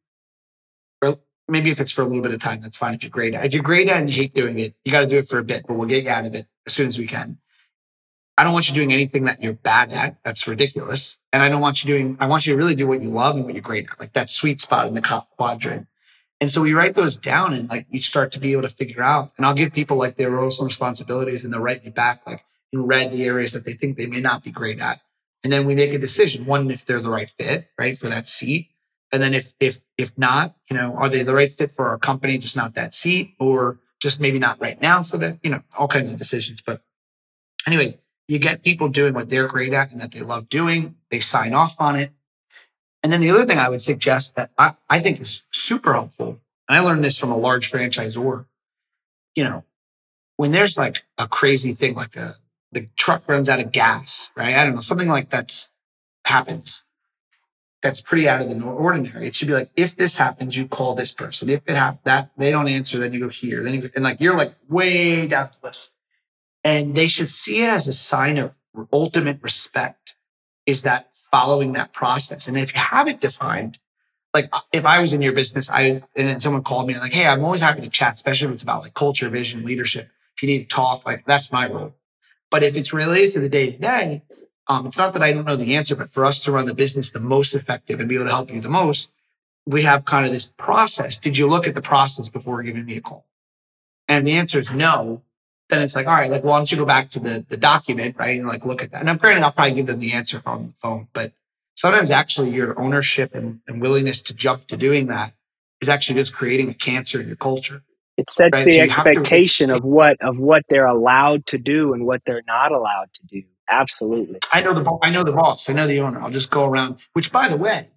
Or 1.01 1.19
maybe 1.47 1.69
if 1.69 1.79
it's 1.79 1.91
for 1.91 2.01
a 2.01 2.05
little 2.05 2.21
bit 2.21 2.33
of 2.33 2.39
time, 2.39 2.61
that's 2.61 2.77
fine. 2.77 2.93
If 2.93 3.03
you're 3.03 3.09
great 3.09 3.33
at 3.33 3.43
it. 3.43 3.47
If 3.47 3.53
you're 3.53 3.63
great 3.63 3.89
at 3.89 3.97
and 3.97 4.09
you 4.09 4.21
hate 4.21 4.33
doing 4.33 4.59
it, 4.59 4.75
you 4.85 4.91
got 4.91 5.01
to 5.01 5.07
do 5.07 5.17
it 5.17 5.27
for 5.27 5.39
a 5.39 5.43
bit, 5.43 5.65
but 5.67 5.75
we'll 5.75 5.87
get 5.87 6.03
you 6.03 6.09
out 6.09 6.25
of 6.25 6.33
it 6.35 6.47
as 6.65 6.73
soon 6.73 6.87
as 6.87 6.97
we 6.97 7.07
can. 7.07 7.37
I 8.37 8.43
don't 8.43 8.53
want 8.53 8.67
you 8.67 8.75
doing 8.75 8.91
anything 8.91 9.25
that 9.25 9.41
you're 9.41 9.53
bad 9.53 9.91
at. 9.91 10.17
That's 10.23 10.47
ridiculous. 10.47 11.17
And 11.31 11.41
I 11.41 11.49
don't 11.49 11.61
want 11.61 11.83
you 11.83 11.87
doing, 11.87 12.17
I 12.19 12.27
want 12.27 12.45
you 12.45 12.53
to 12.53 12.57
really 12.57 12.75
do 12.75 12.87
what 12.87 13.01
you 13.01 13.09
love 13.09 13.35
and 13.35 13.45
what 13.45 13.53
you're 13.53 13.61
great 13.61 13.89
at, 13.89 13.99
like 13.99 14.13
that 14.13 14.29
sweet 14.29 14.59
spot 14.59 14.87
in 14.87 14.93
the 14.93 15.23
quadrant. 15.37 15.87
And 16.41 16.51
so 16.51 16.61
we 16.61 16.73
write 16.73 16.95
those 16.95 17.15
down 17.15 17.53
and 17.53 17.69
like 17.69 17.87
you 17.89 18.01
start 18.01 18.33
to 18.33 18.39
be 18.39 18.51
able 18.51 18.63
to 18.63 18.69
figure 18.69 19.01
out. 19.01 19.31
And 19.37 19.45
I'll 19.45 19.53
give 19.53 19.71
people 19.71 19.95
like 19.95 20.17
their 20.17 20.31
roles 20.31 20.59
and 20.59 20.65
responsibilities 20.67 21.45
and 21.45 21.53
they'll 21.53 21.61
write 21.61 21.85
me 21.85 21.91
back 21.91 22.23
like 22.27 22.43
in 22.73 22.85
red 22.85 23.11
the 23.11 23.23
areas 23.23 23.53
that 23.53 23.63
they 23.63 23.73
think 23.73 23.97
they 23.97 24.05
may 24.05 24.19
not 24.19 24.43
be 24.43 24.51
great 24.51 24.79
at 24.79 24.99
and 25.45 25.53
then 25.53 25.67
we 25.67 25.75
make 25.75 25.93
a 25.93 25.99
decision 25.99 26.47
one 26.47 26.71
if 26.71 26.85
they're 26.85 26.99
the 26.99 27.09
right 27.09 27.29
fit 27.29 27.69
right 27.77 27.95
for 27.95 28.07
that 28.09 28.27
seat. 28.27 28.71
And 29.11 29.21
then 29.21 29.35
if 29.35 29.53
if 29.59 29.85
if 29.95 30.17
not 30.17 30.55
you 30.71 30.75
know 30.75 30.95
are 30.95 31.07
they 31.07 31.21
the 31.21 31.35
right 31.35 31.51
fit 31.51 31.71
for 31.71 31.87
our 31.87 31.99
company 31.99 32.39
just 32.39 32.57
not 32.57 32.73
that 32.73 32.95
seat 32.95 33.35
or 33.39 33.79
just 34.01 34.19
maybe 34.19 34.39
not 34.39 34.59
right 34.59 34.81
now 34.81 35.03
for 35.03 35.19
that 35.19 35.37
you 35.43 35.51
know 35.51 35.61
all 35.77 35.87
kinds 35.87 36.09
of 36.09 36.17
decisions. 36.17 36.61
But 36.61 36.81
anyway 37.67 37.99
you 38.27 38.39
get 38.39 38.63
people 38.63 38.89
doing 38.89 39.13
what 39.13 39.29
they're 39.29 39.45
great 39.45 39.71
at 39.71 39.91
and 39.91 40.01
that 40.01 40.11
they 40.11 40.21
love 40.21 40.49
doing. 40.49 40.95
They 41.11 41.19
sign 41.19 41.53
off 41.53 41.79
on 41.79 41.95
it. 41.95 42.11
And 43.03 43.13
then 43.13 43.21
the 43.21 43.29
other 43.29 43.45
thing 43.45 43.59
i 43.59 43.69
would 43.69 43.81
suggest 43.81 44.35
that 44.35 44.49
i, 44.57 44.73
I 44.89 44.99
think 44.99 45.21
is 45.21 45.43
super 45.51 45.93
helpful 45.93 46.39
and 46.67 46.75
i 46.75 46.79
learned 46.79 47.03
this 47.03 47.19
from 47.19 47.31
a 47.31 47.37
large 47.37 47.71
franchisor 47.71 48.47
you 49.35 49.43
know 49.43 49.63
when 50.37 50.51
there's 50.51 50.75
like 50.75 51.03
a 51.19 51.27
crazy 51.27 51.75
thing 51.75 51.93
like 51.93 52.15
a 52.15 52.35
the 52.71 52.87
truck 52.97 53.27
runs 53.27 53.49
out 53.49 53.59
of 53.59 53.71
gas, 53.71 54.31
right? 54.35 54.55
I 54.55 54.63
don't 54.65 54.75
know, 54.75 54.81
something 54.81 55.07
like 55.07 55.29
that 55.29 55.69
happens. 56.25 56.83
That's 57.81 58.01
pretty 58.01 58.27
out 58.27 58.41
of 58.41 58.49
the 58.49 58.65
ordinary. 58.65 59.27
It 59.27 59.35
should 59.35 59.47
be 59.47 59.53
like, 59.53 59.69
if 59.75 59.95
this 59.95 60.17
happens, 60.17 60.57
you 60.57 60.67
call 60.67 60.95
this 60.95 61.11
person. 61.13 61.49
If 61.49 61.61
it 61.67 61.75
happens, 61.75 62.01
that 62.05 62.31
they 62.35 62.49
don't 62.49 62.67
answer, 62.67 62.97
then 62.99 63.13
you 63.13 63.19
go 63.19 63.29
here. 63.29 63.63
Then 63.63 63.75
you 63.75 63.81
go, 63.81 63.89
and 63.95 64.03
like 64.03 64.19
you're 64.19 64.35
like 64.35 64.49
way 64.67 65.27
down 65.27 65.49
the 65.51 65.67
list. 65.67 65.91
And 66.63 66.95
they 66.95 67.05
should 67.05 67.29
see 67.29 67.61
it 67.61 67.69
as 67.69 67.87
a 67.87 67.93
sign 67.93 68.39
of 68.39 68.57
ultimate 68.91 69.37
respect. 69.43 70.15
Is 70.65 70.81
that 70.81 71.15
following 71.31 71.73
that 71.73 71.93
process? 71.93 72.47
And 72.47 72.57
if 72.57 72.73
you 72.73 72.81
have 72.81 73.07
it 73.07 73.21
defined, 73.21 73.77
like 74.33 74.49
uh, 74.51 74.61
if 74.73 74.85
I 74.85 74.99
was 74.99 75.13
in 75.13 75.21
your 75.21 75.33
business, 75.33 75.69
I 75.69 76.03
and 76.15 76.41
someone 76.41 76.63
called 76.63 76.87
me 76.87 76.97
like, 76.97 77.13
hey, 77.13 77.27
I'm 77.27 77.43
always 77.43 77.61
happy 77.61 77.81
to 77.81 77.89
chat, 77.89 78.13
especially 78.13 78.47
if 78.47 78.53
it's 78.53 78.63
about 78.63 78.81
like 78.81 78.95
culture, 78.95 79.29
vision, 79.29 79.63
leadership. 79.63 80.09
If 80.35 80.43
you 80.43 80.49
need 80.49 80.63
to 80.63 80.67
talk, 80.67 81.05
like 81.05 81.23
that's 81.25 81.51
my 81.51 81.67
role. 81.67 81.93
But 82.51 82.63
if 82.63 82.75
it's 82.77 82.93
related 82.93 83.31
to 83.33 83.39
the 83.39 83.49
day 83.49 83.71
to 83.71 83.77
day, 83.77 84.23
um, 84.67 84.87
it's 84.87 84.97
not 84.97 85.13
that 85.13 85.23
I 85.23 85.31
don't 85.31 85.45
know 85.45 85.55
the 85.55 85.75
answer, 85.75 85.95
but 85.95 86.11
for 86.11 86.25
us 86.25 86.43
to 86.43 86.51
run 86.51 86.65
the 86.65 86.73
business 86.73 87.11
the 87.11 87.19
most 87.19 87.53
effective 87.53 87.99
and 87.99 88.09
be 88.09 88.15
able 88.15 88.25
to 88.25 88.31
help 88.31 88.51
you 88.51 88.61
the 88.61 88.69
most, 88.69 89.11
we 89.65 89.83
have 89.83 90.05
kind 90.05 90.25
of 90.25 90.31
this 90.31 90.51
process. 90.57 91.17
Did 91.17 91.37
you 91.37 91.47
look 91.47 91.67
at 91.67 91.75
the 91.75 91.81
process 91.81 92.29
before 92.29 92.63
giving 92.63 92.85
me 92.85 92.97
a 92.97 93.01
call? 93.01 93.25
And 94.07 94.19
if 94.19 94.25
the 94.25 94.37
answer 94.37 94.59
is 94.59 94.71
no, 94.71 95.21
then 95.69 95.81
it's 95.81 95.95
like, 95.95 96.07
all 96.07 96.13
right, 96.13 96.29
like, 96.29 96.43
well, 96.43 96.51
why 96.51 96.59
don't 96.59 96.71
you 96.71 96.77
go 96.77 96.85
back 96.85 97.09
to 97.11 97.19
the, 97.19 97.45
the 97.49 97.57
document, 97.57 98.15
right? 98.17 98.39
And 98.39 98.47
like, 98.47 98.65
look 98.65 98.83
at 98.83 98.91
that. 98.91 99.01
And 99.01 99.09
I'm 99.09 99.17
granted, 99.17 99.43
I'll 99.43 99.51
probably 99.51 99.73
give 99.73 99.87
them 99.87 99.99
the 99.99 100.13
answer 100.13 100.41
on 100.45 100.67
the 100.67 100.73
phone, 100.73 101.07
but 101.13 101.31
sometimes 101.75 102.11
actually 102.11 102.51
your 102.51 102.79
ownership 102.79 103.33
and, 103.33 103.61
and 103.67 103.81
willingness 103.81 104.21
to 104.23 104.33
jump 104.33 104.67
to 104.67 104.77
doing 104.77 105.07
that 105.07 105.33
is 105.81 105.89
actually 105.89 106.15
just 106.15 106.35
creating 106.35 106.69
a 106.69 106.73
cancer 106.73 107.19
in 107.19 107.27
your 107.27 107.35
culture. 107.35 107.83
It 108.17 108.29
sets 108.29 108.53
right? 108.53 108.65
the 108.65 108.71
so 108.71 108.81
expectation 108.81 109.69
to, 109.69 109.75
of 109.75 109.83
what 109.83 110.17
of 110.21 110.37
what 110.37 110.63
they're 110.69 110.85
allowed 110.85 111.45
to 111.47 111.57
do 111.57 111.93
and 111.93 112.05
what 112.05 112.21
they're 112.25 112.43
not 112.47 112.71
allowed 112.71 113.13
to 113.13 113.25
do. 113.25 113.43
Absolutely. 113.69 114.39
I 114.53 114.61
know 114.61 114.73
the 114.73 114.97
I 115.01 115.09
know 115.09 115.23
the 115.23 115.31
boss. 115.31 115.69
I 115.69 115.73
know 115.73 115.87
the 115.87 115.99
owner. 115.99 116.21
I'll 116.21 116.29
just 116.29 116.51
go 116.51 116.65
around. 116.65 116.99
Which, 117.13 117.31
by 117.31 117.47
the 117.47 117.57
way, 117.57 117.89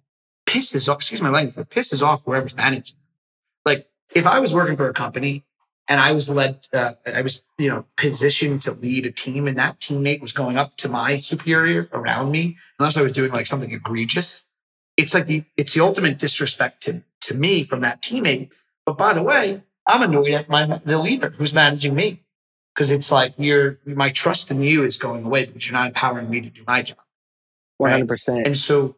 pisses 0.45 0.89
off. 0.89 0.97
Excuse 0.97 1.21
my 1.21 1.29
language. 1.29 1.55
But 1.55 1.69
pisses 1.69 2.01
off 2.01 2.25
whoever's 2.25 2.55
managing. 2.55 2.97
Like 3.65 3.87
if 4.13 4.25
I 4.25 4.39
was 4.39 4.53
working 4.53 4.75
for 4.75 4.89
a 4.89 4.93
company 4.93 5.45
and 5.87 5.99
I 5.99 6.11
was 6.11 6.29
led, 6.29 6.67
uh, 6.73 6.93
I 7.05 7.21
was 7.21 7.43
you 7.57 7.69
know 7.69 7.85
positioned 7.97 8.61
to 8.63 8.71
lead 8.71 9.05
a 9.05 9.11
team, 9.11 9.47
and 9.47 9.57
that 9.57 9.79
teammate 9.79 10.21
was 10.21 10.33
going 10.33 10.57
up 10.57 10.75
to 10.77 10.89
my 10.89 11.17
superior 11.17 11.87
around 11.93 12.31
me, 12.31 12.57
unless 12.79 12.97
I 12.97 13.03
was 13.03 13.13
doing 13.13 13.31
like 13.31 13.45
something 13.45 13.71
egregious. 13.71 14.43
It's 14.97 15.13
like 15.13 15.27
the 15.27 15.43
it's 15.55 15.73
the 15.73 15.81
ultimate 15.81 16.17
disrespect 16.17 16.81
to 16.83 17.03
to 17.21 17.35
me 17.35 17.63
from 17.63 17.81
that 17.81 18.01
teammate. 18.01 18.51
But 18.85 18.97
by 18.97 19.13
the 19.13 19.23
way, 19.23 19.61
I'm 19.89 20.03
annoyed 20.03 20.31
at 20.31 20.49
my 20.49 20.65
the 20.85 20.99
leader 20.99 21.29
who's 21.29 21.53
managing 21.53 21.95
me 21.95 22.21
because 22.73 22.91
it's 22.91 23.11
like 23.11 23.33
you're 23.37 23.79
my 23.85 24.09
trust 24.09 24.51
in 24.51 24.61
you 24.61 24.83
is 24.83 24.97
going 24.97 25.25
away 25.25 25.45
because 25.45 25.67
you're 25.67 25.77
not 25.77 25.87
empowering 25.87 26.29
me 26.29 26.41
to 26.41 26.49
do 26.49 26.63
my 26.67 26.81
job. 26.81 26.97
100%. 27.81 28.45
And 28.45 28.57
so 28.57 28.95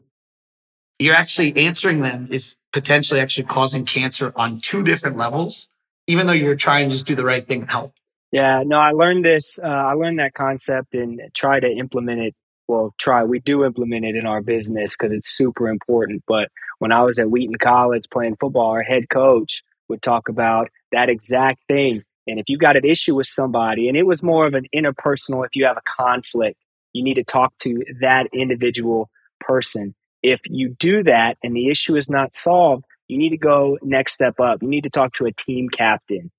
you're 1.00 1.16
actually 1.16 1.56
answering 1.66 2.02
them 2.02 2.28
is 2.30 2.58
potentially 2.74 3.20
actually 3.20 3.46
causing 3.46 3.86
cancer 3.86 4.34
on 4.36 4.58
two 4.58 4.84
different 4.84 5.18
levels, 5.18 5.70
even 6.08 6.28
though 6.28 6.34
you're 6.34 6.56
trying 6.56 6.90
to 6.90 6.92
just 6.92 7.08
do 7.08 7.16
the 7.16 7.24
right 7.24 7.48
thing 7.48 7.62
and 7.62 7.72
help. 7.72 7.94
Yeah, 8.32 8.64
no, 8.66 8.78
I 8.78 8.92
learned 8.92 9.26
this. 9.26 9.60
Uh, 9.62 9.68
I 9.68 9.94
learned 9.94 10.20
that 10.20 10.34
concept 10.34 10.94
and 10.94 11.22
try 11.34 11.60
to 11.60 11.70
implement 11.70 12.22
it. 12.22 12.36
Well, 12.68 12.94
try. 12.98 13.24
We 13.24 13.40
do 13.40 13.66
implement 13.66 14.06
it 14.06 14.16
in 14.16 14.26
our 14.26 14.42
business 14.42 14.96
because 14.96 15.12
it's 15.12 15.30
super 15.30 15.68
important. 15.68 16.24
But 16.28 16.50
when 16.80 16.92
I 16.92 17.02
was 17.02 17.20
at 17.20 17.30
Wheaton 17.30 17.58
College 17.58 18.06
playing 18.12 18.38
football, 18.40 18.72
our 18.72 18.84
head 18.84 19.10
coach 19.10 19.64
would 19.90 20.02
talk 20.02 20.30
about 20.30 20.70
that 20.92 21.10
exact 21.10 21.62
thing. 21.68 22.04
And 22.28 22.40
if 22.40 22.46
you 22.48 22.58
got 22.58 22.78
an 22.78 22.86
issue 22.86 23.16
with 23.16 23.28
somebody, 23.28 23.88
and 23.88 23.98
it 23.98 24.06
was 24.06 24.22
more 24.24 24.46
of 24.46 24.54
an 24.54 24.68
interpersonal, 24.76 25.46
if 25.46 25.56
you 25.56 25.66
have 25.66 25.78
a 25.78 25.82
conflict, 25.86 26.58
you 26.94 27.04
need 27.04 27.16
to 27.16 27.24
talk 27.24 27.54
to 27.60 27.84
that 28.02 28.28
individual 28.34 29.10
person. 29.40 29.96
If 30.22 30.42
you 30.46 30.76
do 30.80 31.04
that 31.04 31.38
and 31.44 31.56
the 31.56 31.70
issue 31.70 31.96
is 31.96 32.10
not 32.10 32.36
solved, 32.36 32.86
you 33.08 33.18
need 33.18 33.30
to 33.30 33.38
go 33.38 33.78
next 33.82 34.14
step 34.14 34.40
up. 34.40 34.62
You 34.62 34.70
need 34.70 34.84
to 34.84 34.90
talk 34.90 35.14
to 35.16 35.26
a 35.26 35.32
team 35.32 35.70
captain. 35.70 36.32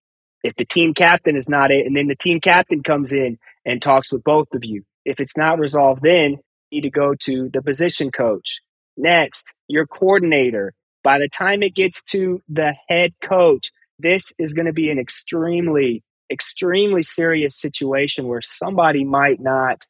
If 0.42 0.54
the 0.56 0.64
team 0.64 0.94
captain 0.94 1.36
is 1.36 1.48
not 1.48 1.70
it, 1.70 1.86
and 1.86 1.96
then 1.96 2.08
the 2.08 2.16
team 2.16 2.40
captain 2.40 2.82
comes 2.82 3.12
in 3.12 3.38
and 3.64 3.80
talks 3.80 4.12
with 4.12 4.24
both 4.24 4.48
of 4.54 4.64
you. 4.64 4.84
If 5.04 5.20
it's 5.20 5.36
not 5.36 5.58
resolved, 5.58 6.02
then 6.02 6.38
you 6.70 6.80
need 6.80 6.82
to 6.82 6.90
go 6.90 7.14
to 7.24 7.50
the 7.52 7.62
position 7.62 8.10
coach. 8.10 8.60
Next, 8.96 9.46
your 9.68 9.86
coordinator. 9.86 10.74
By 11.04 11.18
the 11.18 11.28
time 11.28 11.62
it 11.62 11.74
gets 11.74 12.02
to 12.10 12.40
the 12.48 12.74
head 12.88 13.14
coach, 13.22 13.72
this 14.02 14.32
is 14.38 14.52
going 14.52 14.66
to 14.66 14.72
be 14.72 14.90
an 14.90 14.98
extremely, 14.98 16.02
extremely 16.30 17.02
serious 17.02 17.56
situation 17.56 18.26
where 18.26 18.42
somebody 18.42 19.04
might 19.04 19.40
not 19.40 19.84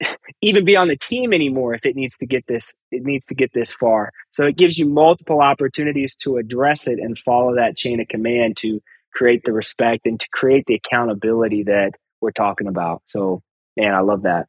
even 0.42 0.64
be 0.64 0.76
on 0.76 0.88
the 0.88 0.96
team 0.96 1.32
anymore 1.32 1.74
if 1.74 1.86
it 1.86 1.96
needs 1.96 2.16
to 2.18 2.26
get 2.26 2.44
this 2.46 2.74
it 2.90 3.04
needs 3.04 3.26
to 3.26 3.34
get 3.34 3.52
this 3.52 3.72
far. 3.72 4.12
So 4.32 4.46
it 4.46 4.56
gives 4.56 4.78
you 4.78 4.86
multiple 4.86 5.40
opportunities 5.40 6.16
to 6.16 6.36
address 6.36 6.86
it 6.86 6.98
and 6.98 7.18
follow 7.18 7.56
that 7.56 7.76
chain 7.76 8.00
of 8.00 8.08
command 8.08 8.56
to 8.58 8.80
create 9.14 9.44
the 9.44 9.52
respect 9.52 10.06
and 10.06 10.18
to 10.18 10.28
create 10.32 10.64
the 10.66 10.74
accountability 10.74 11.64
that 11.64 11.92
we're 12.20 12.32
talking 12.32 12.66
about. 12.66 13.02
So 13.06 13.42
man 13.76 13.94
i 13.94 14.00
love 14.00 14.22
that. 14.22 14.46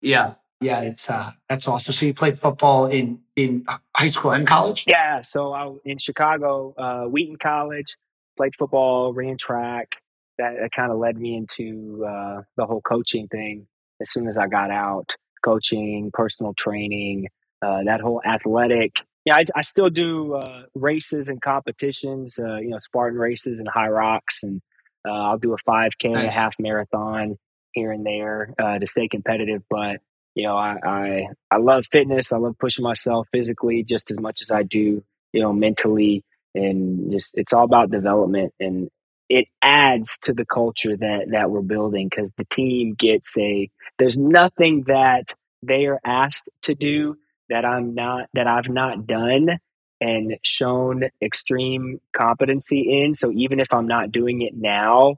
Yeah 0.00 0.34
yeah 0.60 0.80
it's 0.80 1.08
uh 1.08 1.30
that's 1.48 1.68
awesome 1.68 1.92
so 1.92 2.04
you 2.06 2.14
played 2.14 2.36
football 2.36 2.86
in 2.86 3.20
in 3.36 3.64
high 3.94 4.08
school 4.08 4.32
and 4.32 4.46
college 4.46 4.84
yeah 4.86 5.20
so 5.22 5.52
i 5.52 5.72
in 5.84 5.98
chicago 5.98 6.74
uh 6.76 7.04
wheaton 7.04 7.36
college 7.40 7.96
played 8.36 8.54
football 8.56 9.12
ran 9.12 9.36
track 9.36 9.96
that, 10.38 10.54
that 10.60 10.72
kind 10.72 10.90
of 10.90 10.98
led 10.98 11.18
me 11.18 11.36
into 11.36 12.04
uh, 12.06 12.42
the 12.56 12.64
whole 12.64 12.80
coaching 12.80 13.28
thing 13.28 13.66
as 14.00 14.10
soon 14.10 14.28
as 14.28 14.38
I 14.38 14.46
got 14.46 14.70
out, 14.70 15.14
coaching, 15.44 16.10
personal 16.12 16.54
training, 16.54 17.28
uh, 17.60 17.82
that 17.84 18.00
whole 18.00 18.22
athletic. 18.24 18.96
Yeah, 19.24 19.36
I, 19.36 19.44
I 19.56 19.60
still 19.62 19.90
do 19.90 20.34
uh, 20.34 20.62
races 20.74 21.28
and 21.28 21.42
competitions, 21.42 22.38
uh, 22.38 22.56
you 22.56 22.68
know, 22.68 22.78
Spartan 22.78 23.18
races 23.18 23.58
and 23.58 23.68
Hyrox, 23.68 24.42
and 24.42 24.62
uh, 25.06 25.12
I'll 25.12 25.38
do 25.38 25.52
a 25.52 25.58
5K, 25.68 26.12
nice. 26.12 26.34
a 26.34 26.38
half 26.38 26.54
marathon 26.58 27.36
here 27.72 27.92
and 27.92 28.06
there 28.06 28.54
uh, 28.58 28.78
to 28.78 28.86
stay 28.86 29.08
competitive. 29.08 29.62
But 29.68 30.00
you 30.34 30.44
know, 30.44 30.56
I, 30.56 30.76
I 30.84 31.28
I 31.50 31.58
love 31.58 31.86
fitness. 31.86 32.32
I 32.32 32.38
love 32.38 32.56
pushing 32.58 32.84
myself 32.84 33.28
physically 33.32 33.84
just 33.84 34.10
as 34.10 34.20
much 34.20 34.42
as 34.42 34.50
I 34.50 34.64
do, 34.64 35.04
you 35.32 35.42
know, 35.42 35.52
mentally, 35.52 36.24
and 36.54 37.12
just 37.12 37.38
it's 37.38 37.52
all 37.54 37.64
about 37.64 37.90
development. 37.90 38.54
And 38.60 38.90
it 39.28 39.48
adds 39.62 40.18
to 40.22 40.34
the 40.34 40.46
culture 40.46 40.96
that 40.96 41.30
that 41.32 41.50
we're 41.50 41.62
building 41.62 42.08
because 42.10 42.30
the 42.38 42.46
team 42.46 42.94
gets 42.94 43.36
a 43.38 43.70
there's 43.98 44.18
nothing 44.18 44.84
that 44.88 45.34
they 45.62 45.86
are 45.86 46.00
asked 46.04 46.50
to 46.62 46.74
do 46.74 47.16
that 47.50 47.64
I'm 47.66 47.94
not 47.94 48.28
that 48.34 48.46
I've 48.48 48.68
not 48.70 49.06
done 49.06 49.58
and 50.00 50.36
shown 50.44 51.04
extreme 51.22 52.00
competency 52.16 53.02
in 53.02 53.14
so 53.16 53.32
even 53.32 53.60
if 53.60 53.74
I'm 53.74 53.88
not 53.88 54.12
doing 54.12 54.42
it 54.42 54.54
now 54.56 55.16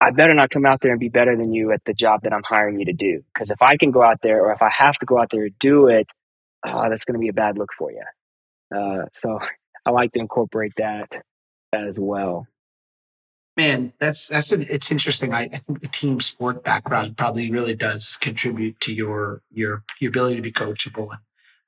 I 0.00 0.10
better 0.10 0.34
not 0.34 0.50
come 0.50 0.64
out 0.64 0.80
there 0.80 0.92
and 0.92 1.00
be 1.00 1.08
better 1.08 1.36
than 1.36 1.52
you 1.52 1.72
at 1.72 1.84
the 1.84 1.92
job 1.92 2.22
that 2.22 2.32
I'm 2.32 2.42
hiring 2.42 2.78
you 2.78 2.86
to 2.86 2.92
do 2.92 3.22
because 3.32 3.50
if 3.50 3.60
I 3.60 3.76
can 3.76 3.90
go 3.90 4.02
out 4.02 4.22
there 4.22 4.42
or 4.44 4.52
if 4.52 4.62
I 4.62 4.70
have 4.70 4.96
to 4.98 5.06
go 5.06 5.18
out 5.18 5.30
there 5.30 5.44
and 5.44 5.58
do 5.58 5.88
it 5.88 6.08
oh, 6.66 6.88
that's 6.88 7.04
going 7.04 7.14
to 7.14 7.20
be 7.20 7.28
a 7.28 7.32
bad 7.32 7.58
look 7.58 7.70
for 7.76 7.90
you 7.92 8.04
uh, 8.74 9.06
so 9.12 9.38
I 9.86 9.90
like 9.90 10.12
to 10.12 10.20
incorporate 10.20 10.72
that 10.76 11.22
as 11.72 11.98
well 11.98 12.46
Man, 13.56 13.92
that's 13.98 14.28
that's 14.28 14.52
an, 14.52 14.66
it's 14.70 14.90
interesting. 14.90 15.34
I, 15.34 15.42
I, 15.42 15.48
think 15.58 15.80
the 15.80 15.88
team 15.88 16.20
sport 16.20 16.64
background 16.64 17.18
probably 17.18 17.50
really 17.50 17.74
does 17.74 18.16
contribute 18.16 18.80
to 18.80 18.94
your 18.94 19.42
your 19.50 19.84
your 20.00 20.08
ability 20.08 20.36
to 20.36 20.42
be 20.42 20.52
coachable. 20.52 21.14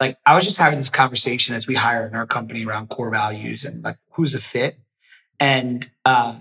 Like 0.00 0.16
I 0.24 0.34
was 0.34 0.44
just 0.44 0.58
having 0.58 0.78
this 0.78 0.88
conversation 0.88 1.54
as 1.54 1.66
we 1.66 1.74
hire 1.74 2.06
in 2.06 2.14
our 2.14 2.26
company 2.26 2.64
around 2.64 2.88
core 2.88 3.10
values 3.10 3.64
and 3.64 3.84
like 3.84 3.98
who's 4.12 4.34
a 4.34 4.40
fit. 4.40 4.78
And 5.38 5.90
uh, 6.04 6.36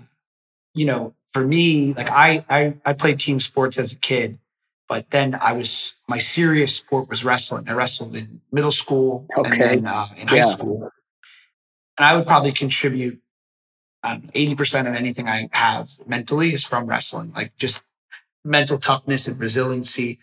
you 0.74 0.86
know, 0.86 1.14
for 1.32 1.46
me, 1.46 1.94
like 1.94 2.10
I 2.10 2.44
I 2.48 2.74
I 2.84 2.92
played 2.92 3.18
team 3.18 3.40
sports 3.40 3.78
as 3.78 3.92
a 3.92 3.96
kid, 3.96 4.38
but 4.88 5.10
then 5.10 5.34
I 5.34 5.52
was 5.52 5.94
my 6.08 6.18
serious 6.18 6.76
sport 6.76 7.08
was 7.08 7.24
wrestling. 7.24 7.68
I 7.68 7.72
wrestled 7.72 8.14
in 8.14 8.40
middle 8.50 8.72
school 8.72 9.26
okay. 9.36 9.50
and 9.50 9.60
then 9.60 9.86
uh, 9.86 10.08
in 10.16 10.28
yeah. 10.28 10.34
high 10.34 10.40
school. 10.42 10.90
And 11.98 12.06
I 12.06 12.16
would 12.16 12.26
probably 12.26 12.52
contribute 12.52 13.20
um, 14.02 14.22
80% 14.34 14.88
of 14.88 14.94
anything 14.94 15.28
I 15.28 15.48
have 15.52 15.88
mentally 16.06 16.52
is 16.52 16.64
from 16.64 16.86
wrestling, 16.86 17.32
like 17.34 17.56
just 17.56 17.84
mental 18.44 18.78
toughness 18.78 19.28
and 19.28 19.38
resiliency 19.38 20.18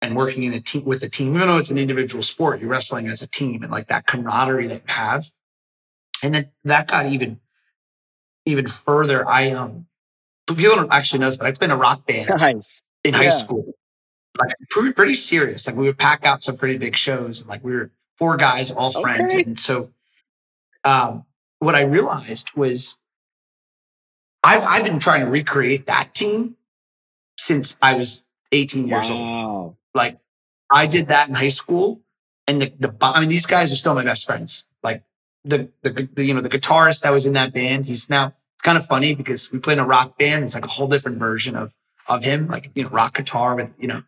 and 0.00 0.14
working 0.14 0.44
in 0.44 0.52
a 0.52 0.60
team 0.60 0.84
with 0.84 1.02
a 1.02 1.08
team, 1.08 1.34
even 1.34 1.48
though 1.48 1.56
it's 1.56 1.70
an 1.70 1.78
individual 1.78 2.22
sport, 2.22 2.60
you're 2.60 2.68
wrestling 2.68 3.08
as 3.08 3.22
a 3.22 3.26
team 3.26 3.62
and 3.62 3.72
like 3.72 3.88
that 3.88 4.06
camaraderie 4.06 4.68
that 4.68 4.82
you 4.86 4.94
have. 4.94 5.24
And 6.22 6.34
then 6.34 6.50
that 6.64 6.88
got 6.88 7.06
even, 7.06 7.40
even 8.46 8.66
further. 8.66 9.26
I, 9.28 9.50
um, 9.50 9.86
people 10.46 10.76
don't 10.76 10.92
actually 10.92 11.20
know 11.20 11.26
this, 11.26 11.36
but 11.36 11.46
I 11.46 11.52
played 11.52 11.70
in 11.70 11.76
a 11.76 11.76
rock 11.76 12.06
band 12.06 12.30
nice. 12.36 12.82
in 13.02 13.12
yeah. 13.12 13.18
high 13.18 13.28
school. 13.30 13.74
Like 14.38 14.54
pretty, 14.70 14.92
pretty 14.92 15.14
serious. 15.14 15.66
Like 15.66 15.76
we 15.76 15.84
would 15.84 15.98
pack 15.98 16.24
out 16.24 16.42
some 16.42 16.56
pretty 16.56 16.76
big 16.76 16.96
shows 16.96 17.40
and 17.40 17.48
like 17.48 17.62
we 17.62 17.72
were 17.72 17.90
four 18.18 18.36
guys, 18.36 18.70
all 18.70 18.90
friends. 18.90 19.32
Okay. 19.32 19.44
And 19.44 19.58
so, 19.58 19.90
um, 20.84 21.24
what 21.60 21.74
I 21.74 21.82
realized 21.82 22.54
was 22.56 22.98
I've 24.42 24.64
I've 24.64 24.84
been 24.84 24.98
trying 24.98 25.24
to 25.24 25.30
recreate 25.30 25.86
that 25.86 26.14
team 26.14 26.56
since 27.38 27.76
I 27.80 27.94
was 27.94 28.24
18 28.52 28.88
years 28.88 29.08
wow. 29.08 29.16
old. 29.16 29.76
Like 29.94 30.18
I 30.70 30.86
did 30.86 31.08
that 31.08 31.28
in 31.28 31.34
high 31.34 31.48
school, 31.48 32.00
and 32.46 32.60
the 32.60 32.72
the 32.78 32.94
I 33.00 33.20
mean 33.20 33.28
these 33.28 33.46
guys 33.46 33.72
are 33.72 33.76
still 33.76 33.94
my 33.94 34.04
best 34.04 34.26
friends. 34.26 34.66
Like 34.82 35.02
the 35.44 35.70
the, 35.82 36.08
the 36.12 36.24
you 36.24 36.34
know 36.34 36.40
the 36.40 36.50
guitarist 36.50 37.02
that 37.02 37.10
was 37.10 37.24
in 37.24 37.32
that 37.32 37.52
band, 37.52 37.86
he's 37.86 38.10
now 38.10 38.34
kind 38.64 38.76
of 38.76 38.84
funny 38.86 39.14
because 39.14 39.52
we 39.52 39.60
play 39.60 39.74
in 39.74 39.78
a 39.78 39.86
rock 39.86 40.18
band. 40.18 40.42
It's 40.42 40.54
like 40.54 40.64
a 40.64 40.68
whole 40.68 40.88
different 40.88 41.18
version 41.18 41.54
of 41.54 41.74
of 42.08 42.24
him, 42.24 42.48
like 42.48 42.72
you 42.74 42.82
know 42.82 42.90
rock 42.90 43.14
guitar 43.14 43.54
with 43.54 43.74
you 43.78 43.86
know 43.86 44.02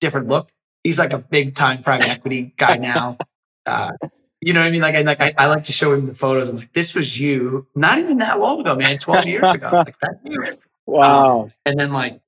different 0.00 0.28
look. 0.28 0.50
He's 0.84 0.98
like 0.98 1.12
a 1.12 1.18
big 1.18 1.54
time 1.54 1.82
private 1.82 2.10
equity 2.10 2.54
guy 2.58 2.76
now. 2.76 3.16
Uh, 3.66 3.92
you 4.40 4.54
know 4.54 4.60
what 4.60 4.66
I 4.66 4.70
mean? 4.70 4.80
Like, 4.80 4.94
I, 4.94 5.02
like 5.02 5.20
I, 5.20 5.32
I, 5.36 5.46
like 5.48 5.64
to 5.64 5.72
show 5.72 5.92
him 5.92 6.06
the 6.06 6.14
photos. 6.14 6.48
I'm 6.48 6.56
like, 6.56 6.72
this 6.72 6.94
was 6.94 7.20
you, 7.20 7.66
not 7.74 7.98
even 7.98 8.18
that 8.18 8.40
long 8.40 8.60
ago, 8.60 8.74
man, 8.74 8.98
12 8.98 9.26
years 9.26 9.52
ago. 9.52 9.70
Like 9.70 9.98
that 10.00 10.18
you. 10.24 10.58
Wow. 10.86 11.42
Um, 11.42 11.52
and 11.66 11.78
then 11.78 11.92
like, 11.92 12.20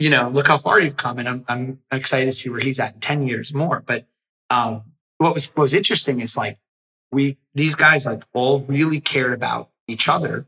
you 0.00 0.10
know, 0.10 0.28
look 0.30 0.48
how 0.48 0.56
far 0.56 0.80
you've 0.80 0.96
come. 0.96 1.18
And 1.18 1.28
I'm, 1.28 1.44
I'm 1.46 1.78
excited 1.92 2.24
to 2.24 2.32
see 2.32 2.48
where 2.48 2.60
he's 2.60 2.80
at 2.80 2.94
in 2.94 3.00
10 3.00 3.26
years 3.26 3.54
more. 3.54 3.84
But 3.86 4.06
um, 4.50 4.82
what 5.18 5.34
was, 5.34 5.46
what 5.54 5.62
was 5.62 5.74
interesting 5.74 6.20
is 6.20 6.36
like, 6.36 6.58
we, 7.12 7.36
these 7.54 7.76
guys 7.76 8.04
like 8.06 8.22
all 8.32 8.60
really 8.60 9.00
cared 9.00 9.34
about 9.34 9.70
each 9.86 10.08
other. 10.08 10.46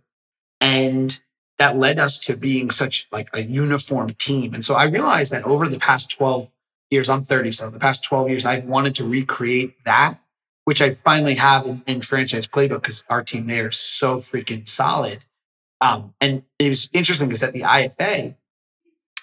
And 0.66 1.20
that 1.58 1.78
led 1.78 1.98
us 1.98 2.18
to 2.20 2.36
being 2.36 2.70
such 2.70 3.08
like 3.12 3.28
a 3.32 3.42
uniform 3.42 4.10
team. 4.10 4.52
And 4.54 4.64
so 4.64 4.74
I 4.74 4.84
realized 4.84 5.32
that 5.32 5.44
over 5.44 5.68
the 5.68 5.78
past 5.78 6.10
12 6.10 6.50
years, 6.90 7.08
I'm 7.08 7.22
30. 7.22 7.52
So 7.52 7.70
the 7.70 7.78
past 7.78 8.04
12 8.04 8.28
years, 8.28 8.44
I've 8.46 8.64
wanted 8.64 8.94
to 8.96 9.08
recreate 9.08 9.82
that 9.84 10.18
which 10.66 10.82
I 10.82 10.90
finally 10.90 11.36
have 11.36 11.64
in, 11.64 11.82
in 11.86 12.02
franchise 12.02 12.46
playbook 12.48 12.82
because 12.82 13.04
our 13.08 13.22
team 13.22 13.46
there 13.46 13.68
is 13.68 13.78
so 13.78 14.16
freaking 14.16 14.68
solid. 14.68 15.24
Um, 15.80 16.12
and 16.20 16.42
it 16.58 16.68
was 16.68 16.90
interesting 16.92 17.28
because 17.28 17.44
at 17.44 17.52
the 17.52 17.60
IFA, 17.60 18.36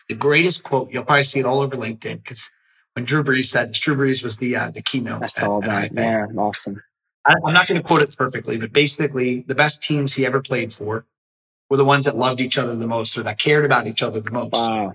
the 0.08 0.16
greatest 0.16 0.64
quote 0.64 0.90
you'll 0.92 1.04
probably 1.04 1.24
see 1.24 1.42
it 1.42 1.46
all 1.46 1.60
over 1.60 1.76
LinkedIn 1.76 2.24
because 2.24 2.50
when 2.94 3.04
Drew 3.04 3.24
Brees 3.24 3.46
said 3.46 3.70
this, 3.70 3.80
Drew 3.80 3.96
Brees 3.96 4.24
was 4.24 4.38
the 4.38 4.56
uh, 4.56 4.72
the 4.72 4.82
keynote. 4.82 5.22
I 5.22 5.26
saw 5.26 5.62
at, 5.62 5.94
that. 5.94 5.94
yeah, 5.94 6.28
awesome. 6.38 6.82
I, 7.26 7.34
I'm 7.46 7.54
not 7.54 7.68
going 7.68 7.82
to 7.82 7.86
quote 7.86 8.02
it 8.02 8.16
perfectly, 8.18 8.58
but 8.58 8.72
basically, 8.72 9.42
the 9.42 9.56
best 9.56 9.84
teams 9.84 10.14
he 10.14 10.26
ever 10.26 10.42
played 10.42 10.72
for 10.72 11.06
were 11.74 11.78
the 11.78 11.84
ones 11.84 12.06
that 12.06 12.16
loved 12.16 12.40
each 12.40 12.60
other 12.60 12.76
the 12.76 12.86
most 12.86 13.18
or 13.18 13.24
that 13.24 13.40
cared 13.40 13.66
about 13.66 13.88
each 13.88 14.04
other 14.04 14.20
the 14.20 14.30
most. 14.30 14.54
Wow. 14.54 14.94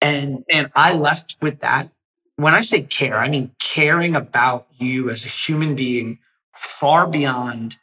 And 0.00 0.44
and 0.48 0.70
I 0.76 0.94
left 0.94 1.38
with 1.42 1.58
that 1.58 1.90
when 2.36 2.54
I 2.54 2.60
say 2.60 2.82
care, 2.82 3.18
I 3.18 3.28
mean 3.28 3.50
caring 3.58 4.14
about 4.14 4.68
you 4.78 5.10
as 5.10 5.24
a 5.24 5.28
human 5.28 5.74
being 5.74 6.20
far 6.54 7.08
beyond 7.08 7.78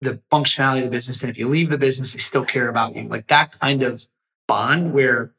the 0.00 0.20
functionality 0.32 0.78
of 0.78 0.84
the 0.86 0.90
business. 0.90 1.22
And 1.22 1.30
if 1.30 1.38
you 1.38 1.46
leave 1.46 1.70
the 1.70 1.78
business, 1.78 2.12
they 2.12 2.18
still 2.18 2.44
care 2.44 2.68
about 2.68 2.96
you. 2.96 3.04
Like 3.04 3.28
that 3.28 3.56
kind 3.60 3.84
of 3.84 4.04
bond 4.48 4.92
where 4.92 5.32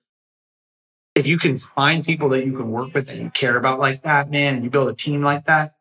if 1.16 1.28
you 1.28 1.38
can 1.38 1.57
find 1.57 2.05
people 2.05 2.30
that 2.30 2.45
you 2.45 2.55
can 2.55 2.72
work 2.72 2.93
with 2.93 3.07
that 3.07 3.18
you 3.18 3.30
care 3.32 3.57
about 3.57 3.78
like 3.78 4.03
that, 4.03 4.32
man, 4.32 4.55
and 4.55 4.64
you 4.64 4.70
build 4.70 4.88
a 4.88 4.95
team 4.95 5.22
like 5.22 5.47
that, 5.47 5.76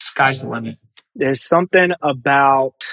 sky's 0.00 0.40
the 0.40 0.48
limit. 0.48 0.76
There's 1.14 1.46
something 1.46 1.92
about 2.00 2.86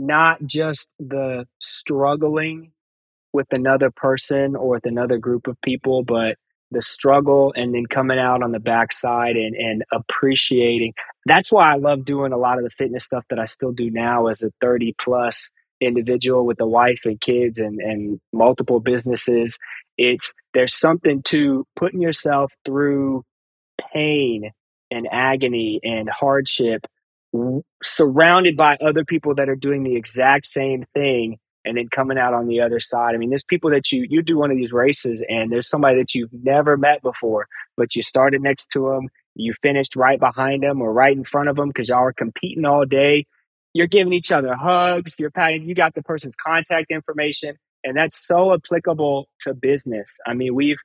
not 0.00 0.44
just 0.46 0.90
the 0.98 1.46
struggling 1.60 2.72
with 3.32 3.48
another 3.52 3.92
person 3.92 4.56
or 4.56 4.70
with 4.70 4.86
another 4.86 5.18
group 5.18 5.48
of 5.48 5.60
people, 5.62 6.04
but 6.04 6.36
the 6.72 6.82
struggle 6.82 7.52
and 7.56 7.74
then 7.74 7.86
coming 7.86 8.18
out 8.18 8.42
on 8.42 8.52
the 8.52 8.60
backside 8.60 9.36
and, 9.36 9.56
and 9.56 9.84
appreciating. 9.92 10.94
That's 11.26 11.52
why 11.52 11.72
I 11.72 11.76
love 11.76 12.04
doing 12.04 12.32
a 12.32 12.38
lot 12.38 12.58
of 12.58 12.64
the 12.64 12.70
fitness 12.70 13.04
stuff 13.04 13.24
that 13.30 13.40
I 13.40 13.46
still 13.46 13.72
do 13.72 13.90
now 13.90 14.28
as 14.28 14.42
a 14.42 14.52
30 14.60 14.94
plus 15.00 15.52
individual 15.80 16.46
with 16.46 16.60
a 16.60 16.68
wife 16.68 17.00
and 17.06 17.20
kids 17.20 17.60
and, 17.60 17.80
and 17.80 18.20
multiple 18.32 18.80
businesses. 18.80 19.58
It's 19.98 20.32
there's 20.54 20.74
something 20.74 21.22
to 21.24 21.66
putting 21.76 22.02
yourself 22.02 22.52
through 22.64 23.24
pain 23.92 24.52
and 24.90 25.08
agony 25.10 25.80
and 25.84 26.08
hardship 26.10 26.86
surrounded 27.82 28.56
by 28.56 28.76
other 28.76 29.04
people 29.04 29.34
that 29.36 29.48
are 29.48 29.56
doing 29.56 29.82
the 29.82 29.96
exact 29.96 30.46
same 30.46 30.84
thing 30.94 31.38
and 31.64 31.76
then 31.76 31.88
coming 31.88 32.18
out 32.18 32.34
on 32.34 32.46
the 32.46 32.60
other 32.60 32.80
side. 32.80 33.14
I 33.14 33.18
mean, 33.18 33.30
there's 33.30 33.44
people 33.44 33.70
that 33.70 33.92
you 33.92 34.06
you 34.08 34.22
do 34.22 34.38
one 34.38 34.50
of 34.50 34.56
these 34.56 34.72
races 34.72 35.22
and 35.28 35.52
there's 35.52 35.68
somebody 35.68 35.96
that 35.96 36.14
you've 36.14 36.32
never 36.32 36.76
met 36.76 37.02
before, 37.02 37.46
but 37.76 37.94
you 37.94 38.02
started 38.02 38.42
next 38.42 38.70
to 38.72 38.88
them, 38.88 39.08
you 39.34 39.54
finished 39.62 39.96
right 39.96 40.18
behind 40.18 40.62
them 40.62 40.80
or 40.80 40.92
right 40.92 41.16
in 41.16 41.24
front 41.24 41.48
of 41.48 41.56
them 41.56 41.68
because 41.68 41.88
y'all 41.88 41.98
are 41.98 42.12
competing 42.12 42.64
all 42.64 42.84
day. 42.84 43.26
You're 43.72 43.86
giving 43.86 44.12
each 44.12 44.32
other 44.32 44.54
hugs. 44.54 45.14
You're 45.18 45.30
patting. 45.30 45.68
You 45.68 45.74
got 45.74 45.94
the 45.94 46.02
person's 46.02 46.34
contact 46.34 46.90
information, 46.90 47.56
and 47.84 47.96
that's 47.96 48.26
so 48.26 48.52
applicable 48.52 49.28
to 49.42 49.54
business. 49.54 50.18
I 50.26 50.34
mean, 50.34 50.54
we've 50.54 50.78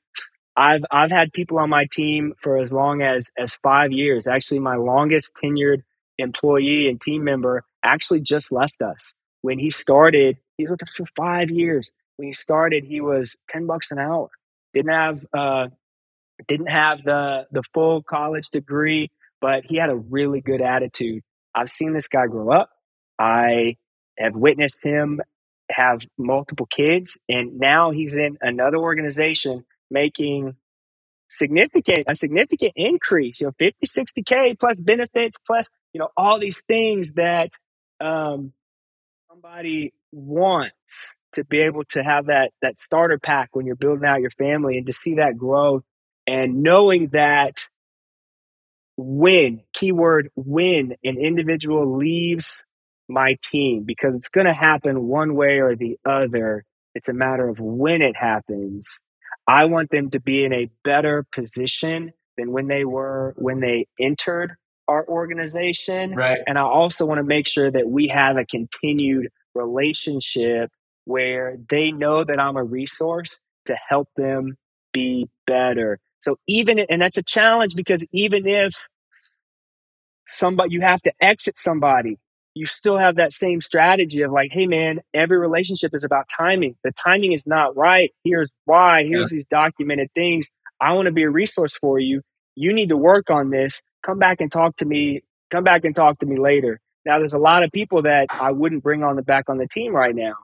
I've 0.55 0.85
I've 0.91 1.11
had 1.11 1.33
people 1.33 1.57
on 1.57 1.69
my 1.69 1.87
team 1.91 2.33
for 2.41 2.57
as 2.57 2.71
long 2.71 3.01
as 3.01 3.31
as 3.39 3.55
five 3.55 3.91
years. 3.91 4.27
Actually, 4.27 4.59
my 4.59 4.75
longest 4.75 5.31
tenured 5.43 5.81
employee 6.17 6.89
and 6.89 6.99
team 6.99 7.23
member 7.23 7.63
actually 7.83 8.21
just 8.21 8.51
left 8.51 8.81
us. 8.81 9.13
When 9.41 9.59
he 9.59 9.69
started, 9.69 10.37
he 10.57 10.63
was 10.63 10.71
with 10.71 10.83
us 10.83 10.95
for 10.95 11.05
five 11.15 11.49
years. 11.51 11.91
When 12.17 12.27
he 12.27 12.33
started, 12.33 12.83
he 12.83 13.01
was 13.01 13.37
10 13.49 13.67
bucks 13.67 13.91
an 13.91 13.99
hour. 13.99 14.29
Didn't 14.73 14.93
have 14.93 15.25
uh, 15.33 15.67
didn't 16.47 16.69
have 16.69 17.03
the 17.03 17.47
the 17.51 17.63
full 17.73 18.03
college 18.03 18.49
degree, 18.49 19.09
but 19.39 19.63
he 19.65 19.77
had 19.77 19.89
a 19.89 19.95
really 19.95 20.41
good 20.41 20.61
attitude. 20.61 21.23
I've 21.53 21.69
seen 21.69 21.93
this 21.93 22.07
guy 22.07 22.27
grow 22.27 22.51
up. 22.51 22.69
I 23.17 23.77
have 24.17 24.35
witnessed 24.35 24.83
him 24.83 25.21
have 25.69 26.01
multiple 26.17 26.65
kids, 26.67 27.17
and 27.27 27.57
now 27.57 27.91
he's 27.91 28.15
in 28.15 28.37
another 28.41 28.77
organization 28.77 29.65
making 29.89 30.55
significant 31.27 32.03
a 32.07 32.15
significant 32.15 32.71
increase 32.75 33.41
you 33.41 33.47
know 33.47 33.53
50 33.57 33.87
60k 33.87 34.59
plus 34.59 34.79
benefits 34.79 35.37
plus 35.39 35.69
you 35.95 35.99
know 35.99 36.09
all 36.17 36.37
these 36.39 36.61
things 36.61 37.11
that 37.11 37.51
um, 38.01 38.51
somebody 39.29 39.93
wants 40.11 41.15
to 41.31 41.45
be 41.45 41.61
able 41.61 41.85
to 41.85 42.03
have 42.03 42.25
that 42.25 42.51
that 42.61 42.81
starter 42.81 43.17
pack 43.17 43.55
when 43.55 43.65
you're 43.65 43.77
building 43.77 44.03
out 44.05 44.19
your 44.19 44.31
family 44.31 44.77
and 44.77 44.87
to 44.87 44.91
see 44.91 45.15
that 45.15 45.37
growth 45.37 45.83
and 46.27 46.61
knowing 46.61 47.07
that 47.13 47.69
when 48.97 49.61
keyword 49.71 50.29
when 50.35 50.97
an 51.05 51.17
individual 51.17 51.95
leaves 51.95 52.65
my 53.07 53.37
team 53.41 53.85
because 53.85 54.15
it's 54.15 54.27
going 54.27 54.47
to 54.47 54.53
happen 54.53 55.07
one 55.07 55.33
way 55.33 55.59
or 55.59 55.77
the 55.77 55.97
other. 56.05 56.65
It's 56.93 57.07
a 57.07 57.13
matter 57.13 57.47
of 57.47 57.57
when 57.61 58.01
it 58.01 58.17
happens. 58.17 58.99
I 59.47 59.63
want 59.67 59.91
them 59.91 60.09
to 60.09 60.19
be 60.19 60.43
in 60.43 60.51
a 60.51 60.69
better 60.83 61.25
position 61.31 62.11
than 62.37 62.51
when 62.51 62.67
they 62.67 62.83
were 62.83 63.33
when 63.37 63.61
they 63.61 63.87
entered 63.97 64.57
our 64.87 65.07
organization. 65.07 66.15
Right. 66.15 66.39
And 66.47 66.57
I 66.57 66.63
also 66.63 67.05
want 67.05 67.19
to 67.19 67.23
make 67.23 67.47
sure 67.47 67.69
that 67.69 67.87
we 67.87 68.07
have 68.09 68.37
a 68.37 68.45
continued 68.45 69.29
relationship 69.53 70.71
where 71.05 71.57
they 71.69 71.91
know 71.91 72.23
that 72.23 72.39
I'm 72.39 72.57
a 72.57 72.63
resource 72.63 73.39
to 73.65 73.75
help 73.75 74.09
them 74.15 74.57
be 74.93 75.29
better. 75.47 75.99
So 76.19 76.37
even 76.47 76.79
and 76.79 77.01
that's 77.01 77.17
a 77.17 77.23
challenge 77.23 77.75
because 77.75 78.03
even 78.11 78.47
if 78.47 78.73
somebody 80.27 80.73
you 80.73 80.81
have 80.81 81.01
to 81.03 81.13
exit 81.21 81.55
somebody 81.55 82.17
you 82.55 82.65
still 82.65 82.97
have 82.97 83.17
that 83.17 83.33
same 83.33 83.59
strategy 83.59 84.21
of 84.21 84.31
like, 84.31 84.51
hey 84.51 84.65
man, 84.65 85.01
every 85.13 85.37
relationship 85.37 85.93
is 85.93 86.05
about 86.05 86.27
timing. 86.35 86.75
The 86.83 86.91
timing 86.93 87.33
is 87.33 87.45
not 87.45 87.75
right. 87.75 88.11
Here's 88.23 88.53
why. 88.63 89.03
Here's 89.03 89.31
yeah. 89.31 89.35
these 89.35 89.45
documented 89.45 90.09
things. 90.15 90.49
I 90.79 90.93
want 90.93 91.07
to 91.07 91.11
be 91.11 91.23
a 91.23 91.29
resource 91.29 91.75
for 91.75 91.99
you. 91.99 92.21
You 92.55 92.73
need 92.73 92.89
to 92.89 92.97
work 92.97 93.29
on 93.29 93.49
this. 93.49 93.83
Come 94.05 94.19
back 94.19 94.41
and 94.41 94.51
talk 94.51 94.77
to 94.77 94.85
me. 94.85 95.23
Come 95.51 95.63
back 95.63 95.85
and 95.85 95.95
talk 95.95 96.19
to 96.19 96.25
me 96.25 96.37
later. 96.37 96.79
Now, 97.05 97.19
there's 97.19 97.33
a 97.33 97.39
lot 97.39 97.63
of 97.63 97.71
people 97.71 98.03
that 98.03 98.27
I 98.31 98.51
wouldn't 98.51 98.83
bring 98.83 99.03
on 99.03 99.15
the 99.15 99.21
back 99.21 99.49
on 99.49 99.57
the 99.57 99.67
team 99.67 99.95
right 99.95 100.15
now, 100.15 100.35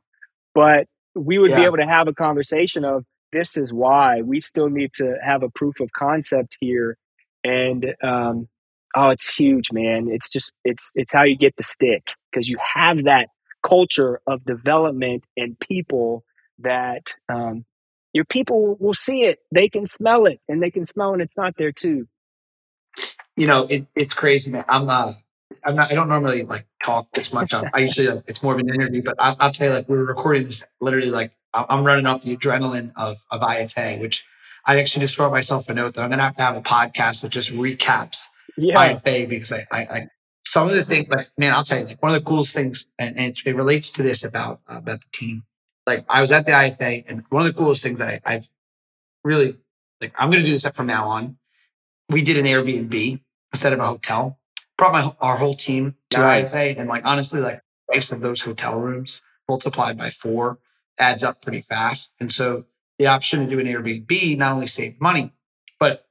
but 0.54 0.88
we 1.16 1.40
would 1.40 1.50
yeah. 1.52 1.58
be 1.58 1.64
able 1.66 1.78
to 1.78 1.88
have 1.88 2.08
a 2.08 2.14
conversation 2.14 2.86
of 2.86 3.06
this 3.34 3.58
is 3.58 3.74
why 3.74 4.22
we 4.22 4.42
still 4.42 4.70
need 4.70 4.94
to 4.96 5.16
have 5.24 5.44
a 5.44 5.50
proof 5.50 5.80
of 5.80 5.92
concept 5.92 6.56
here. 6.60 6.98
And 7.44 7.96
um, 8.04 8.48
Oh, 8.96 9.10
it's 9.10 9.34
huge, 9.34 9.72
man. 9.72 10.10
It's 10.10 10.30
just 10.30 10.52
it's 10.66 10.92
it's 10.96 11.14
how 11.14 11.24
you 11.24 11.38
get 11.38 11.56
the 11.56 11.64
stick 11.64 12.12
because 12.32 12.50
you 12.50 12.58
have 12.76 13.06
that 13.06 13.28
culture 13.66 14.20
of 14.28 14.44
development 14.44 15.24
and 15.38 15.58
people 15.60 16.24
that 16.60 17.16
um, 17.30 17.66
your 18.14 18.26
people 18.26 18.76
will 18.80 18.94
see 18.94 19.24
it, 19.24 19.40
they 19.54 19.70
can 19.70 19.88
smell 19.88 20.26
it, 20.26 20.40
and 20.50 20.62
they 20.62 20.72
can 20.72 20.86
smell 20.86 21.12
when 21.12 21.22
it's 21.22 21.38
not 21.38 21.56
there 21.58 21.72
too. 21.72 22.08
You 23.38 23.48
know, 23.48 23.66
it, 23.70 23.88
it's 23.96 24.14
crazy, 24.14 24.52
man. 24.52 24.66
I'm 24.68 24.90
uh, 24.90 25.14
I'm 25.64 25.76
not. 25.76 25.92
I 25.92 25.96
don't 25.96 26.10
normally 26.10 26.44
like 26.44 26.66
talk 26.84 27.08
this 27.14 27.34
much. 27.34 27.54
I 27.54 27.80
usually 27.80 28.08
like, 28.08 28.24
it's 28.28 28.44
more 28.44 28.54
of 28.54 28.60
an 28.60 28.70
interview, 28.70 29.04
but 29.04 29.16
I, 29.20 29.30
will 29.46 29.52
tell 29.52 29.70
you, 29.70 29.74
like 29.74 29.90
we 29.90 29.98
were 29.98 30.06
recording 30.06 30.44
this 30.44 30.66
literally 30.80 31.12
like 31.12 31.32
I'm 31.54 31.84
running 31.84 32.06
off 32.06 32.22
the 32.22 32.36
adrenaline 32.36 32.92
of 32.96 33.24
of 33.30 33.42
IFA, 33.42 34.00
which 34.00 34.26
I 34.66 34.80
actually 34.80 35.02
just 35.02 35.18
wrote 35.18 35.32
myself 35.32 35.70
a 35.70 35.74
note 35.74 35.96
that 35.96 36.04
I'm 36.04 36.10
gonna 36.10 36.24
have 36.24 36.36
to 36.36 36.42
have 36.42 36.56
a 36.56 36.62
podcast 36.62 37.22
that 37.22 37.30
just 37.30 37.52
recaps 37.52 38.28
yeah. 38.58 38.94
IFA 38.94 39.28
because 39.30 39.52
I, 39.52 39.66
I, 39.72 39.80
I, 39.80 40.08
some 40.44 40.68
of 40.68 40.76
the 40.76 40.84
things 40.84 41.08
like 41.10 41.30
man, 41.38 41.54
I'll 41.54 41.64
tell 41.64 41.80
you 41.80 41.86
like 41.86 42.02
one 42.02 42.14
of 42.14 42.20
the 42.20 42.26
coolest 42.26 42.54
things, 42.54 42.88
and, 43.00 43.18
and 43.18 43.34
it, 43.34 43.42
it, 43.46 43.56
relates 43.56 43.92
to 43.92 44.04
this 44.04 44.24
about 44.24 44.62
uh, 44.70 44.78
about 44.78 45.02
the 45.02 45.10
team. 45.12 45.44
Like 45.88 46.06
I 46.10 46.22
was 46.22 46.32
at 46.32 46.46
the 46.46 46.52
IFA, 46.52 47.06
and 47.08 47.24
one 47.30 47.46
of 47.46 47.54
the 47.54 47.58
coolest 47.58 47.84
things 47.84 48.00
that 48.00 48.22
I, 48.26 48.34
I've 48.34 48.50
really 49.24 49.54
like 50.00 50.14
I'm 50.18 50.30
going 50.30 50.42
to 50.42 50.46
do 50.46 50.54
this 50.54 50.68
from 50.68 50.88
now 50.88 51.08
on. 51.10 51.38
We 52.12 52.22
did 52.22 52.38
an 52.38 52.46
Airbnb 52.46 53.22
instead 53.54 53.74
of 53.74 53.80
a 53.80 53.86
hotel. 53.86 54.38
Brought 54.78 54.94
my 54.94 55.12
our 55.22 55.38
whole 55.38 55.54
team 55.54 55.96
to 56.12 56.20
nice. 56.20 56.54
IFA, 56.54 56.80
and 56.80 56.90
like 56.90 57.06
honestly, 57.06 57.40
like 57.40 57.62
price 57.88 58.12
of 58.12 58.22
those 58.22 58.42
hotel 58.42 58.80
rooms 58.80 59.22
multiplied 59.48 59.98
by 59.98 60.10
four 60.10 60.60
adds 60.98 61.24
up 61.24 61.42
pretty 61.42 61.62
fast. 61.62 62.14
And 62.20 62.32
so 62.32 62.66
the 62.98 63.08
option 63.08 63.40
to 63.42 63.48
do 63.48 63.60
an 63.60 63.68
Airbnb 63.68 64.38
not 64.38 64.54
only 64.54 64.68
saved 64.68 65.02
money, 65.02 65.34
but 65.80 66.06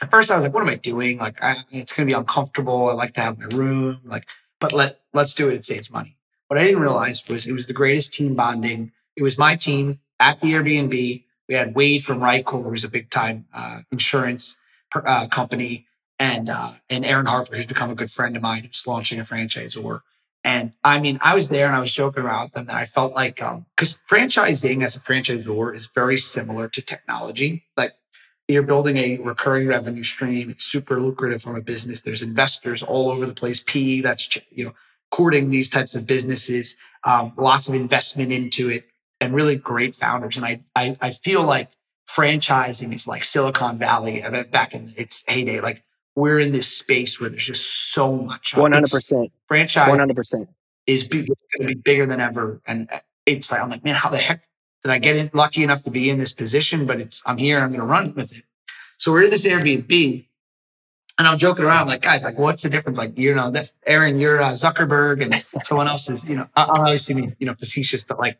at 0.00 0.10
first 0.10 0.30
I 0.30 0.36
was 0.36 0.44
like, 0.44 0.54
what 0.54 0.62
am 0.62 0.68
I 0.68 0.76
doing? 0.76 1.18
Like, 1.18 1.42
I, 1.42 1.56
it's 1.70 1.92
going 1.92 2.08
to 2.08 2.14
be 2.14 2.18
uncomfortable. 2.18 2.88
I 2.88 2.92
like 2.92 3.14
to 3.14 3.20
have 3.20 3.38
my 3.38 3.46
room. 3.56 4.00
Like, 4.04 4.28
but 4.60 4.72
let, 4.72 5.00
let's 5.12 5.34
do 5.34 5.48
it. 5.48 5.54
It 5.54 5.64
saves 5.64 5.90
money. 5.90 6.16
What 6.48 6.58
I 6.58 6.64
didn't 6.64 6.82
realize 6.82 7.26
was 7.28 7.46
it 7.46 7.52
was 7.52 7.66
the 7.66 7.72
greatest 7.72 8.14
team 8.14 8.34
bonding. 8.34 8.92
It 9.16 9.22
was 9.22 9.38
my 9.38 9.56
team 9.56 10.00
at 10.18 10.40
the 10.40 10.52
Airbnb. 10.52 11.24
We 11.48 11.54
had 11.54 11.74
Wade 11.74 12.04
from 12.04 12.20
Rycor, 12.20 12.62
who's 12.62 12.84
a 12.84 12.88
big 12.88 13.10
time 13.10 13.46
uh, 13.52 13.80
insurance 13.90 14.56
uh, 14.94 15.26
company, 15.28 15.86
and 16.18 16.50
uh, 16.50 16.72
and 16.88 17.04
Aaron 17.04 17.26
Harper, 17.26 17.56
who's 17.56 17.66
become 17.66 17.90
a 17.90 17.94
good 17.94 18.10
friend 18.10 18.36
of 18.36 18.42
mine, 18.42 18.64
who's 18.64 18.86
launching 18.86 19.18
a 19.18 19.22
franchisor. 19.22 20.00
And 20.42 20.72
I 20.82 21.00
mean, 21.00 21.18
I 21.22 21.34
was 21.34 21.48
there 21.48 21.66
and 21.66 21.76
I 21.76 21.80
was 21.80 21.92
joking 21.92 22.22
around 22.22 22.44
with 22.44 22.52
them 22.52 22.66
that 22.66 22.76
I 22.76 22.86
felt 22.86 23.14
like, 23.14 23.42
um, 23.42 23.66
because 23.76 23.96
um, 23.96 24.00
franchising 24.10 24.82
as 24.82 24.96
a 24.96 25.00
franchisor 25.00 25.74
is 25.74 25.90
very 25.94 26.16
similar 26.16 26.68
to 26.68 26.80
technology. 26.80 27.64
Like 27.76 27.92
you're 28.48 28.62
building 28.62 28.96
a 28.96 29.18
recurring 29.18 29.68
revenue 29.68 30.02
stream. 30.02 30.50
It's 30.50 30.64
super 30.64 31.00
lucrative 31.00 31.42
from 31.42 31.56
a 31.56 31.60
business. 31.60 32.00
There's 32.00 32.22
investors 32.22 32.82
all 32.82 33.10
over 33.10 33.26
the 33.26 33.34
place. 33.34 33.62
PE 33.62 34.00
that's 34.00 34.36
you 34.50 34.64
know 34.64 34.72
courting 35.10 35.50
these 35.50 35.68
types 35.68 35.94
of 35.94 36.06
businesses. 36.06 36.76
Um, 37.04 37.32
lots 37.36 37.68
of 37.68 37.74
investment 37.74 38.32
into 38.32 38.70
it, 38.70 38.84
and 39.20 39.34
really 39.34 39.56
great 39.56 39.94
founders. 39.94 40.36
And 40.36 40.46
I 40.46 40.62
I, 40.74 40.96
I 41.00 41.10
feel 41.10 41.42
like 41.42 41.70
franchising 42.14 42.94
is 42.94 43.06
like 43.06 43.24
Silicon 43.24 43.78
Valley 43.78 44.22
back 44.50 44.74
in 44.74 44.92
its 44.96 45.24
heyday. 45.28 45.60
Like 45.60 45.84
we're 46.14 46.38
in 46.38 46.52
this 46.52 46.66
space 46.66 47.20
where 47.20 47.30
there's 47.30 47.46
just 47.46 47.92
so 47.92 48.16
much. 48.16 48.56
One 48.56 48.72
hundred 48.72 48.90
percent 48.90 49.32
franchise. 49.46 49.88
One 49.88 49.98
hundred 49.98 50.16
percent 50.16 50.48
is 50.86 51.04
going 51.04 51.26
to 51.60 51.66
be 51.66 51.74
bigger 51.74 52.06
than 52.06 52.20
ever. 52.20 52.60
And 52.66 52.88
it's 53.26 53.52
like 53.52 53.60
I'm 53.60 53.70
like, 53.70 53.84
man, 53.84 53.94
how 53.94 54.10
the 54.10 54.18
heck 54.18 54.44
did 54.82 54.90
I 54.90 54.98
get 54.98 55.16
in, 55.16 55.30
lucky 55.34 55.62
enough 55.62 55.82
to 55.82 55.90
be 55.90 56.10
in 56.10 56.18
this 56.18 56.32
position? 56.32 56.86
But 56.86 57.00
it's 57.00 57.22
I'm 57.26 57.38
here. 57.38 57.60
I'm 57.60 57.68
going 57.68 57.80
to 57.80 57.86
run 57.86 58.14
with 58.14 58.36
it. 58.36 58.44
So 58.98 59.12
we're 59.12 59.24
in 59.24 59.30
this 59.30 59.46
Airbnb, 59.46 60.26
and 61.18 61.28
I'm 61.28 61.38
joking 61.38 61.64
around 61.64 61.88
like, 61.88 62.02
guys, 62.02 62.24
like, 62.24 62.38
what's 62.38 62.62
the 62.62 62.68
difference? 62.68 62.98
Like, 62.98 63.16
you 63.16 63.34
know, 63.34 63.50
that 63.50 63.72
Aaron, 63.86 64.20
you're 64.20 64.42
uh, 64.42 64.50
Zuckerberg, 64.50 65.22
and 65.22 65.64
someone 65.64 65.88
else 65.88 66.10
is, 66.10 66.26
you 66.26 66.36
know, 66.36 66.46
I'm 66.56 66.68
obviously 66.70 67.14
being, 67.14 67.36
you 67.38 67.46
know, 67.46 67.54
facetious, 67.54 68.04
but 68.04 68.18
like, 68.18 68.38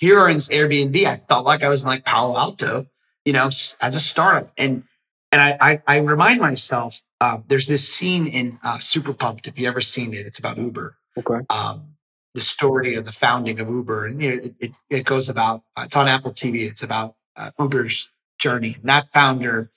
here 0.00 0.28
in 0.28 0.36
this 0.36 0.48
Airbnb, 0.48 1.04
I 1.04 1.16
felt 1.16 1.44
like 1.44 1.62
I 1.62 1.68
was 1.68 1.82
in 1.82 1.88
like 1.88 2.04
Palo 2.04 2.38
Alto, 2.38 2.86
you 3.28 3.34
know, 3.34 3.46
as 3.46 3.94
a 3.94 4.00
startup. 4.00 4.50
And 4.56 4.84
and 5.30 5.40
I 5.42 5.58
I, 5.60 5.82
I 5.86 5.96
remind 5.98 6.40
myself, 6.40 7.02
uh, 7.20 7.38
there's 7.46 7.66
this 7.66 7.86
scene 7.86 8.26
in 8.26 8.58
uh, 8.64 8.78
Super 8.78 9.12
Pumped. 9.12 9.46
If 9.46 9.58
you 9.58 9.68
ever 9.68 9.82
seen 9.82 10.14
it, 10.14 10.24
it's 10.26 10.38
about 10.38 10.56
Uber. 10.56 10.96
Okay. 11.18 11.40
Um, 11.50 11.96
the 12.34 12.40
story 12.40 12.94
of 12.94 13.04
the 13.04 13.12
founding 13.12 13.60
of 13.60 13.68
Uber, 13.68 14.06
and 14.06 14.22
you 14.22 14.30
know, 14.30 14.36
it, 14.36 14.54
it, 14.60 14.72
it 14.88 15.04
goes 15.04 15.28
about. 15.28 15.62
Uh, 15.76 15.82
it's 15.84 15.96
on 15.96 16.08
Apple 16.08 16.32
TV. 16.32 16.66
It's 16.70 16.82
about 16.82 17.16
uh, 17.36 17.50
Uber's 17.58 18.10
journey. 18.38 18.76
And 18.80 18.88
that 18.88 19.04
founder 19.12 19.70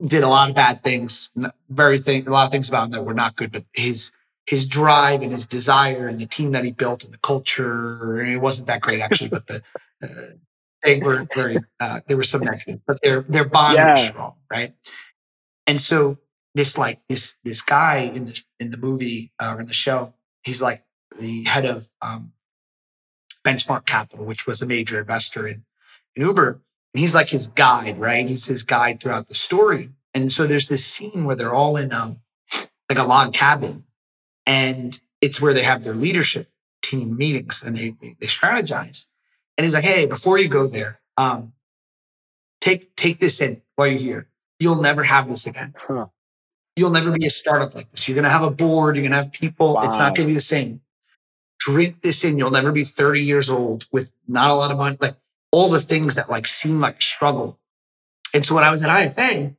did 0.00 0.22
a 0.22 0.28
lot 0.28 0.48
of 0.48 0.54
bad 0.54 0.82
things, 0.82 1.30
very 1.68 1.98
thing, 1.98 2.26
a 2.26 2.30
lot 2.30 2.46
of 2.46 2.50
things 2.50 2.70
about 2.70 2.84
him 2.86 2.90
that 2.92 3.04
were 3.04 3.14
not 3.14 3.36
good, 3.36 3.52
but 3.52 3.64
his 3.74 4.12
his 4.46 4.66
drive 4.66 5.20
and 5.22 5.30
his 5.30 5.46
desire 5.46 6.08
and 6.08 6.18
the 6.18 6.26
team 6.26 6.52
that 6.52 6.64
he 6.64 6.72
built 6.72 7.04
and 7.04 7.12
the 7.12 7.18
culture, 7.18 8.24
it 8.24 8.38
wasn't 8.38 8.66
that 8.66 8.80
great 8.80 9.00
actually, 9.00 9.28
but 9.28 9.46
the 9.46 9.62
uh, 10.02 10.34
they 10.82 11.00
were 11.00 11.26
very 11.34 11.58
uh, 11.80 12.00
there 12.06 12.16
was 12.16 12.28
some 12.28 12.42
negative, 12.42 12.80
but 12.86 13.00
their 13.02 13.22
their 13.22 13.44
bond 13.44 13.76
yeah. 13.76 13.92
was 13.92 14.06
strong, 14.06 14.34
right? 14.50 14.74
And 15.66 15.80
so 15.80 16.18
this 16.54 16.76
like 16.76 17.00
this 17.08 17.36
this 17.44 17.60
guy 17.60 17.98
in 17.98 18.26
the 18.26 18.42
in 18.60 18.70
the 18.70 18.76
movie 18.76 19.32
uh, 19.40 19.54
or 19.56 19.60
in 19.60 19.66
the 19.66 19.72
show, 19.72 20.14
he's 20.42 20.60
like 20.60 20.84
the 21.18 21.44
head 21.44 21.64
of 21.64 21.86
um, 22.00 22.32
Benchmark 23.44 23.86
Capital, 23.86 24.24
which 24.24 24.46
was 24.46 24.62
a 24.62 24.66
major 24.66 25.00
investor 25.00 25.46
in, 25.46 25.64
in 26.16 26.26
Uber. 26.26 26.60
And 26.94 27.00
he's 27.00 27.14
like 27.14 27.28
his 27.28 27.46
guide, 27.46 27.98
right? 27.98 28.28
He's 28.28 28.46
his 28.46 28.62
guide 28.62 29.00
throughout 29.00 29.28
the 29.28 29.34
story. 29.34 29.90
And 30.14 30.30
so 30.30 30.46
there's 30.46 30.68
this 30.68 30.84
scene 30.84 31.24
where 31.24 31.36
they're 31.36 31.54
all 31.54 31.76
in 31.76 31.92
um, 31.92 32.18
like 32.88 32.98
a 32.98 33.04
log 33.04 33.32
cabin, 33.32 33.84
and 34.44 35.00
it's 35.20 35.40
where 35.40 35.54
they 35.54 35.62
have 35.62 35.84
their 35.84 35.94
leadership 35.94 36.48
team 36.82 37.16
meetings 37.16 37.62
and 37.62 37.76
they 37.76 37.94
they 38.00 38.26
strategize. 38.26 39.06
And 39.56 39.64
he's 39.64 39.74
like, 39.74 39.84
"Hey, 39.84 40.06
before 40.06 40.38
you 40.38 40.48
go 40.48 40.66
there, 40.66 41.00
um, 41.16 41.52
take 42.60 42.94
take 42.96 43.18
this 43.18 43.40
in 43.40 43.60
while 43.76 43.88
you're 43.88 43.98
here. 43.98 44.28
You'll 44.58 44.80
never 44.80 45.02
have 45.02 45.28
this 45.28 45.46
again. 45.46 45.74
Huh. 45.76 46.06
You'll 46.76 46.90
never 46.90 47.10
be 47.10 47.26
a 47.26 47.30
startup 47.30 47.74
like 47.74 47.90
this. 47.90 48.08
You're 48.08 48.14
gonna 48.14 48.30
have 48.30 48.42
a 48.42 48.50
board. 48.50 48.96
You're 48.96 49.04
gonna 49.04 49.16
have 49.16 49.32
people. 49.32 49.74
Wow. 49.74 49.82
It's 49.82 49.98
not 49.98 50.14
gonna 50.14 50.28
be 50.28 50.34
the 50.34 50.40
same. 50.40 50.80
Drink 51.58 52.00
this 52.00 52.24
in. 52.24 52.38
You'll 52.38 52.50
never 52.50 52.72
be 52.72 52.84
30 52.84 53.22
years 53.22 53.50
old 53.50 53.86
with 53.92 54.12
not 54.26 54.50
a 54.50 54.54
lot 54.54 54.70
of 54.70 54.78
money. 54.78 54.96
Like 55.00 55.16
all 55.50 55.68
the 55.68 55.80
things 55.80 56.14
that 56.14 56.30
like 56.30 56.46
seem 56.46 56.80
like 56.80 57.02
struggle. 57.02 57.58
And 58.34 58.44
so 58.44 58.54
when 58.54 58.64
I 58.64 58.70
was 58.70 58.82
at 58.82 58.88
IFA, 58.88 59.54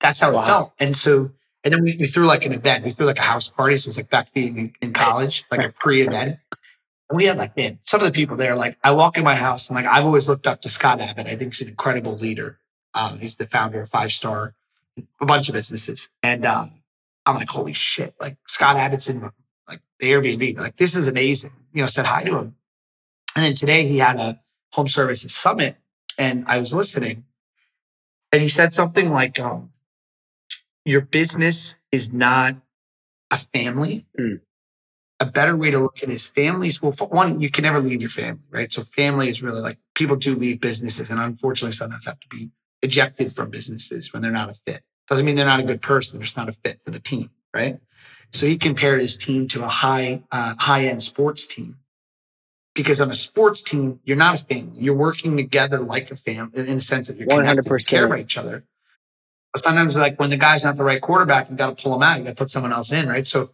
that's 0.00 0.20
how 0.20 0.32
wow. 0.32 0.40
it 0.40 0.46
felt. 0.46 0.72
And 0.78 0.96
so, 0.96 1.30
and 1.62 1.74
then 1.74 1.82
we, 1.84 1.96
we, 1.98 2.06
threw 2.06 2.26
like 2.26 2.46
an 2.46 2.52
event. 2.52 2.84
We 2.84 2.90
threw 2.90 3.06
like 3.06 3.18
a 3.18 3.22
house 3.22 3.48
party. 3.48 3.76
So 3.76 3.86
it 3.86 3.88
was 3.88 3.96
like 3.98 4.10
back 4.10 4.32
being 4.32 4.58
in, 4.58 4.72
in 4.80 4.92
college, 4.92 5.44
like 5.50 5.62
a 5.62 5.70
pre-event. 5.70 6.38
And 7.08 7.16
we 7.16 7.24
had 7.24 7.36
like, 7.36 7.56
man, 7.56 7.78
some 7.82 8.00
of 8.00 8.06
the 8.06 8.12
people 8.12 8.36
there, 8.36 8.56
like 8.56 8.78
I 8.82 8.90
walk 8.92 9.16
in 9.16 9.24
my 9.24 9.36
house 9.36 9.68
and 9.68 9.76
like 9.76 9.86
I've 9.86 10.04
always 10.04 10.28
looked 10.28 10.46
up 10.46 10.60
to 10.62 10.68
Scott 10.68 11.00
Abbott. 11.00 11.26
I 11.26 11.36
think 11.36 11.54
he's 11.54 11.62
an 11.62 11.68
incredible 11.68 12.16
leader. 12.16 12.58
Um, 12.94 13.18
he's 13.18 13.36
the 13.36 13.46
founder 13.46 13.82
of 13.82 13.88
Five 13.88 14.12
Star, 14.12 14.54
a 15.20 15.26
bunch 15.26 15.48
of 15.48 15.54
businesses. 15.54 16.08
And 16.22 16.44
um, 16.46 16.72
I'm 17.24 17.36
like, 17.36 17.50
holy 17.50 17.72
shit, 17.72 18.14
like 18.20 18.36
Scott 18.46 18.76
Abbott's 18.76 19.08
in 19.08 19.30
like 19.68 19.80
the 20.00 20.12
Airbnb. 20.12 20.58
Like 20.58 20.76
this 20.76 20.96
is 20.96 21.06
amazing. 21.06 21.52
You 21.72 21.82
know, 21.82 21.86
said 21.86 22.06
hi 22.06 22.24
to 22.24 22.38
him. 22.38 22.56
And 23.34 23.44
then 23.44 23.54
today 23.54 23.86
he 23.86 23.98
had 23.98 24.18
a 24.18 24.40
home 24.72 24.88
services 24.88 25.34
summit 25.34 25.76
and 26.18 26.44
I 26.48 26.58
was 26.58 26.72
listening 26.74 27.24
and 28.32 28.42
he 28.42 28.48
said 28.48 28.72
something 28.72 29.10
like, 29.10 29.38
um, 29.38 29.72
your 30.84 31.00
business 31.00 31.76
is 31.90 32.12
not 32.12 32.56
a 33.30 33.36
family. 33.36 34.06
Mm. 34.18 34.40
A 35.18 35.24
better 35.24 35.56
way 35.56 35.70
to 35.70 35.78
look 35.78 36.02
at 36.02 36.10
is 36.10 36.26
families. 36.26 36.82
Well, 36.82 36.92
one, 36.92 37.40
you 37.40 37.50
can 37.50 37.62
never 37.62 37.80
leave 37.80 38.02
your 38.02 38.10
family, 38.10 38.42
right? 38.50 38.70
So 38.72 38.82
family 38.82 39.28
is 39.28 39.42
really 39.42 39.60
like 39.60 39.78
people 39.94 40.16
do 40.16 40.36
leave 40.36 40.60
businesses 40.60 41.10
and 41.10 41.18
unfortunately 41.18 41.72
sometimes 41.72 42.04
have 42.04 42.20
to 42.20 42.28
be 42.28 42.50
ejected 42.82 43.32
from 43.32 43.50
businesses 43.50 44.12
when 44.12 44.22
they're 44.22 44.30
not 44.30 44.50
a 44.50 44.54
fit. 44.54 44.82
Doesn't 45.08 45.24
mean 45.24 45.36
they're 45.36 45.46
not 45.46 45.60
a 45.60 45.64
good 45.64 45.80
person. 45.80 46.18
They're 46.18 46.24
just 46.24 46.36
not 46.36 46.48
a 46.48 46.52
fit 46.52 46.80
for 46.84 46.90
the 46.90 47.00
team, 47.00 47.30
right? 47.54 47.78
So 48.32 48.46
he 48.46 48.58
compared 48.58 49.00
his 49.00 49.16
team 49.16 49.48
to 49.48 49.64
a 49.64 49.68
high, 49.68 50.22
uh, 50.30 50.54
high 50.58 50.86
end 50.86 51.02
sports 51.02 51.46
team 51.46 51.78
because 52.76 53.00
on 53.00 53.10
a 53.10 53.14
sports 53.14 53.62
team, 53.62 54.00
you're 54.04 54.16
not 54.16 54.40
a 54.40 54.44
family. 54.44 54.78
You're 54.78 54.94
working 54.94 55.36
together 55.36 55.80
like 55.80 56.10
a 56.10 56.16
family 56.16 56.68
in 56.68 56.76
the 56.76 56.80
sense 56.80 57.08
that 57.08 57.16
you're 57.16 57.26
100%. 57.26 57.88
care 57.88 58.04
about 58.04 58.20
each 58.20 58.36
other. 58.36 58.64
But 59.52 59.62
sometimes, 59.62 59.96
like 59.96 60.20
when 60.20 60.30
the 60.30 60.36
guy's 60.36 60.64
not 60.64 60.76
the 60.76 60.84
right 60.84 61.00
quarterback, 61.00 61.48
you 61.48 61.56
got 61.56 61.76
to 61.76 61.82
pull 61.82 61.94
him 61.94 62.02
out. 62.02 62.18
You 62.18 62.24
got 62.24 62.30
to 62.30 62.36
put 62.36 62.50
someone 62.50 62.72
else 62.72 62.92
in, 62.92 63.08
right? 63.08 63.26
So 63.26 63.50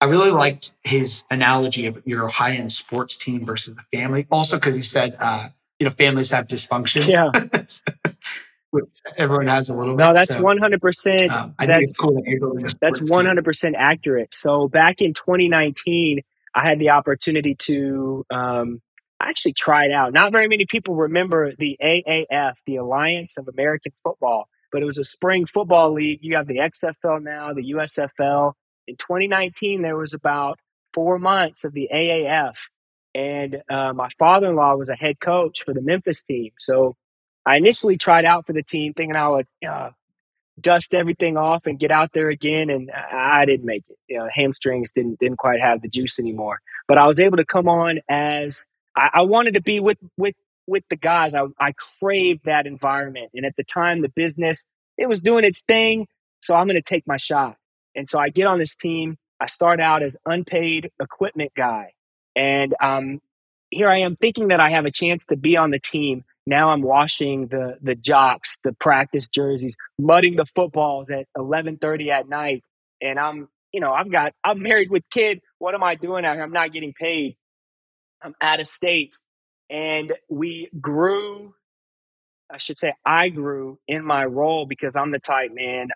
I 0.00 0.06
really 0.06 0.30
liked 0.30 0.74
his 0.84 1.24
analogy 1.30 1.86
of 1.86 2.00
your 2.04 2.28
high 2.28 2.52
end 2.52 2.72
sports 2.72 3.16
team 3.16 3.44
versus 3.44 3.76
a 3.76 3.96
family. 3.96 4.26
Also, 4.30 4.56
because 4.56 4.76
he 4.76 4.82
said, 4.82 5.16
uh, 5.18 5.48
you 5.78 5.84
know, 5.84 5.90
families 5.90 6.30
have 6.30 6.46
dysfunction. 6.46 7.06
Yeah. 7.06 7.30
everyone 9.16 9.46
has 9.46 9.70
a 9.70 9.76
little 9.76 9.96
bit. 9.96 10.04
No, 10.04 10.12
that's 10.12 10.34
hundred 10.34 10.80
percent. 10.80 11.32
Um, 11.32 11.54
that's 11.58 11.96
cool 11.96 12.14
that 12.14 12.76
that's 12.80 13.10
one 13.10 13.26
hundred 13.26 13.44
percent 13.44 13.76
accurate. 13.78 14.34
So 14.34 14.68
back 14.68 15.00
in 15.00 15.14
2019, 15.14 16.20
I 16.54 16.68
had 16.68 16.78
the 16.78 16.90
opportunity 16.90 17.54
to 17.54 18.24
um, 18.30 18.80
actually 19.20 19.54
try 19.54 19.86
it 19.86 19.92
out. 19.92 20.12
Not 20.12 20.32
very 20.32 20.48
many 20.48 20.66
people 20.66 20.94
remember 20.94 21.54
the 21.56 21.76
AAF, 21.82 22.54
the 22.66 22.76
Alliance 22.76 23.36
of 23.36 23.48
American 23.48 23.92
Football, 24.04 24.48
but 24.70 24.82
it 24.82 24.84
was 24.84 24.98
a 24.98 25.04
spring 25.04 25.46
football 25.46 25.92
league. 25.92 26.20
You 26.22 26.36
have 26.36 26.46
the 26.46 26.58
XFL 26.58 27.22
now, 27.22 27.52
the 27.52 27.72
USFL. 27.72 28.54
In 28.88 28.96
2019, 28.96 29.82
there 29.82 29.96
was 29.96 30.14
about 30.14 30.58
four 30.94 31.18
months 31.18 31.64
of 31.64 31.72
the 31.74 31.90
AAF, 31.92 32.54
and 33.14 33.62
uh, 33.70 33.92
my 33.92 34.08
father-in-law 34.18 34.76
was 34.76 34.88
a 34.88 34.96
head 34.96 35.20
coach 35.20 35.62
for 35.62 35.74
the 35.74 35.82
Memphis 35.82 36.22
team. 36.22 36.52
So 36.58 36.96
I 37.44 37.56
initially 37.56 37.98
tried 37.98 38.24
out 38.24 38.46
for 38.46 38.54
the 38.54 38.62
team, 38.62 38.94
thinking 38.94 39.14
I 39.14 39.28
would 39.28 39.46
uh, 39.68 39.90
dust 40.58 40.94
everything 40.94 41.36
off 41.36 41.66
and 41.66 41.78
get 41.78 41.90
out 41.90 42.12
there 42.12 42.30
again. 42.30 42.70
And 42.70 42.90
I 42.90 43.44
didn't 43.44 43.66
make 43.66 43.84
it. 43.88 43.96
You 44.08 44.18
know, 44.18 44.28
hamstrings 44.32 44.92
didn't 44.92 45.18
didn't 45.20 45.38
quite 45.38 45.60
have 45.60 45.82
the 45.82 45.88
juice 45.88 46.18
anymore. 46.18 46.60
But 46.86 46.98
I 46.98 47.06
was 47.06 47.20
able 47.20 47.36
to 47.36 47.44
come 47.44 47.68
on 47.68 48.00
as 48.08 48.66
I, 48.96 49.10
I 49.14 49.22
wanted 49.22 49.54
to 49.54 49.62
be 49.62 49.80
with 49.80 49.98
with 50.16 50.34
with 50.66 50.84
the 50.88 50.96
guys. 50.96 51.34
I, 51.34 51.44
I 51.60 51.72
craved 51.72 52.44
that 52.44 52.66
environment. 52.66 53.30
And 53.34 53.44
at 53.44 53.56
the 53.56 53.64
time, 53.64 54.00
the 54.00 54.08
business 54.08 54.66
it 54.96 55.08
was 55.08 55.20
doing 55.20 55.44
its 55.44 55.60
thing. 55.60 56.06
So 56.40 56.54
I'm 56.54 56.66
going 56.66 56.76
to 56.76 56.82
take 56.82 57.06
my 57.06 57.16
shot. 57.18 57.56
And 57.98 58.08
so 58.08 58.18
I 58.18 58.30
get 58.30 58.46
on 58.46 58.58
this 58.58 58.76
team. 58.76 59.18
I 59.40 59.46
start 59.46 59.80
out 59.80 60.02
as 60.02 60.16
unpaid 60.24 60.90
equipment 61.00 61.52
guy, 61.56 61.92
and 62.34 62.74
um, 62.80 63.20
here 63.70 63.88
I 63.88 64.00
am 64.00 64.16
thinking 64.16 64.48
that 64.48 64.60
I 64.60 64.70
have 64.70 64.86
a 64.86 64.90
chance 64.90 65.26
to 65.26 65.36
be 65.36 65.56
on 65.56 65.70
the 65.70 65.78
team 65.78 66.24
now 66.48 66.70
I'm 66.70 66.80
washing 66.80 67.48
the 67.48 67.76
the 67.82 67.94
jocks, 67.94 68.56
the 68.64 68.72
practice 68.72 69.28
jerseys, 69.28 69.76
mudding 69.98 70.34
the 70.36 70.46
footballs 70.46 71.10
at 71.10 71.26
11:30 71.36 72.10
at 72.10 72.26
night, 72.26 72.64
and 73.02 73.18
I'm 73.18 73.48
you 73.70 73.80
know 73.80 73.92
I've 73.92 74.10
got 74.10 74.32
I'm 74.42 74.62
married 74.62 74.90
with 74.90 75.02
kid. 75.10 75.42
What 75.58 75.74
am 75.74 75.84
I 75.84 75.94
doing 75.94 76.24
out 76.24 76.36
here? 76.36 76.42
I'm 76.42 76.52
not 76.52 76.72
getting 76.72 76.94
paid. 76.94 77.36
I'm 78.22 78.34
out 78.40 78.60
of 78.60 78.66
state, 78.66 79.18
and 79.68 80.14
we 80.30 80.70
grew. 80.80 81.54
I 82.50 82.56
should 82.56 82.78
say 82.78 82.94
I 83.04 83.28
grew 83.28 83.78
in 83.86 84.02
my 84.02 84.24
role 84.24 84.64
because 84.64 84.96
I'm 84.96 85.10
the 85.10 85.18
type 85.18 85.50
man. 85.52 85.88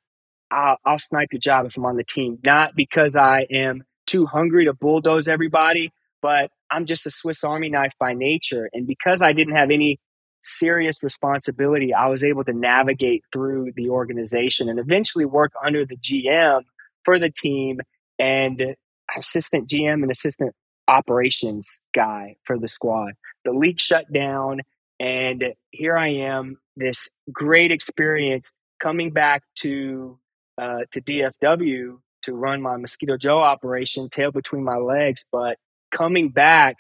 I'll, 0.53 0.77
I'll 0.85 0.99
snipe 0.99 1.29
your 1.33 1.41
job 1.41 1.67
if 1.67 1.77
I'm 1.77 1.87
on 1.87 1.97
the 1.97 2.05
team, 2.05 2.39
not 2.45 2.77
because 2.77 3.17
I 3.17 3.47
am 3.51 3.83
too 4.07 4.27
hungry 4.27 4.67
to 4.67 4.75
bulldoze 4.75 5.29
everybody, 5.29 5.93
but 6.21 6.51
I'm 6.71 6.87
just 6.87 7.07
a 7.07 7.11
Swiss 7.11 7.43
Army 7.43 7.71
knife 7.71 7.95
by 7.99 8.13
nature. 8.15 8.69
And 8.73 8.87
because 8.87 9.23
I 9.23 9.33
didn't 9.33 9.57
have 9.57 9.71
any 9.71 9.99
serious 10.43 11.03
responsibility, 11.03 11.95
I 11.95 12.09
was 12.09 12.23
able 12.25 12.45
to 12.45 12.53
navigate 12.53 13.25
through 13.33 13.73
the 13.77 13.91
organization 13.91 14.69
and 14.69 14.79
eventually 14.79 15.25
work 15.25 15.53
under 15.65 15.87
the 15.87 15.97
GM 15.97 16.63
for 17.05 17.19
the 17.19 17.31
team 17.31 17.81
and 18.19 18.77
assistant 19.17 19.69
GM 19.69 20.03
and 20.03 20.11
assistant 20.11 20.55
operations 20.89 21.81
guy 21.95 22.37
for 22.45 22.59
the 22.59 22.69
squad. 22.69 23.13
The 23.45 23.53
league 23.53 23.81
shut 23.81 24.13
down, 24.13 24.61
and 25.01 25.55
here 25.71 25.97
I 25.97 26.09
am, 26.09 26.59
this 26.77 27.09
great 27.33 27.71
experience 27.71 28.53
coming 28.81 29.11
back 29.11 29.43
to 29.61 30.19
uh, 30.59 30.81
to 30.93 31.01
DFW 31.01 31.99
to 32.23 32.35
run 32.35 32.63
my 32.63 32.77
Mosquito 32.77 33.17
Joe 33.17 33.41
operation, 33.41 34.09
tail 34.11 34.33
between 34.33 34.65
my 34.65 34.77
legs. 34.77 35.25
But 35.33 35.59
coming 35.93 36.31
back 36.31 36.77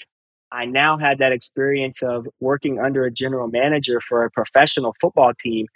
I 0.50 0.64
now 0.66 0.98
had 0.98 1.18
that 1.18 1.32
experience 1.32 2.02
of 2.02 2.26
working 2.40 2.78
under 2.80 3.04
a 3.04 3.10
general 3.10 3.48
manager 3.48 4.00
for 4.00 4.24
a 4.24 4.30
professional 4.30 4.94
football 5.00 5.32
team. 5.38 5.66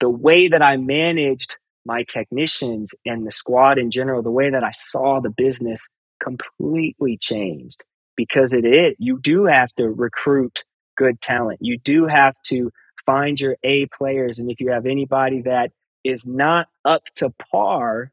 The 0.00 0.10
way 0.10 0.48
that 0.48 0.62
I 0.62 0.76
managed 0.76 1.56
my 1.86 2.04
technicians 2.04 2.92
and 3.06 3.26
the 3.26 3.30
squad 3.30 3.78
in 3.78 3.90
general, 3.90 4.22
the 4.22 4.30
way 4.30 4.50
that 4.50 4.64
I 4.64 4.72
saw 4.72 5.20
the 5.20 5.30
business 5.30 5.88
completely 6.22 7.18
changed 7.18 7.84
because 8.16 8.52
it 8.52 8.64
is. 8.64 8.94
You 8.98 9.20
do 9.20 9.46
have 9.46 9.72
to 9.74 9.88
recruit 9.88 10.64
good 10.96 11.20
talent. 11.20 11.60
You 11.62 11.78
do 11.78 12.06
have 12.06 12.34
to 12.46 12.70
find 13.06 13.40
your 13.40 13.56
A 13.64 13.86
players. 13.86 14.38
And 14.38 14.50
if 14.50 14.60
you 14.60 14.72
have 14.72 14.86
anybody 14.86 15.42
that 15.42 15.70
is 16.04 16.26
not 16.26 16.68
up 16.84 17.02
to 17.16 17.30
par, 17.30 18.12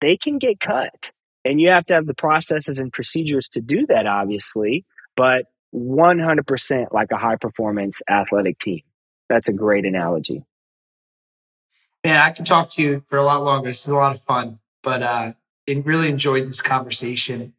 they 0.00 0.16
can 0.16 0.38
get 0.38 0.60
cut. 0.60 1.12
And 1.44 1.60
you 1.60 1.68
have 1.68 1.86
to 1.86 1.94
have 1.94 2.06
the 2.06 2.14
processes 2.14 2.78
and 2.78 2.92
procedures 2.92 3.48
to 3.50 3.60
do 3.60 3.86
that, 3.86 4.06
obviously. 4.06 4.84
But 5.16 5.46
100% 5.74 6.92
like 6.92 7.12
a 7.12 7.16
high 7.16 7.36
performance 7.36 8.02
athletic 8.08 8.58
team. 8.58 8.80
That's 9.28 9.48
a 9.48 9.52
great 9.52 9.84
analogy. 9.84 10.42
Man, 12.04 12.20
I 12.20 12.30
could 12.30 12.46
talk 12.46 12.70
to 12.70 12.82
you 12.82 13.02
for 13.06 13.18
a 13.18 13.24
lot 13.24 13.42
longer. 13.42 13.68
This 13.68 13.82
is 13.82 13.88
a 13.88 13.94
lot 13.94 14.14
of 14.14 14.22
fun, 14.22 14.60
but 14.82 15.02
uh, 15.02 15.32
really 15.66 16.08
enjoyed 16.08 16.46
this 16.46 16.62
conversation. 16.62 17.54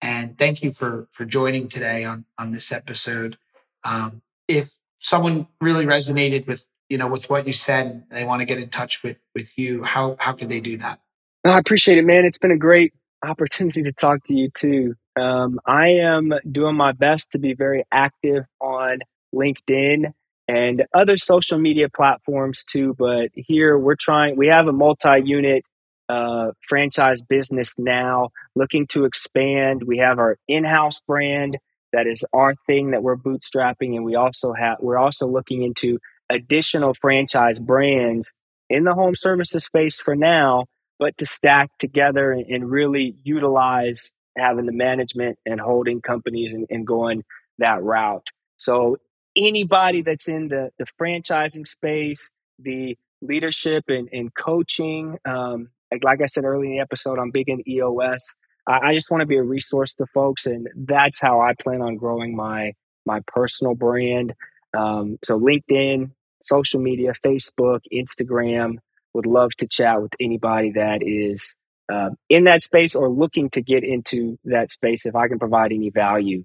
And 0.00 0.38
thank 0.38 0.62
you 0.62 0.70
for 0.70 1.06
for 1.10 1.26
joining 1.26 1.68
today 1.68 2.04
on 2.04 2.24
on 2.38 2.52
this 2.52 2.72
episode. 2.72 3.36
Um, 3.84 4.22
if 4.48 4.78
someone 4.98 5.46
really 5.60 5.84
resonated 5.84 6.46
with 6.46 6.68
you 6.90 6.98
know 6.98 7.08
with 7.08 7.30
what 7.30 7.46
you 7.46 7.54
said, 7.54 7.86
and 7.86 8.04
they 8.10 8.24
want 8.26 8.40
to 8.40 8.46
get 8.46 8.58
in 8.58 8.70
touch 8.70 9.02
with 9.04 9.18
with 9.34 9.58
you, 9.58 9.84
how 9.84 10.16
how 10.20 10.34
could 10.34 10.50
they 10.50 10.60
do 10.60 10.78
that? 10.78 11.00
No, 11.44 11.52
I 11.52 11.58
appreciate 11.58 11.98
it, 11.98 12.04
man. 12.04 12.26
It's 12.26 12.38
been 12.38 12.52
a 12.52 12.58
great 12.58 12.92
opportunity 13.24 13.84
to 13.84 13.92
talk 13.92 14.24
to 14.26 14.34
you 14.34 14.50
too. 14.54 14.94
Um, 15.16 15.60
I 15.66 15.88
am 15.88 16.32
doing 16.50 16.76
my 16.76 16.92
best 16.92 17.32
to 17.32 17.40
be 17.40 17.54
very 17.54 17.84
active 17.92 18.44
on 18.60 19.00
LinkedIn 19.34 20.12
and 20.48 20.84
other 20.94 21.16
social 21.18 21.58
media 21.58 21.88
platforms 21.88 22.64
too. 22.64 22.94
But 22.98 23.30
here 23.34 23.78
we're 23.78 23.96
trying, 23.96 24.36
we 24.36 24.48
have 24.48 24.68
a 24.68 24.72
multi 24.72 25.22
unit 25.24 25.64
uh, 26.08 26.52
franchise 26.68 27.22
business 27.22 27.74
now 27.78 28.30
looking 28.56 28.86
to 28.88 29.06
expand. 29.06 29.84
We 29.84 29.98
have 29.98 30.18
our 30.18 30.38
in 30.48 30.64
house 30.64 31.00
brand 31.06 31.58
that 31.92 32.06
is 32.06 32.24
our 32.32 32.54
thing 32.66 32.92
that 32.92 33.02
we're 33.02 33.16
bootstrapping. 33.16 33.96
And 33.96 34.04
we 34.04 34.16
also 34.16 34.52
have, 34.52 34.78
we're 34.80 34.98
also 34.98 35.26
looking 35.26 35.62
into 35.62 35.98
additional 36.30 36.94
franchise 36.94 37.58
brands 37.58 38.34
in 38.70 38.84
the 38.84 38.94
home 38.94 39.14
services 39.14 39.64
space 39.64 40.00
for 40.00 40.14
now, 40.14 40.66
but 40.98 41.18
to 41.18 41.26
stack 41.26 41.70
together 41.78 42.32
and 42.32 42.70
really 42.70 43.16
utilize 43.24 44.12
having 44.36 44.66
the 44.66 44.72
management 44.72 45.38
and 45.44 45.60
holding 45.60 46.00
companies 46.00 46.52
and, 46.52 46.66
and 46.70 46.86
going 46.86 47.24
that 47.58 47.82
route. 47.82 48.28
So 48.56 48.96
anybody 49.36 50.02
that's 50.02 50.28
in 50.28 50.48
the, 50.48 50.70
the 50.78 50.86
franchising 51.00 51.66
space, 51.66 52.32
the 52.58 52.96
leadership 53.20 53.84
and, 53.88 54.08
and 54.12 54.34
coaching, 54.34 55.18
um, 55.24 55.70
like, 55.90 56.04
like 56.04 56.20
I 56.22 56.26
said 56.26 56.44
earlier 56.44 56.66
in 56.70 56.72
the 56.72 56.80
episode, 56.80 57.18
I'm 57.18 57.30
big 57.30 57.48
in 57.48 57.68
EOS. 57.68 58.36
I, 58.66 58.90
I 58.90 58.94
just 58.94 59.10
want 59.10 59.22
to 59.22 59.26
be 59.26 59.36
a 59.36 59.42
resource 59.42 59.94
to 59.94 60.06
folks, 60.06 60.46
and 60.46 60.68
that's 60.76 61.20
how 61.20 61.40
I 61.40 61.54
plan 61.54 61.82
on 61.82 61.96
growing 61.96 62.36
my 62.36 62.74
my 63.06 63.20
personal 63.26 63.74
brand. 63.74 64.34
Um, 64.76 65.18
so 65.24 65.40
LinkedIn, 65.40 66.12
social 66.42 66.80
media, 66.80 67.12
Facebook, 67.24 67.80
Instagram. 67.92 68.76
Would 69.14 69.26
love 69.26 69.50
to 69.56 69.66
chat 69.66 70.00
with 70.00 70.12
anybody 70.20 70.72
that 70.72 71.02
is 71.02 71.56
uh, 71.92 72.10
in 72.28 72.44
that 72.44 72.62
space 72.62 72.94
or 72.94 73.08
looking 73.08 73.50
to 73.50 73.62
get 73.62 73.82
into 73.82 74.38
that 74.44 74.70
space. 74.70 75.06
If 75.06 75.16
I 75.16 75.28
can 75.28 75.38
provide 75.38 75.72
any 75.72 75.90
value, 75.90 76.44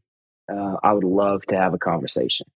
uh, 0.51 0.77
I 0.83 0.93
would 0.93 1.03
love 1.03 1.45
to 1.47 1.55
have 1.55 1.73
a 1.73 1.77
conversation. 1.77 2.47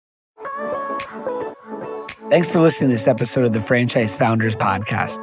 Thanks 2.30 2.50
for 2.50 2.60
listening 2.60 2.90
to 2.90 2.96
this 2.96 3.08
episode 3.08 3.46
of 3.46 3.54
the 3.54 3.62
Franchise 3.62 4.16
Founders 4.18 4.56
Podcast. 4.56 5.20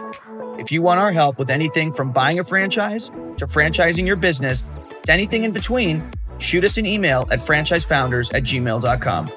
If 0.59 0.73
you 0.73 0.83
want 0.83 0.99
our 0.99 1.13
help 1.13 1.39
with 1.39 1.51
anything 1.51 1.93
from 1.93 2.13
buying 2.13 2.39
a 2.39 2.45
franchise 2.45 3.11
to 3.37 3.47
franchising 3.47 4.07
your 4.07 4.17
business 4.17 4.65
to 5.05 5.13
anything 5.13 5.45
in 5.45 5.53
between, 5.53 6.11
shoot 6.39 6.65
us 6.65 6.79
an 6.79 6.87
email 6.87 7.27
at 7.31 7.39
franchisefounders 7.39 8.33
at 8.35 8.43
gmail.com. 8.43 9.31